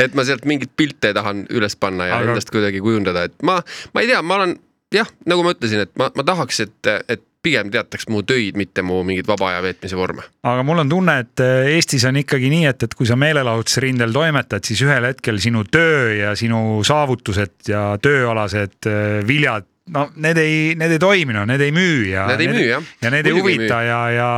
et 0.07 0.17
ma 0.17 0.25
sealt 0.25 0.47
mingeid 0.49 0.73
pilte 0.77 1.13
tahan 1.17 1.45
üles 1.53 1.77
panna 1.81 2.09
ja 2.11 2.21
Aga... 2.21 2.33
endast 2.35 2.53
kuidagi 2.55 2.81
kujundada, 2.85 3.27
et 3.29 3.37
ma, 3.47 3.59
ma 3.93 4.05
ei 4.05 4.11
tea, 4.11 4.23
ma 4.25 4.41
olen 4.41 4.57
jah, 4.95 5.09
nagu 5.29 5.45
ma 5.45 5.55
ütlesin, 5.57 5.85
et 5.87 5.93
ma, 6.01 6.11
ma 6.17 6.27
tahaks, 6.27 6.63
et, 6.65 6.93
et 7.13 7.25
pigem 7.47 7.71
teataks 7.71 8.09
mu 8.11 8.25
töid, 8.27 8.57
mitte 8.59 8.83
mu 8.83 9.03
mingeid 9.07 9.29
vaba 9.29 9.53
aja 9.53 9.63
veetmise 9.63 9.99
vorme. 9.99 10.25
aga 10.47 10.65
mul 10.67 10.83
on 10.83 10.91
tunne, 10.91 11.19
et 11.23 11.45
äh, 11.45 11.71
Eestis 11.77 12.07
on 12.09 12.19
ikkagi 12.19 12.51
nii, 12.53 12.67
et, 12.73 12.87
et 12.89 12.99
kui 12.99 13.07
sa 13.07 13.19
meelelahutusrindel 13.21 14.15
toimetad, 14.15 14.67
siis 14.67 14.83
ühel 14.87 15.07
hetkel 15.11 15.39
sinu 15.43 15.63
töö 15.71 16.11
ja 16.17 16.35
sinu 16.39 16.83
saavutused 16.87 17.71
ja 17.71 17.89
tööalased 18.03 18.91
äh, 18.91 19.21
viljad 19.29 19.69
no 19.95 20.07
need 20.23 20.41
ei, 20.43 20.57
need 20.79 20.97
ei 20.97 21.03
toimi, 21.03 21.37
no 21.37 21.45
need 21.49 21.63
ei 21.63 21.75
müü 21.75 22.09
ja. 22.11 22.27
Need 22.33 22.47
ei 22.47 22.51
müü 22.53 22.65
jah. 22.71 22.89
ja 23.03 23.13
need 23.15 23.29
Muidugi 23.29 23.53
ei 23.53 23.59
huvita 23.59 23.83
ja, 23.87 24.01
ja, 24.11 24.31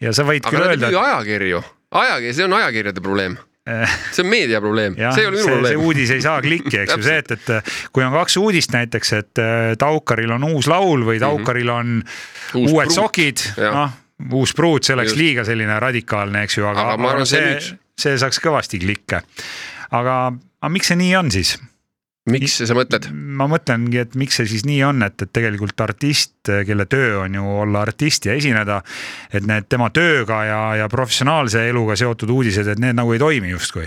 ja 0.00 0.14
sa 0.16 0.24
võid 0.28 0.46
aga 0.46 0.54
küll 0.54 0.70
öelda. 0.70 0.92
ajakirju, 1.02 1.60
ajakiri, 2.02 2.32
see 2.38 2.48
on 2.48 2.56
ajakirjade 2.60 3.04
probleem 3.04 3.36
see 3.66 4.22
on 4.22 4.30
meedia 4.30 4.60
probleem, 4.62 4.94
see 4.94 5.24
ei 5.24 5.26
ole 5.26 5.36
minu 5.36 5.48
probleem. 5.50 5.66
see 5.72 5.86
uudis 5.88 6.10
ei 6.14 6.22
saa 6.22 6.38
klikki, 6.42 6.78
eks 6.84 6.94
ju, 6.94 7.02
see, 7.02 7.18
et, 7.18 7.32
et 7.34 7.70
kui 7.94 8.04
on 8.06 8.14
kaks 8.14 8.38
uudist 8.38 8.74
näiteks, 8.76 9.12
et 9.18 9.42
äh, 9.42 9.70
Taukaril 9.80 10.36
on 10.36 10.46
uus 10.52 10.68
laul 10.70 11.02
või 11.06 11.18
Taukaril 11.22 11.72
on 11.74 11.96
uus 11.98 12.70
uued 12.70 12.86
pruut. 12.86 12.94
sokid, 12.94 13.42
noh, 13.58 13.96
uus 14.38 14.54
pruut, 14.56 14.86
see 14.86 14.94
oleks 14.94 15.12
Just. 15.12 15.20
liiga 15.20 15.46
selline 15.48 15.80
radikaalne, 15.82 16.44
eks 16.46 16.60
ju, 16.60 16.68
aga, 16.70 16.92
aga, 16.94 17.10
aga 17.16 17.26
see, 17.28 17.56
see 17.98 18.14
saaks 18.22 18.38
kõvasti 18.44 18.80
klikke. 18.86 19.24
aga, 19.90 20.20
aga 20.62 20.72
miks 20.72 20.92
see 20.92 21.00
nii 21.02 21.16
on 21.18 21.34
siis? 21.34 21.56
Miks 22.30 22.58
sa 22.66 22.76
mõtled? 22.76 23.08
ma 23.12 23.46
mõtlengi, 23.50 24.00
et 24.02 24.16
miks 24.18 24.40
see 24.40 24.48
siis 24.50 24.66
nii 24.66 24.80
on, 24.86 25.04
et, 25.06 25.22
et 25.22 25.32
tegelikult 25.32 25.80
artist, 25.84 26.34
kelle 26.66 26.86
töö 26.90 27.22
on 27.22 27.38
ju 27.38 27.54
olla 27.62 27.84
artist 27.86 28.28
ja 28.28 28.36
esineda, 28.38 28.80
et 29.32 29.46
need 29.46 29.68
tema 29.70 29.90
tööga 29.94 30.42
ja, 30.48 30.60
ja 30.82 30.90
professionaalse 30.92 31.66
eluga 31.70 31.96
seotud 31.98 32.32
uudised, 32.34 32.68
et 32.72 32.82
need 32.82 32.98
nagu 32.98 33.14
ei 33.14 33.22
toimi 33.22 33.54
justkui. 33.54 33.86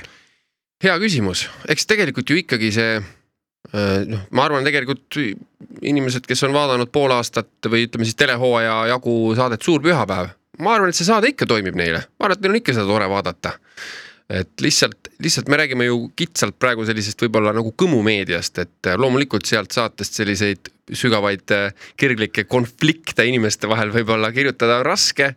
hea 0.83 0.97
küsimus, 1.01 1.47
eks 1.67 1.87
tegelikult 1.89 2.31
ju 2.31 2.39
ikkagi 2.39 2.71
see 2.75 2.97
äh, 2.99 4.01
noh, 4.07 4.25
ma 4.31 4.47
arvan, 4.47 4.67
tegelikult 4.67 5.19
inimesed, 5.19 6.27
kes 6.27 6.47
on 6.47 6.55
vaadanud 6.55 6.91
pool 6.91 7.11
aastat 7.15 7.51
või 7.67 7.87
ütleme 7.89 8.07
siis 8.07 8.19
telehooaja 8.19 8.85
jagu 8.93 9.15
saadet 9.35 9.65
Suur 9.65 9.83
pühapäev, 9.83 10.31
ma 10.63 10.77
arvan, 10.77 10.91
et 10.91 10.99
see 10.99 11.07
saade 11.07 11.33
ikka 11.33 11.49
toimib 11.49 11.75
neile, 11.79 12.05
ma 12.15 12.29
arvan, 12.29 12.39
et 12.39 12.45
neil 12.45 12.55
on 12.55 12.61
ikka 12.63 12.77
seda 12.77 12.87
tore 12.87 13.11
vaadata 13.11 13.57
et 14.29 14.61
lihtsalt, 14.61 15.09
lihtsalt 15.23 15.49
me 15.49 15.57
räägime 15.57 15.87
ju 15.89 16.11
kitsalt 16.15 16.59
praegu 16.61 16.85
sellisest 16.85 17.21
võib-olla 17.25 17.53
nagu 17.55 17.73
kõmumeediast, 17.73 18.61
et 18.61 18.91
loomulikult 19.01 19.49
sealt 19.49 19.73
saatest 19.73 20.19
selliseid 20.21 20.71
sügavaid 20.93 21.53
äh, 21.55 21.73
kirglikke 21.97 22.45
konflikte 22.49 23.25
inimeste 23.29 23.69
vahel 23.69 23.93
võib-olla 23.95 24.31
kirjutada 24.35 24.79
on 24.81 24.87
raske. 24.87 25.35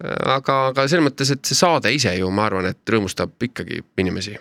aga, 0.00 0.54
aga 0.70 0.86
selles 0.88 1.04
mõttes, 1.04 1.30
et 1.30 1.44
see 1.44 1.58
saade 1.58 1.92
ise 1.92 2.14
ju, 2.16 2.30
ma 2.32 2.46
arvan, 2.48 2.70
et 2.72 2.88
rõõmustab 2.88 3.34
ikkagi 3.50 3.82
inimesi 4.00 4.38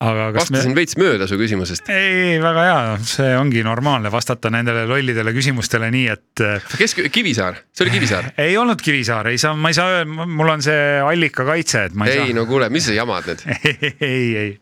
vastasin 0.00 0.74
me... 0.74 0.76
veits 0.76 0.96
mööda 1.00 1.28
su 1.28 1.38
küsimusest. 1.40 1.88
ei, 1.88 2.36
väga 2.42 2.64
hea, 2.66 2.80
see 3.08 3.30
ongi 3.38 3.62
normaalne 3.64 4.10
vastata 4.12 4.50
nendele 4.52 4.84
lollidele 4.90 5.32
küsimustele 5.32 5.88
nii, 5.94 6.10
et. 6.12 6.42
Äh, 6.44 6.68
kes, 6.76 6.96
Kivisaar, 7.12 7.62
see 7.72 7.86
oli 7.86 7.94
Kivisaar? 7.94 8.28
ei 8.44 8.58
öelda 8.58 8.76
Kivisaar, 8.82 9.30
ei 9.32 9.40
saa, 9.40 9.54
ma 9.56 9.72
ei 9.72 9.78
saa 9.78 10.04
mul 10.04 10.52
on 10.52 10.64
see 10.66 11.00
allikakaitse, 11.00 11.86
et 11.90 11.96
ma 11.96 12.10
ei, 12.10 12.12
ei 12.12 12.20
saa. 12.20 12.28
ei 12.28 12.36
no 12.36 12.44
kuule, 12.50 12.68
mis 12.74 12.90
sa 12.90 12.96
jamad 12.96 13.30
nüüd 13.30 13.46
ei, 14.12 14.28
ei, 14.36 14.52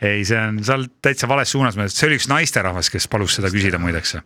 ei, 0.00 0.24
see 0.24 0.40
on, 0.40 0.64
sa 0.64 0.78
oled 0.80 0.96
täitsa 1.04 1.28
vales 1.28 1.52
suunas, 1.52 1.76
see 1.92 2.08
oli 2.08 2.20
üks 2.22 2.32
naisterahvas, 2.32 2.92
kes 2.94 3.10
palus 3.12 3.36
seda 3.36 3.52
küsida 3.52 3.82
muideks 3.82 4.16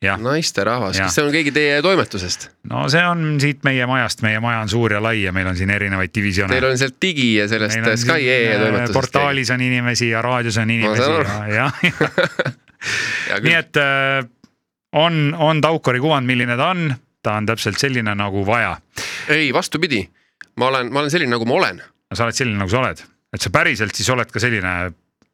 naisterahvas, 0.00 0.96
kas 0.96 1.14
see 1.18 1.24
on 1.26 1.32
keegi 1.34 1.52
teie 1.52 1.82
toimetusest? 1.84 2.48
no 2.70 2.86
see 2.92 3.02
on 3.04 3.36
siit 3.42 3.64
meie 3.68 3.84
majast, 3.88 4.22
meie 4.24 4.40
maja 4.40 4.62
on 4.64 4.72
suur 4.72 4.94
ja 4.96 5.02
lai 5.02 5.22
ja 5.22 5.32
meil 5.36 5.50
on 5.50 5.58
siin 5.58 5.70
erinevaid 5.70 6.12
divisjone. 6.14 6.56
Teil 6.56 6.70
on 6.70 6.78
sealt 6.80 6.96
Digi 7.02 7.34
ja 7.34 7.48
sellest 7.50 7.84
Sky.ee 8.04 8.38
e 8.38 8.54
äh, 8.54 8.62
toimetusest. 8.62 8.96
portaalis 8.96 9.52
on 9.52 9.60
inimesi 9.60 10.08
ja 10.08 10.22
raadios 10.24 10.56
on 10.58 10.70
inimesi 10.70 11.02
ja, 11.02 11.44
ja, 11.52 11.70
ja. 11.84 12.10
nii 13.44 13.56
et 13.58 13.76
äh, 13.76 14.24
on, 14.92 15.20
on 15.38 15.60
Taukari 15.60 16.00
kuvand, 16.00 16.26
milline 16.26 16.56
ta 16.56 16.72
on, 16.72 16.94
ta 17.22 17.36
on 17.36 17.46
täpselt 17.46 17.78
selline 17.78 18.14
nagu 18.16 18.46
vaja. 18.46 18.76
ei, 19.28 19.52
vastupidi, 19.54 20.02
ma 20.56 20.72
olen, 20.72 20.92
ma 20.92 21.04
olen 21.04 21.12
selline, 21.12 21.34
nagu 21.36 21.48
ma 21.48 21.60
olen. 21.60 21.82
sa 22.14 22.24
oled 22.24 22.40
selline, 22.40 22.58
nagu 22.58 22.72
sa 22.72 22.80
oled, 22.82 23.04
et 23.34 23.44
sa 23.44 23.52
päriselt 23.52 23.94
siis 23.94 24.08
oled 24.10 24.32
ka 24.32 24.42
selline 24.42 24.74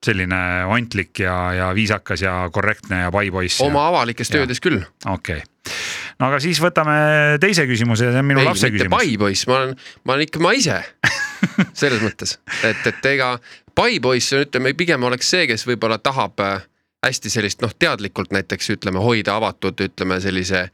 selline 0.06 0.38
ontlik 0.70 1.24
ja, 1.24 1.36
ja 1.56 1.68
viisakas 1.76 2.22
ja 2.24 2.38
korrektne 2.52 3.04
ja 3.06 3.12
paipoiss. 3.14 3.60
oma 3.64 3.82
ja... 3.82 3.92
avalikes 3.92 4.32
töödes 4.32 4.62
küll. 4.64 4.80
okei 5.04 5.42
okay., 5.42 5.76
no 6.20 6.30
aga 6.30 6.40
siis 6.42 6.60
võtame 6.62 6.96
teise 7.42 7.66
küsimuse, 7.68 8.10
see 8.10 8.22
on 8.22 8.28
minu 8.28 8.42
ei, 8.42 8.48
lapse 8.48 8.70
küsimus. 8.72 8.94
paipoiss, 8.94 9.48
ma 9.50 9.60
olen, 9.60 9.76
ma 10.04 10.16
olen 10.16 10.28
ikka 10.28 10.42
ma 10.44 10.54
ise 10.56 10.80
selles 11.80 12.02
mõttes, 12.04 12.38
et, 12.66 12.86
et 12.92 13.10
ega 13.12 13.34
paipoiss 13.76 14.36
on, 14.36 14.46
ütleme 14.46 14.72
pigem 14.78 15.04
oleks 15.08 15.30
see, 15.34 15.46
kes 15.50 15.66
võib-olla 15.68 15.98
tahab 16.02 16.40
äh, 16.44 16.64
hästi 17.06 17.32
sellist 17.32 17.62
noh, 17.64 17.74
teadlikult 17.78 18.32
näiteks 18.34 18.72
ütleme 18.76 19.02
hoida 19.02 19.36
avatud, 19.38 19.80
ütleme 19.88 20.18
sellise 20.22 20.68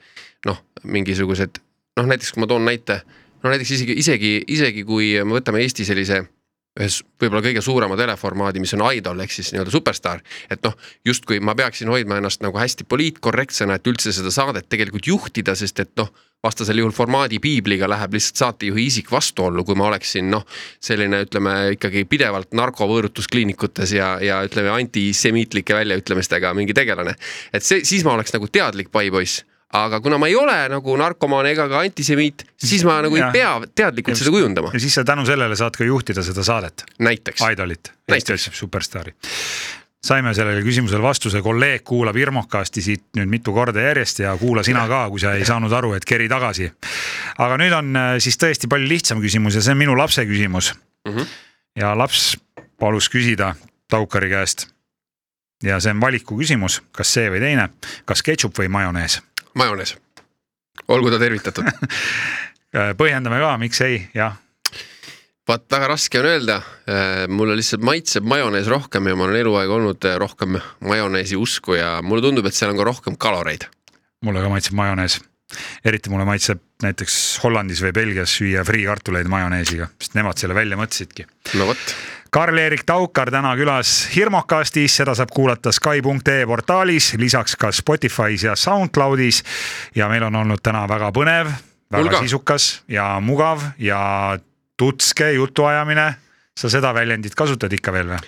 noh, 0.47 0.63
mingisugused 0.85 1.61
noh, 1.99 2.07
näiteks 2.09 2.35
kui 2.35 2.45
ma 2.45 2.49
toon 2.51 2.65
näite, 2.67 3.03
no 3.43 3.53
näiteks 3.53 3.75
isegi, 3.79 3.97
isegi, 4.05 4.33
isegi 4.55 4.87
kui 4.89 5.15
me 5.25 5.39
võtame 5.39 5.63
Eesti 5.65 5.87
sellise 5.89 6.23
ühes 6.81 7.03
võib-olla 7.21 7.43
kõige 7.45 7.61
suurema 7.65 7.97
teleformaadi, 8.01 8.61
mis 8.63 8.73
on 8.77 8.85
Idol 8.97 9.21
ehk 9.21 9.35
siis 9.35 9.53
nii-öelda 9.53 9.73
superstaar. 9.75 10.23
et 10.51 10.63
noh, 10.65 10.77
justkui 11.05 11.41
ma 11.41 11.55
peaksin 11.55 11.89
hoidma 11.89 12.17
ennast 12.17 12.43
nagu 12.43 12.59
hästi 12.59 12.85
poliitkorrektsena, 12.89 13.77
et 13.77 13.87
üldse 13.87 14.13
seda 14.13 14.33
saadet 14.33 14.69
tegelikult 14.73 15.07
juhtida, 15.07 15.55
sest 15.55 15.81
et 15.85 15.93
noh, 16.01 16.09
vastasel 16.43 16.81
juhul 16.81 16.95
formaadi 16.97 17.39
piibliga 17.39 17.87
läheb 17.91 18.17
lihtsalt 18.17 18.41
saatejuhi 18.41 18.87
isik 18.89 19.13
vastuollu, 19.13 19.65
kui 19.65 19.77
ma 19.79 19.91
oleksin 19.93 20.31
noh, 20.33 20.47
selline 20.83 21.23
ütleme 21.27 21.55
ikkagi 21.77 22.07
pidevalt 22.09 22.57
narkovõõrutuskliinikutes 22.57 23.93
ja, 23.95 24.17
ja 24.25 24.41
ütleme 24.49 24.73
antisemiitlike 24.73 25.77
väljaütlemistega 25.77 26.55
mingi 26.57 26.75
tegelane. 26.75 27.15
et 27.53 27.63
see, 27.63 27.85
siis 27.85 28.05
ma 28.05 28.17
oleks 28.17 28.33
nagu 28.33 28.49
teadlik 28.49 28.91
paipoiss 28.91 29.45
aga 29.73 30.01
kuna 30.05 30.19
ma 30.21 30.29
ei 30.29 30.37
ole 30.37 30.57
nagu 30.69 30.97
narkomaan 31.01 31.49
ega 31.49 31.67
ka 31.69 31.81
antisemiit, 31.81 32.47
siis 32.61 32.85
ma 32.85 32.99
nagu 33.05 33.17
ja. 33.17 33.29
ei 33.29 33.41
pea 33.41 33.53
teadlikult 33.75 34.17
ja, 34.17 34.21
seda 34.21 34.35
kujundama. 34.35 34.73
ja 34.75 34.81
siis 34.81 34.95
sa 34.99 35.05
tänu 35.05 35.25
sellele 35.29 35.57
saad 35.57 35.77
ka 35.77 35.85
juhtida 35.85 36.25
seda 36.25 36.45
saadet. 36.45 36.85
näiteks. 36.99 37.45
Idolit, 37.53 37.93
Eesti 38.13 38.37
otsib 38.37 38.59
superstaari 38.59 39.15
saime 40.03 40.35
sellele 40.35 40.63
küsimusele 40.67 41.03
vastuse, 41.03 41.41
kolleeg 41.43 41.85
kuulab 41.87 42.17
Irmokasti 42.19 42.83
siit 42.83 43.05
nüüd 43.17 43.31
mitu 43.31 43.55
korda 43.55 43.85
järjest 43.85 44.25
ja 44.25 44.35
kuula 44.39 44.65
sina 44.67 44.83
ka, 44.91 45.05
kui 45.11 45.23
sa 45.23 45.37
ei 45.39 45.47
saanud 45.47 45.73
aru, 45.79 45.93
et 45.95 46.05
keri 46.05 46.29
tagasi. 46.29 46.73
aga 47.39 47.59
nüüd 47.63 47.77
on 47.77 47.97
äh, 47.97 48.13
siis 48.19 48.39
tõesti 48.41 48.69
palju 48.69 48.89
lihtsam 48.91 49.23
küsimus 49.23 49.57
ja 49.57 49.63
see 49.63 49.77
on 49.77 49.83
minu 49.85 49.97
lapse 49.97 50.27
küsimus 50.27 50.73
mm. 50.75 51.15
-hmm. 51.15 51.27
ja 51.81 51.95
laps 51.99 52.37
palus 52.79 53.09
küsida 53.09 53.55
Taukari 53.89 54.29
käest. 54.31 54.67
ja 55.63 55.81
see 55.81 55.95
on 55.95 56.01
valiku 56.01 56.37
küsimus, 56.39 56.83
kas 56.93 57.15
see 57.15 57.31
või 57.31 57.41
teine, 57.41 57.69
kas 58.05 58.23
ketšup 58.23 58.59
või 58.59 58.69
majonees 58.69 59.23
majonees, 59.59 59.97
olgu 60.89 61.13
ta 61.13 61.21
tervitatud. 61.23 61.69
Põhjendame 63.01 63.41
ka, 63.43 63.57
miks 63.61 63.83
ei, 63.85 64.01
jah. 64.17 64.39
Vaat 65.49 65.67
väga 65.75 65.89
raske 65.91 66.21
on 66.21 66.29
öelda, 66.31 66.61
äh, 66.87 67.25
mulle 67.29 67.57
lihtsalt 67.59 67.83
maitseb 67.85 68.25
majonees 68.31 68.71
rohkem 68.71 69.11
ja 69.11 69.17
ma 69.19 69.27
olen 69.27 69.41
eluaeg 69.41 69.73
olnud 69.75 70.07
äh, 70.07 70.15
rohkem 70.23 70.57
majoneesi 70.87 71.37
usku 71.37 71.75
ja 71.75 71.97
mulle 72.07 72.23
tundub, 72.23 72.47
et 72.47 72.55
seal 72.55 72.71
on 72.71 72.79
ka 72.79 72.87
rohkem 72.87 73.19
kaloreid. 73.19 73.67
mulle 74.23 74.41
ka 74.41 74.49
maitseb 74.53 74.79
majonees, 74.79 75.19
eriti 75.85 76.13
mulle 76.15 76.25
maitseb 76.25 76.63
näiteks 76.87 77.17
Hollandis 77.43 77.83
või 77.83 77.93
Belgias 77.97 78.37
süüa 78.39 78.63
friikartuleid 78.65 79.27
majoneesiga, 79.27 79.91
sest 79.99 80.15
nemad 80.15 80.39
selle 80.39 80.55
välja 80.55 80.79
mõtlesidki. 80.79 81.27
no 81.59 81.67
vot 81.73 81.97
Karl-Erik 82.33 82.87
Taukar 82.89 83.29
täna 83.29 83.51
külas 83.61 83.91
Hirmokastis, 84.15 84.95
seda 84.97 85.13
saab 85.13 85.35
kuulata 85.37 85.69
Sky.ee 85.73 86.47
portaalis, 86.49 87.11
lisaks 87.21 87.59
ka 87.61 87.69
Spotify's 87.69 88.47
ja 88.47 88.55
SoundCloudis. 88.57 89.43
ja 89.95 90.09
meil 90.09 90.23
on 90.23 90.39
olnud 90.41 90.63
täna 90.65 90.87
väga 90.89 91.11
põnev, 91.13 91.51
väga 91.93 92.09
Ulga. 92.09 92.23
sisukas 92.25 92.83
ja 92.89 93.21
mugav 93.21 93.61
ja 93.79 94.39
tutske 94.77 95.33
jutuajamine 95.33 96.15
sa 96.57 96.71
seda 96.73 96.95
väljendit 96.95 97.35
kasutad 97.35 97.73
ikka 97.73 97.93
veel 97.93 98.15
või? 98.15 98.25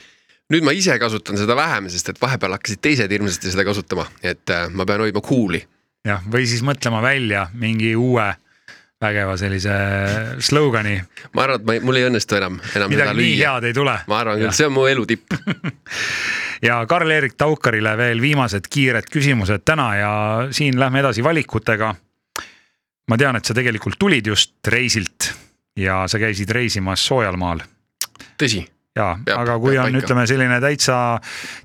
nüüd 0.52 0.68
ma 0.68 0.76
ise 0.76 0.98
kasutan 1.00 1.40
seda 1.40 1.56
vähem, 1.56 1.88
sest 1.88 2.12
et 2.12 2.20
vahepeal 2.20 2.58
hakkasid 2.58 2.84
teised 2.84 3.10
hirmsasti 3.10 3.56
seda 3.56 3.64
kasutama, 3.64 4.04
et 4.20 4.50
äh, 4.52 4.68
ma 4.68 4.84
pean 4.84 5.00
hoidma 5.00 5.24
cool'i. 5.24 5.64
jah, 6.04 6.20
või 6.28 6.44
siis 6.44 6.60
mõtlema 6.60 7.00
välja 7.00 7.48
mingi 7.56 7.96
uue 7.96 8.34
vägeva 9.04 9.36
sellise 9.40 9.74
slogani, 10.44 10.96
ma 11.36 11.44
arvan, 11.44 11.60
et 11.60 11.68
ma 11.68 11.76
ei, 11.76 11.82
mul 11.84 12.00
ei 12.00 12.08
õnnestu 12.08 12.38
enam, 12.40 12.58
enam 12.74 12.92
midagi 12.92 13.14
nii 13.18 13.34
lüüa. 13.34 13.52
head 13.54 13.68
ei 13.68 13.76
tule. 13.76 13.98
ma 14.10 14.20
arvan 14.22 14.40
küll, 14.40 14.56
see 14.56 14.68
on 14.68 14.74
mu 14.76 14.86
elu 14.90 15.06
tipp. 15.12 15.36
ja 16.68 16.80
Karl-Erik 16.90 17.36
Taukarile 17.40 17.94
veel 18.00 18.24
viimased 18.24 18.70
kiired 18.72 19.10
küsimused 19.12 19.66
täna 19.68 19.88
ja 19.98 20.12
siin 20.54 20.80
lähme 20.80 21.04
edasi 21.04 21.24
valikutega. 21.24 21.94
ma 23.08 23.20
tean, 23.20 23.36
et 23.36 23.44
sa 23.44 23.54
tegelikult 23.56 24.00
tulid 24.00 24.26
just 24.32 24.56
reisilt 24.72 25.32
ja 25.76 26.04
sa 26.08 26.18
käisid 26.18 26.50
reisimas 26.54 27.04
soojal 27.04 27.36
maal 27.36 27.60
tõsi, 28.40 28.62
ja, 28.96 29.12
aga 29.36 29.58
kui 29.62 29.76
on, 29.80 29.98
ütleme 29.98 30.26
selline 30.30 30.60
täitsa, 30.62 30.96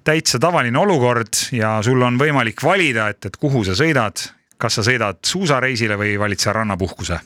täitsa 0.06 0.40
tavaline 0.42 0.80
olukord 0.80 1.46
ja 1.56 1.78
sul 1.86 2.02
on 2.06 2.20
võimalik 2.20 2.62
valida, 2.64 3.10
et, 3.14 3.30
et 3.30 3.40
kuhu 3.40 3.64
sa 3.68 3.78
sõidad, 3.78 4.24
kas 4.60 4.80
sa 4.80 4.86
sõidad 4.86 5.22
suusareisile 5.26 5.97
või 5.99 6.18
valid 6.20 6.41
sa 6.41 6.53
rannapuhkuse? 6.55 7.20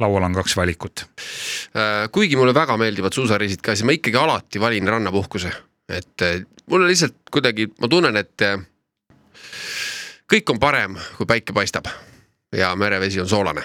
laual 0.00 0.26
on 0.26 0.34
kaks 0.36 0.52
valikut. 0.56 1.06
Äh, 1.72 2.10
kuigi 2.12 2.36
mulle 2.36 2.52
väga 2.54 2.74
meeldivad 2.76 3.14
suusareisid 3.16 3.62
ka, 3.64 3.72
siis 3.72 3.86
ma 3.88 3.94
ikkagi 3.96 4.18
alati 4.20 4.60
valin 4.60 4.88
rannapuhkuse, 4.92 5.52
et 5.88 6.24
äh, 6.26 6.42
mulle 6.68 6.90
lihtsalt 6.90 7.16
kuidagi, 7.32 7.70
ma 7.80 7.88
tunnen, 7.88 8.16
et 8.20 8.44
äh, 8.44 8.60
kõik 10.28 10.52
on 10.52 10.60
parem, 10.60 10.98
kui 11.16 11.24
päike 11.26 11.56
paistab 11.56 11.88
ja 12.52 12.74
merevesi 12.76 13.22
on 13.24 13.28
soolane. 13.28 13.64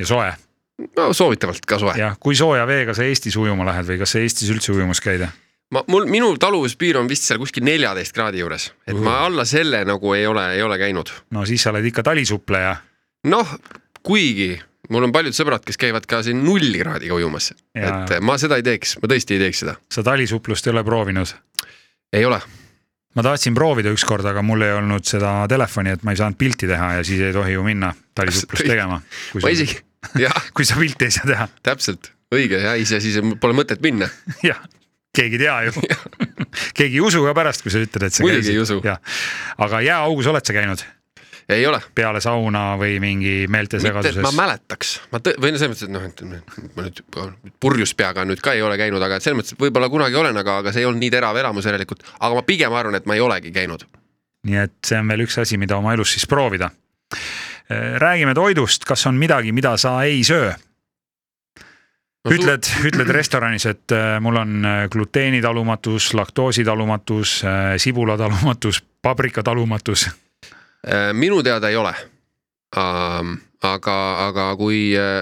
ja 0.00 0.06
soe 0.08 0.32
no 0.96 1.12
soovitavalt 1.12 1.66
ka 1.66 1.78
soe. 1.78 1.94
ja 1.98 2.14
kui 2.20 2.36
sooja 2.36 2.66
veega 2.66 2.94
sa 2.94 3.04
Eestis 3.06 3.36
ujuma 3.36 3.66
lähed 3.68 3.88
või 3.92 3.98
kas 4.02 4.14
sa 4.14 4.22
Eestis 4.22 4.50
üldse 4.54 4.72
ujumas 4.72 5.00
käid? 5.04 5.26
ma, 5.72 5.84
mul, 5.88 6.06
minu 6.10 6.32
taluvuspiir 6.40 7.00
on 7.00 7.10
vist 7.10 7.26
seal 7.28 7.40
kuskil 7.42 7.64
neljateist 7.66 8.14
kraadi 8.16 8.42
juures, 8.42 8.70
et 8.86 8.98
ma 8.98 9.22
alla 9.26 9.46
selle 9.48 9.84
nagu 9.88 10.14
ei 10.16 10.26
ole, 10.28 10.48
ei 10.56 10.62
ole 10.62 10.78
käinud. 10.80 11.12
no 11.34 11.46
siis 11.48 11.64
sa 11.64 11.72
oled 11.74 11.88
ikka 11.92 12.04
talisupleja 12.06 12.76
noh, 13.32 13.56
kuigi 14.02 14.54
mul 14.92 15.06
on 15.06 15.12
paljud 15.14 15.36
sõbrad, 15.36 15.62
kes 15.66 15.78
käivad 15.80 16.06
ka 16.08 16.22
siin 16.26 16.42
null 16.44 16.74
kraadiga 16.80 17.16
ujumas, 17.16 17.52
et 17.76 18.16
äh, 18.16 18.24
ma 18.24 18.36
seda 18.40 18.58
ei 18.60 18.66
teeks, 18.66 18.98
ma 19.02 19.10
tõesti 19.10 19.36
ei 19.36 19.44
teeks 19.46 19.62
seda, 19.64 19.76
sa 19.92 20.04
talisuplust 20.06 20.66
ei 20.68 20.74
ole 20.74 20.84
proovinud? 20.86 21.32
ei 22.12 22.26
ole. 22.28 22.40
ma 23.16 23.24
tahtsin 23.24 23.54
proovida 23.56 23.92
ükskord, 23.92 24.26
aga 24.28 24.42
mul 24.44 24.64
ei 24.66 24.74
olnud 24.76 25.06
seda 25.08 25.42
telefoni, 25.48 25.94
et 25.96 26.04
ma 26.04 26.14
ei 26.14 26.20
saanud 26.20 26.38
pilti 26.40 26.68
teha 26.68 26.94
ja 26.98 27.06
siis 27.06 27.22
ei 27.24 27.32
tohi 27.36 27.56
ju 27.56 27.64
minna 27.66 27.92
talisuplust 28.18 28.68
tegema. 28.74 29.00
ma 29.42 29.54
isegi, 29.54 29.78
jah, 30.26 30.50
kui 30.56 30.68
sa 30.68 30.78
pilti 30.80 31.08
ei 31.08 31.14
saa 31.14 31.28
teha, 31.30 31.48
täpselt, 31.64 32.12
õige 32.34 32.60
ja 32.60 32.76
ise 32.80 33.00
siis 33.04 33.20
pole 33.40 33.56
mõtet 33.56 33.82
minna. 33.84 34.10
jah, 34.50 34.60
keegi 35.16 35.38
ei 35.38 35.44
tea 35.44 35.60
ju. 35.68 35.84
keegi 36.78 36.98
ei 36.98 37.04
usu 37.04 37.22
ka 37.26 37.36
pärast, 37.36 37.64
kui 37.64 37.74
sa 37.74 37.82
ütled, 37.82 38.08
et 38.08 38.16
sa 38.16 38.24
Muidugi 38.24 38.54
ei 38.54 38.60
usu. 38.62 38.80
aga 38.82 39.84
jääaugus 39.84 40.32
oled 40.32 40.46
sa 40.46 40.56
käinud 40.56 40.84
ei 41.48 41.66
ole, 41.66 41.80
peale 41.94 42.20
sauna 42.22 42.76
või 42.80 42.98
mingi 43.02 43.32
meeltesegasuses 43.50 44.22
ma? 44.24 44.32
mäletaks, 44.42 44.92
ma 45.12 45.20
tõ-, 45.22 45.34
või 45.42 45.52
no 45.52 45.60
selles 45.60 45.74
mõttes, 45.74 45.88
et 45.88 45.92
noh, 45.92 46.04
et 46.06 46.76
ma 46.76 46.86
nüüd 46.86 47.02
purjus 47.60 47.94
peaga 47.98 48.24
nüüd 48.28 48.42
ka 48.44 48.54
ei 48.56 48.62
ole 48.64 48.78
käinud, 48.80 49.02
aga 49.02 49.18
et 49.18 49.26
selles 49.26 49.40
mõttes, 49.40 49.56
et 49.56 49.62
võib-olla 49.62 49.90
kunagi 49.92 50.18
olen, 50.18 50.38
aga, 50.38 50.60
aga 50.62 50.72
see 50.72 50.84
ei 50.84 50.88
olnud 50.88 51.02
nii 51.02 51.12
terav 51.12 51.38
elamus 51.42 51.68
järelikult, 51.68 52.06
aga 52.18 52.38
ma 52.38 52.44
pigem 52.46 52.78
arvan, 52.78 52.98
et 52.98 53.08
ma 53.10 53.18
ei 53.18 53.24
olegi 53.24 53.52
käinud. 53.54 53.86
nii 54.48 54.60
et 54.64 54.76
see 54.86 55.00
on 55.02 55.12
veel 55.12 55.26
üks 55.26 55.38
asi, 55.42 55.58
mida 55.60 55.78
oma 55.78 55.94
elus 55.96 56.14
siis 56.16 56.26
proovida. 56.30 56.70
räägime 58.02 58.34
toidust, 58.34 58.84
kas 58.84 59.06
on 59.06 59.18
midagi, 59.18 59.52
mida 59.52 59.76
sa 59.76 59.98
ei 60.04 60.24
söö? 60.24 60.52
Ütled, 62.30 62.68
ütled 62.86 63.08
restoranis, 63.10 63.64
et 63.66 63.90
äh, 63.90 64.20
mul 64.22 64.36
on 64.38 64.64
äh, 64.64 64.84
gluteenitalumatus, 64.92 66.12
laktoositalumatus, 66.14 67.40
sibulatalumatus, 67.82 68.78
paprikatalumatus. 69.02 70.04
Äh, 70.86 71.10
minu 71.18 71.42
teada 71.42 71.68
ei 71.72 71.76
ole. 71.76 71.94
aga, 73.62 73.96
aga 74.28 74.46
kui 74.56 74.92
äh, 74.96 75.18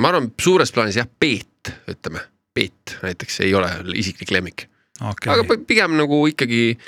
ma 0.00 0.08
arvan, 0.12 0.30
suures 0.40 0.72
plaanis 0.72 0.96
jah, 1.00 1.08
peet, 1.20 1.72
ütleme, 1.90 2.22
peet 2.54 2.96
näiteks 3.02 3.40
ei 3.44 3.52
ole 3.54 3.68
isiklik 3.98 4.30
lemmik, 4.30 4.68
aga 5.00 5.12
okay., 5.12 5.44
pi- 5.50 5.64
pigem 5.74 5.98
nagu 5.98 6.22
ikkagi, 6.30 6.78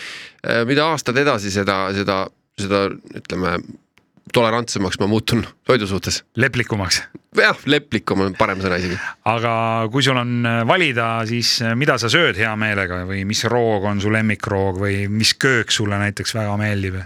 mida 0.71 0.87
aastad 0.95 1.19
edasi, 1.21 1.51
seda, 1.53 1.91
seda, 1.97 2.23
seda 2.57 2.87
ütleme, 3.21 3.59
tolerantsemaks 4.33 4.99
ma 5.01 5.07
muutun 5.11 5.45
toidu 5.67 5.87
suhtes. 5.87 6.23
leplikumaks. 6.37 7.03
jah, 7.37 7.59
leplikum 7.67 8.25
on 8.25 8.35
parem 8.39 8.61
sõna 8.63 8.79
isegi. 8.81 8.99
aga 9.29 9.53
kui 9.93 10.05
sul 10.05 10.19
on 10.21 10.47
äh, 10.47 10.61
valida, 10.69 11.09
siis 11.29 11.59
äh, 11.63 11.75
mida 11.79 11.99
sa 11.99 12.11
sööd 12.13 12.39
hea 12.39 12.55
meelega 12.57 13.03
või 13.09 13.25
mis 13.29 13.45
roog 13.51 13.89
on 13.91 14.03
su 14.03 14.13
lemmikroog 14.13 14.81
või 14.83 15.07
mis 15.13 15.35
köök 15.35 15.73
sulle 15.75 16.01
näiteks 16.01 16.35
väga 16.39 16.57
meeldib? 16.61 17.01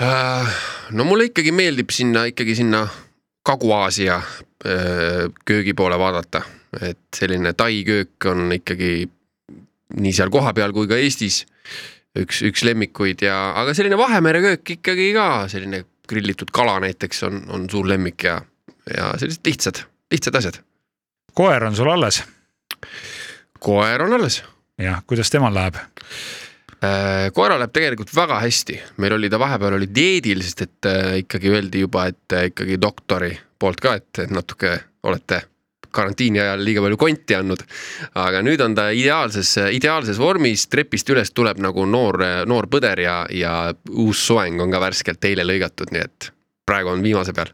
Äh, 0.00 0.58
no 0.96 1.06
mulle 1.08 1.30
ikkagi 1.30 1.52
meeldib 1.52 1.92
sinna 1.94 2.26
ikkagi 2.30 2.56
sinna 2.62 2.86
Kagu-Aasia 3.46 4.18
köögi 5.48 5.72
poole 5.72 5.96
vaadata, 5.96 6.42
et 6.84 7.16
selline 7.16 7.54
tai 7.56 7.78
köök 7.86 8.26
on 8.28 8.50
ikkagi 8.52 9.08
nii 9.96 10.12
seal 10.12 10.28
kohapeal 10.30 10.74
kui 10.76 10.90
ka 10.90 10.98
Eestis 11.00 11.46
üks, 12.18 12.42
üks 12.46 12.64
lemmikuid 12.66 13.22
ja, 13.26 13.36
aga 13.60 13.74
selline 13.76 13.98
Vahemere 14.00 14.42
köök 14.44 14.76
ikkagi 14.78 15.10
ka 15.16 15.28
selline 15.52 15.84
grillitud 16.10 16.50
kala 16.54 16.78
näiteks 16.82 17.22
on, 17.28 17.42
on 17.54 17.68
suur 17.70 17.88
lemmik 17.88 18.26
ja, 18.26 18.40
ja 18.90 19.12
sellised 19.20 19.46
lihtsad, 19.46 19.84
lihtsad 20.10 20.40
asjad. 20.40 20.60
koer 21.34 21.64
on 21.68 21.76
sul 21.76 21.90
alles? 21.92 22.22
koer 23.60 24.02
on 24.02 24.18
alles 24.18 24.42
jah, 24.80 25.02
kuidas 25.06 25.30
temal 25.30 25.54
läheb? 25.54 25.78
Äh, 26.80 27.28
koera 27.36 27.58
läheb 27.60 27.72
tegelikult 27.76 28.12
väga 28.16 28.40
hästi, 28.40 28.78
meil 29.04 29.18
oli 29.18 29.28
ta 29.30 29.38
vahepeal 29.40 29.76
oli 29.76 29.90
dieedil, 29.94 30.40
sest 30.44 30.64
et 30.64 30.88
äh, 30.88 31.18
ikkagi 31.20 31.52
öeldi 31.52 31.84
juba, 31.84 32.06
et 32.08 32.36
äh, 32.36 32.48
ikkagi 32.50 32.80
doktori 32.80 33.34
poolt 33.60 33.82
ka, 33.84 33.98
et 34.00 34.24
et 34.24 34.32
natuke 34.32 34.72
olete 35.04 35.42
karantiini 35.94 36.40
ajal 36.42 36.64
liiga 36.64 36.82
palju 36.84 36.98
konti 37.00 37.36
andnud. 37.38 37.62
aga 38.14 38.42
nüüd 38.46 38.60
on 38.64 38.74
ta 38.78 38.90
ideaalses, 38.94 39.56
ideaalses 39.76 40.18
vormis, 40.20 40.66
trepist 40.70 41.10
üles 41.10 41.32
tuleb 41.34 41.62
nagu 41.62 41.86
noor, 41.86 42.22
noor 42.46 42.68
põder 42.70 43.02
ja, 43.04 43.22
ja 43.30 43.54
uus 43.90 44.26
soeng 44.26 44.60
on 44.60 44.70
ka 44.70 44.82
värskelt 44.82 45.24
eile 45.30 45.46
lõigatud, 45.46 45.92
nii 45.94 46.04
et 46.04 46.30
praegu 46.70 46.94
on 46.94 47.02
viimase 47.02 47.34
peal. 47.36 47.52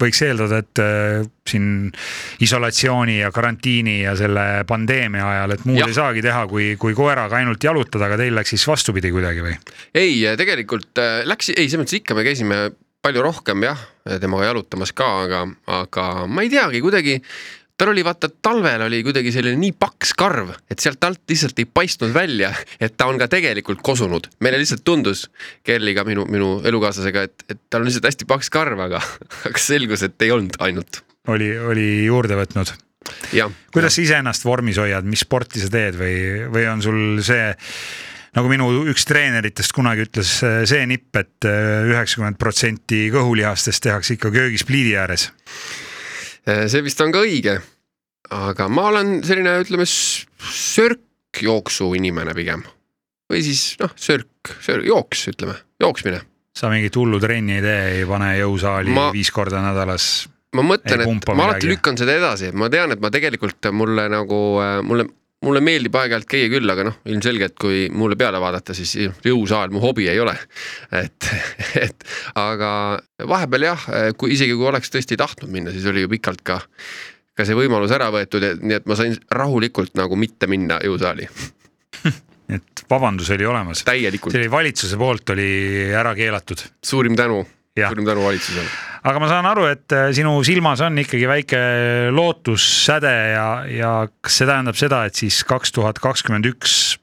võiks 0.00 0.22
eeldada, 0.24 0.62
et 0.62 0.80
äh, 0.80 1.26
siin 1.44 1.90
isolatsiooni 2.40 3.18
ja 3.18 3.28
karantiini 3.36 3.98
ja 4.00 4.14
selle 4.16 4.64
pandeemia 4.68 5.26
ajal, 5.28 5.52
et 5.52 5.66
muud 5.68 5.82
Jah. 5.82 5.90
ei 5.92 5.96
saagi 5.98 6.22
teha, 6.24 6.46
kui, 6.48 6.70
kui 6.80 6.96
koeraga 6.96 7.36
ainult 7.36 7.60
jalutada, 7.64 8.06
aga 8.08 8.16
teil 8.22 8.32
läks 8.38 8.54
siis 8.54 8.64
vastupidi 8.70 9.12
kuidagi 9.12 9.44
või? 9.44 9.58
ei, 9.92 10.22
tegelikult 10.40 11.02
äh, 11.02 11.20
läks, 11.28 11.52
ei, 11.52 11.68
selles 11.68 11.82
mõttes 11.82 12.00
ikka 12.00 12.16
me 12.16 12.24
käisime 12.24 12.62
palju 13.02 13.22
rohkem 13.24 13.64
jah, 13.64 13.80
temaga 14.20 14.50
jalutamas 14.50 14.92
ka, 14.96 15.08
aga, 15.24 15.46
aga 15.80 16.06
ma 16.28 16.44
ei 16.44 16.52
teagi, 16.52 16.82
kuidagi 16.84 17.18
tal 17.80 17.94
oli 17.94 18.02
vaata 18.04 18.28
talvel 18.44 18.82
oli 18.84 19.00
kuidagi 19.04 19.32
selline 19.32 19.56
nii 19.56 19.72
paks 19.80 20.12
karv, 20.18 20.52
et 20.68 20.82
sealt 20.82 21.04
alt 21.06 21.22
lihtsalt 21.32 21.62
ei 21.62 21.68
paistnud 21.68 22.12
välja, 22.12 22.52
et 22.76 22.98
ta 23.00 23.08
on 23.08 23.16
ka 23.20 23.30
tegelikult 23.32 23.80
kosunud. 23.84 24.28
meile 24.44 24.60
lihtsalt 24.60 24.84
tundus 24.84 25.28
Kerliga, 25.64 26.04
minu, 26.04 26.26
minu 26.28 26.50
elukaaslasega, 26.68 27.24
et, 27.28 27.46
et 27.48 27.62
tal 27.72 27.80
on 27.80 27.88
lihtsalt 27.88 28.10
hästi 28.10 28.28
paks 28.28 28.52
karv, 28.52 28.84
aga, 28.84 29.00
aga 29.48 29.64
selgus, 29.64 30.04
et 30.04 30.26
ei 30.26 30.34
olnud 30.36 30.60
ainult. 30.60 31.00
oli, 31.32 31.50
oli 31.72 31.88
juurde 32.04 32.36
võtnud. 32.36 32.74
kuidas 33.72 33.96
sa 33.96 34.04
iseennast 34.04 34.44
vormis 34.44 34.80
hoiad, 34.80 35.08
mis 35.08 35.24
sporti 35.24 35.64
sa 35.64 35.72
teed 35.72 35.96
või, 35.96 36.14
või 36.52 36.68
on 36.68 36.84
sul 36.84 37.24
see 37.24 37.48
nagu 38.36 38.50
minu 38.50 38.68
üks 38.90 39.06
treeneritest 39.08 39.74
kunagi 39.74 40.04
ütles, 40.06 40.36
see 40.40 40.86
nipp 40.88 41.18
et, 41.18 41.32
et 41.42 41.90
üheksakümmend 41.90 42.38
protsenti 42.40 43.08
kõhulihastest 43.14 43.82
tehakse 43.86 44.16
ikka 44.16 44.32
köögis 44.34 44.66
pliidi 44.68 44.94
ääres. 44.98 45.30
see 46.46 46.82
vist 46.86 47.00
on 47.02 47.14
ka 47.14 47.24
õige. 47.26 47.58
aga 48.30 48.68
ma 48.70 48.88
olen 48.92 49.20
selline, 49.26 49.56
ütleme, 49.64 49.86
sörkjooksu 49.86 51.94
inimene 51.98 52.34
pigem. 52.38 52.64
või 53.30 53.44
siis 53.46 53.74
noh, 53.82 53.92
sörk, 53.96 54.56
sörk, 54.62 54.86
jooks, 54.86 55.28
ütleme, 55.34 55.58
jooksmine. 55.82 56.22
sa 56.54 56.70
mingit 56.70 56.96
hullu 56.96 57.18
trenni 57.22 57.58
ei 57.58 57.66
tee, 57.66 57.86
ei 58.00 58.06
pane 58.06 58.36
jõusaali 58.38 58.94
ma... 58.94 59.10
Viis 59.14 59.34
korda 59.34 59.62
nädalas. 59.64 60.28
ma 60.54 60.62
mõtlen, 60.66 61.02
et 61.02 61.32
ma 61.34 61.48
alati 61.48 61.66
midagi. 61.66 61.74
lükkan 61.74 61.98
seda 61.98 62.14
edasi, 62.14 62.54
ma 62.54 62.70
tean, 62.70 62.94
et 62.94 63.02
ma 63.02 63.10
tegelikult 63.10 63.72
mulle 63.74 64.06
nagu, 64.12 64.38
mulle, 64.86 65.10
mulle 65.44 65.62
meeldib 65.64 65.94
aeg-ajalt 65.96 66.28
käia 66.28 66.48
küll, 66.52 66.68
aga 66.68 66.84
noh, 66.90 66.98
ilmselgelt 67.08 67.54
kui 67.60 67.86
mulle 67.92 68.16
peale 68.20 68.40
vaadata, 68.42 68.76
siis 68.76 68.92
jõusaal 69.24 69.72
mu 69.72 69.80
hobi 69.80 70.08
ei 70.12 70.20
ole. 70.20 70.34
et, 70.92 71.30
et 71.86 72.04
aga 72.38 72.72
vahepeal 73.28 73.70
jah, 73.70 73.86
kui 74.20 74.34
isegi 74.36 74.56
kui 74.56 74.68
oleks 74.68 74.92
tõesti 74.92 75.16
tahtnud 75.20 75.52
minna, 75.52 75.72
siis 75.72 75.88
oli 75.88 76.04
ju 76.04 76.12
pikalt 76.12 76.44
ka 76.44 76.60
ka 77.40 77.46
see 77.48 77.56
võimalus 77.56 77.92
ära 77.96 78.10
võetud, 78.12 78.44
nii 78.60 78.80
et 78.80 78.88
ma 78.90 78.96
sain 78.98 79.16
rahulikult 79.32 79.96
nagu 79.98 80.18
mitte 80.20 80.48
minna 80.50 80.80
jõusaali, 80.84 81.28
et 82.56 82.84
vabandus 82.90 83.30
oli 83.36 83.48
olemas. 83.48 83.84
see. 84.34 84.42
oli 84.42 84.52
valitsuse 84.52 84.98
poolt 85.00 85.32
oli 85.36 85.48
ära 85.96 86.14
keelatud 86.18 86.66
suurim 86.84 87.16
tänu. 87.18 87.42
Suurim 87.88 88.06
tänu 88.06 88.24
valitsusele. 88.24 88.68
aga 89.10 89.22
ma 89.22 89.28
saan 89.30 89.48
aru, 89.48 89.66
et 89.70 89.96
äh, 89.96 90.10
sinu 90.16 90.34
silmas 90.44 90.82
on 90.84 90.98
ikkagi 91.02 91.28
väike 91.28 91.60
lootussäde 92.14 93.14
ja, 93.32 93.48
ja 93.70 93.92
kas 94.20 94.40
see 94.40 94.48
tähendab 94.50 94.78
seda, 94.78 95.04
et 95.08 95.18
siis 95.18 95.42
kaks 95.48 95.72
tuhat 95.76 96.02
kakskümmend 96.02 96.48
üks 96.52 96.98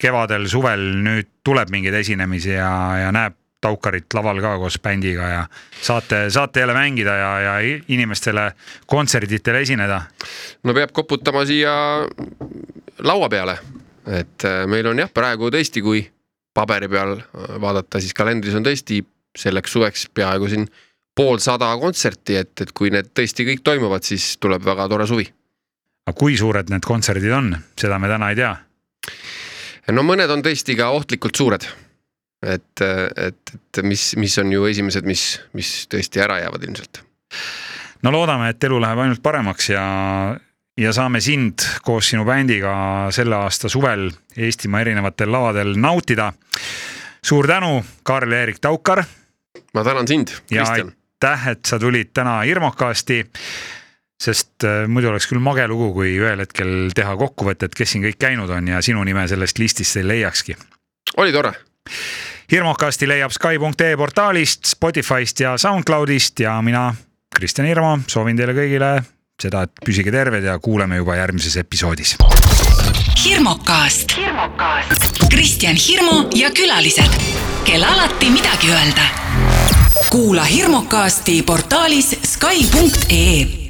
kevadel, 0.00 0.48
suvel 0.48 0.86
nüüd 1.04 1.28
tuleb 1.44 1.72
mingeid 1.72 1.96
esinemisi 2.00 2.56
ja, 2.56 2.72
ja 3.06 3.12
näeb 3.14 3.36
Taukarit 3.60 4.08
laval 4.16 4.38
ka 4.40 4.54
koos 4.56 4.78
bändiga 4.80 5.26
ja 5.28 5.40
saate, 5.84 6.22
saate 6.32 6.62
jälle 6.62 6.72
mängida 6.72 7.12
ja, 7.18 7.32
ja 7.44 7.80
inimestele 7.92 8.46
kontserditel 8.88 9.58
esineda? 9.60 10.00
no 10.64 10.72
peab 10.72 10.94
koputama 10.96 11.44
siia 11.44 11.74
laua 13.04 13.28
peale, 13.28 13.58
et 14.08 14.48
äh, 14.48 14.64
meil 14.64 14.88
on 14.88 15.04
jah, 15.04 15.12
praegu 15.12 15.52
tõesti, 15.52 15.84
kui 15.84 16.06
paberi 16.56 16.88
peal 16.90 17.18
vaadata, 17.60 18.00
siis 18.00 18.16
kalendris 18.16 18.56
on 18.56 18.64
tõesti 18.66 19.02
selleks 19.38 19.72
suveks 19.72 20.08
peaaegu 20.14 20.48
siin 20.50 20.66
poolsada 21.16 21.68
kontserti, 21.80 22.38
et, 22.40 22.54
et 22.62 22.72
kui 22.76 22.90
need 22.94 23.10
tõesti 23.16 23.46
kõik 23.48 23.62
toimuvad, 23.66 24.06
siis 24.06 24.36
tuleb 24.42 24.64
väga 24.64 24.88
tore 24.88 25.06
suvi. 25.10 25.26
aga 26.06 26.16
kui 26.18 26.36
suured 26.38 26.70
need 26.72 26.86
kontserdid 26.86 27.32
on, 27.36 27.52
seda 27.78 27.98
me 27.98 28.08
täna 28.10 28.30
ei 28.30 28.40
tea. 28.40 28.54
no 29.94 30.04
mõned 30.06 30.30
on 30.30 30.42
tõesti 30.46 30.76
ka 30.78 30.90
ohtlikult 30.96 31.36
suured. 31.36 31.66
et, 32.46 32.82
et, 32.82 33.56
et 33.56 33.82
mis, 33.84 34.04
mis 34.16 34.38
on 34.38 34.52
ju 34.52 34.66
esimesed, 34.66 35.06
mis, 35.06 35.24
mis 35.52 35.72
tõesti 35.92 36.22
ära 36.24 36.40
jäävad 36.40 36.68
ilmselt. 36.68 37.02
no 38.02 38.14
loodame, 38.14 38.50
et 38.50 38.64
elu 38.64 38.80
läheb 38.80 39.04
ainult 39.04 39.22
paremaks 39.22 39.70
ja 39.74 39.84
ja 40.80 40.92
saame 40.96 41.20
sind 41.20 41.64
koos 41.84 42.08
sinu 42.08 42.24
bändiga 42.24 42.72
selle 43.12 43.36
aasta 43.36 43.68
suvel 43.68 44.08
Eestimaa 44.36 44.80
erinevatel 44.80 45.32
lavadel 45.32 45.74
nautida. 45.76 46.32
suur 47.22 47.46
tänu, 47.46 47.84
Karl-Erik 48.02 48.58
Taukar. 48.60 49.04
Ma 49.74 49.84
tänan 49.84 50.08
sind, 50.08 50.32
Kristjan. 50.48 50.92
aitäh, 50.92 51.48
et 51.48 51.64
sa 51.64 51.78
tulid 51.78 52.14
täna 52.14 52.42
Irmokasti. 52.42 53.24
sest 54.20 54.64
äh, 54.64 54.88
muidu 54.88 55.08
oleks 55.08 55.26
küll 55.30 55.40
mage 55.40 55.64
lugu, 55.68 55.92
kui 55.96 56.10
ühel 56.20 56.42
hetkel 56.44 56.90
teha 56.94 57.16
kokkuvõtet, 57.16 57.72
kes 57.74 57.94
siin 57.94 58.04
kõik 58.04 58.18
käinud 58.20 58.50
on 58.52 58.68
ja 58.68 58.82
sinu 58.84 59.04
nime 59.04 59.28
sellest 59.28 59.58
listist 59.58 59.96
ei 59.96 60.08
leiakski. 60.08 60.56
oli 61.16 61.32
tore 61.32 61.54
hirmukasti 62.50 63.08
leiab 63.08 63.30
Skype.ee 63.30 63.96
portaalist, 63.96 64.64
Spotify'st 64.66 65.40
ja 65.40 65.58
SoundCloudist 65.58 66.40
ja 66.40 66.62
mina, 66.62 66.94
Kristjan 67.36 67.66
Hirmu, 67.66 67.98
soovin 68.06 68.36
teile 68.36 68.54
kõigile 68.56 68.90
seda, 69.40 69.64
et 69.64 69.84
püsige 69.86 70.12
terved 70.12 70.44
ja 70.44 70.58
kuuleme 70.58 70.98
juba 71.00 71.16
järgmises 71.16 71.56
episoodis. 71.56 72.16
hirmukast, 73.24 74.16
hirmukast., 74.16 75.22
Kristjan 75.30 75.76
Hirmu 75.76 76.28
ja 76.34 76.50
külalised, 76.50 77.20
kel 77.64 77.84
alati 77.84 78.30
midagi 78.30 78.72
öelda. 78.74 79.29
Kuula 80.10 80.44
hirmukasti 80.44 81.42
portaalis 81.42 82.16
Skype.ee 82.26 83.69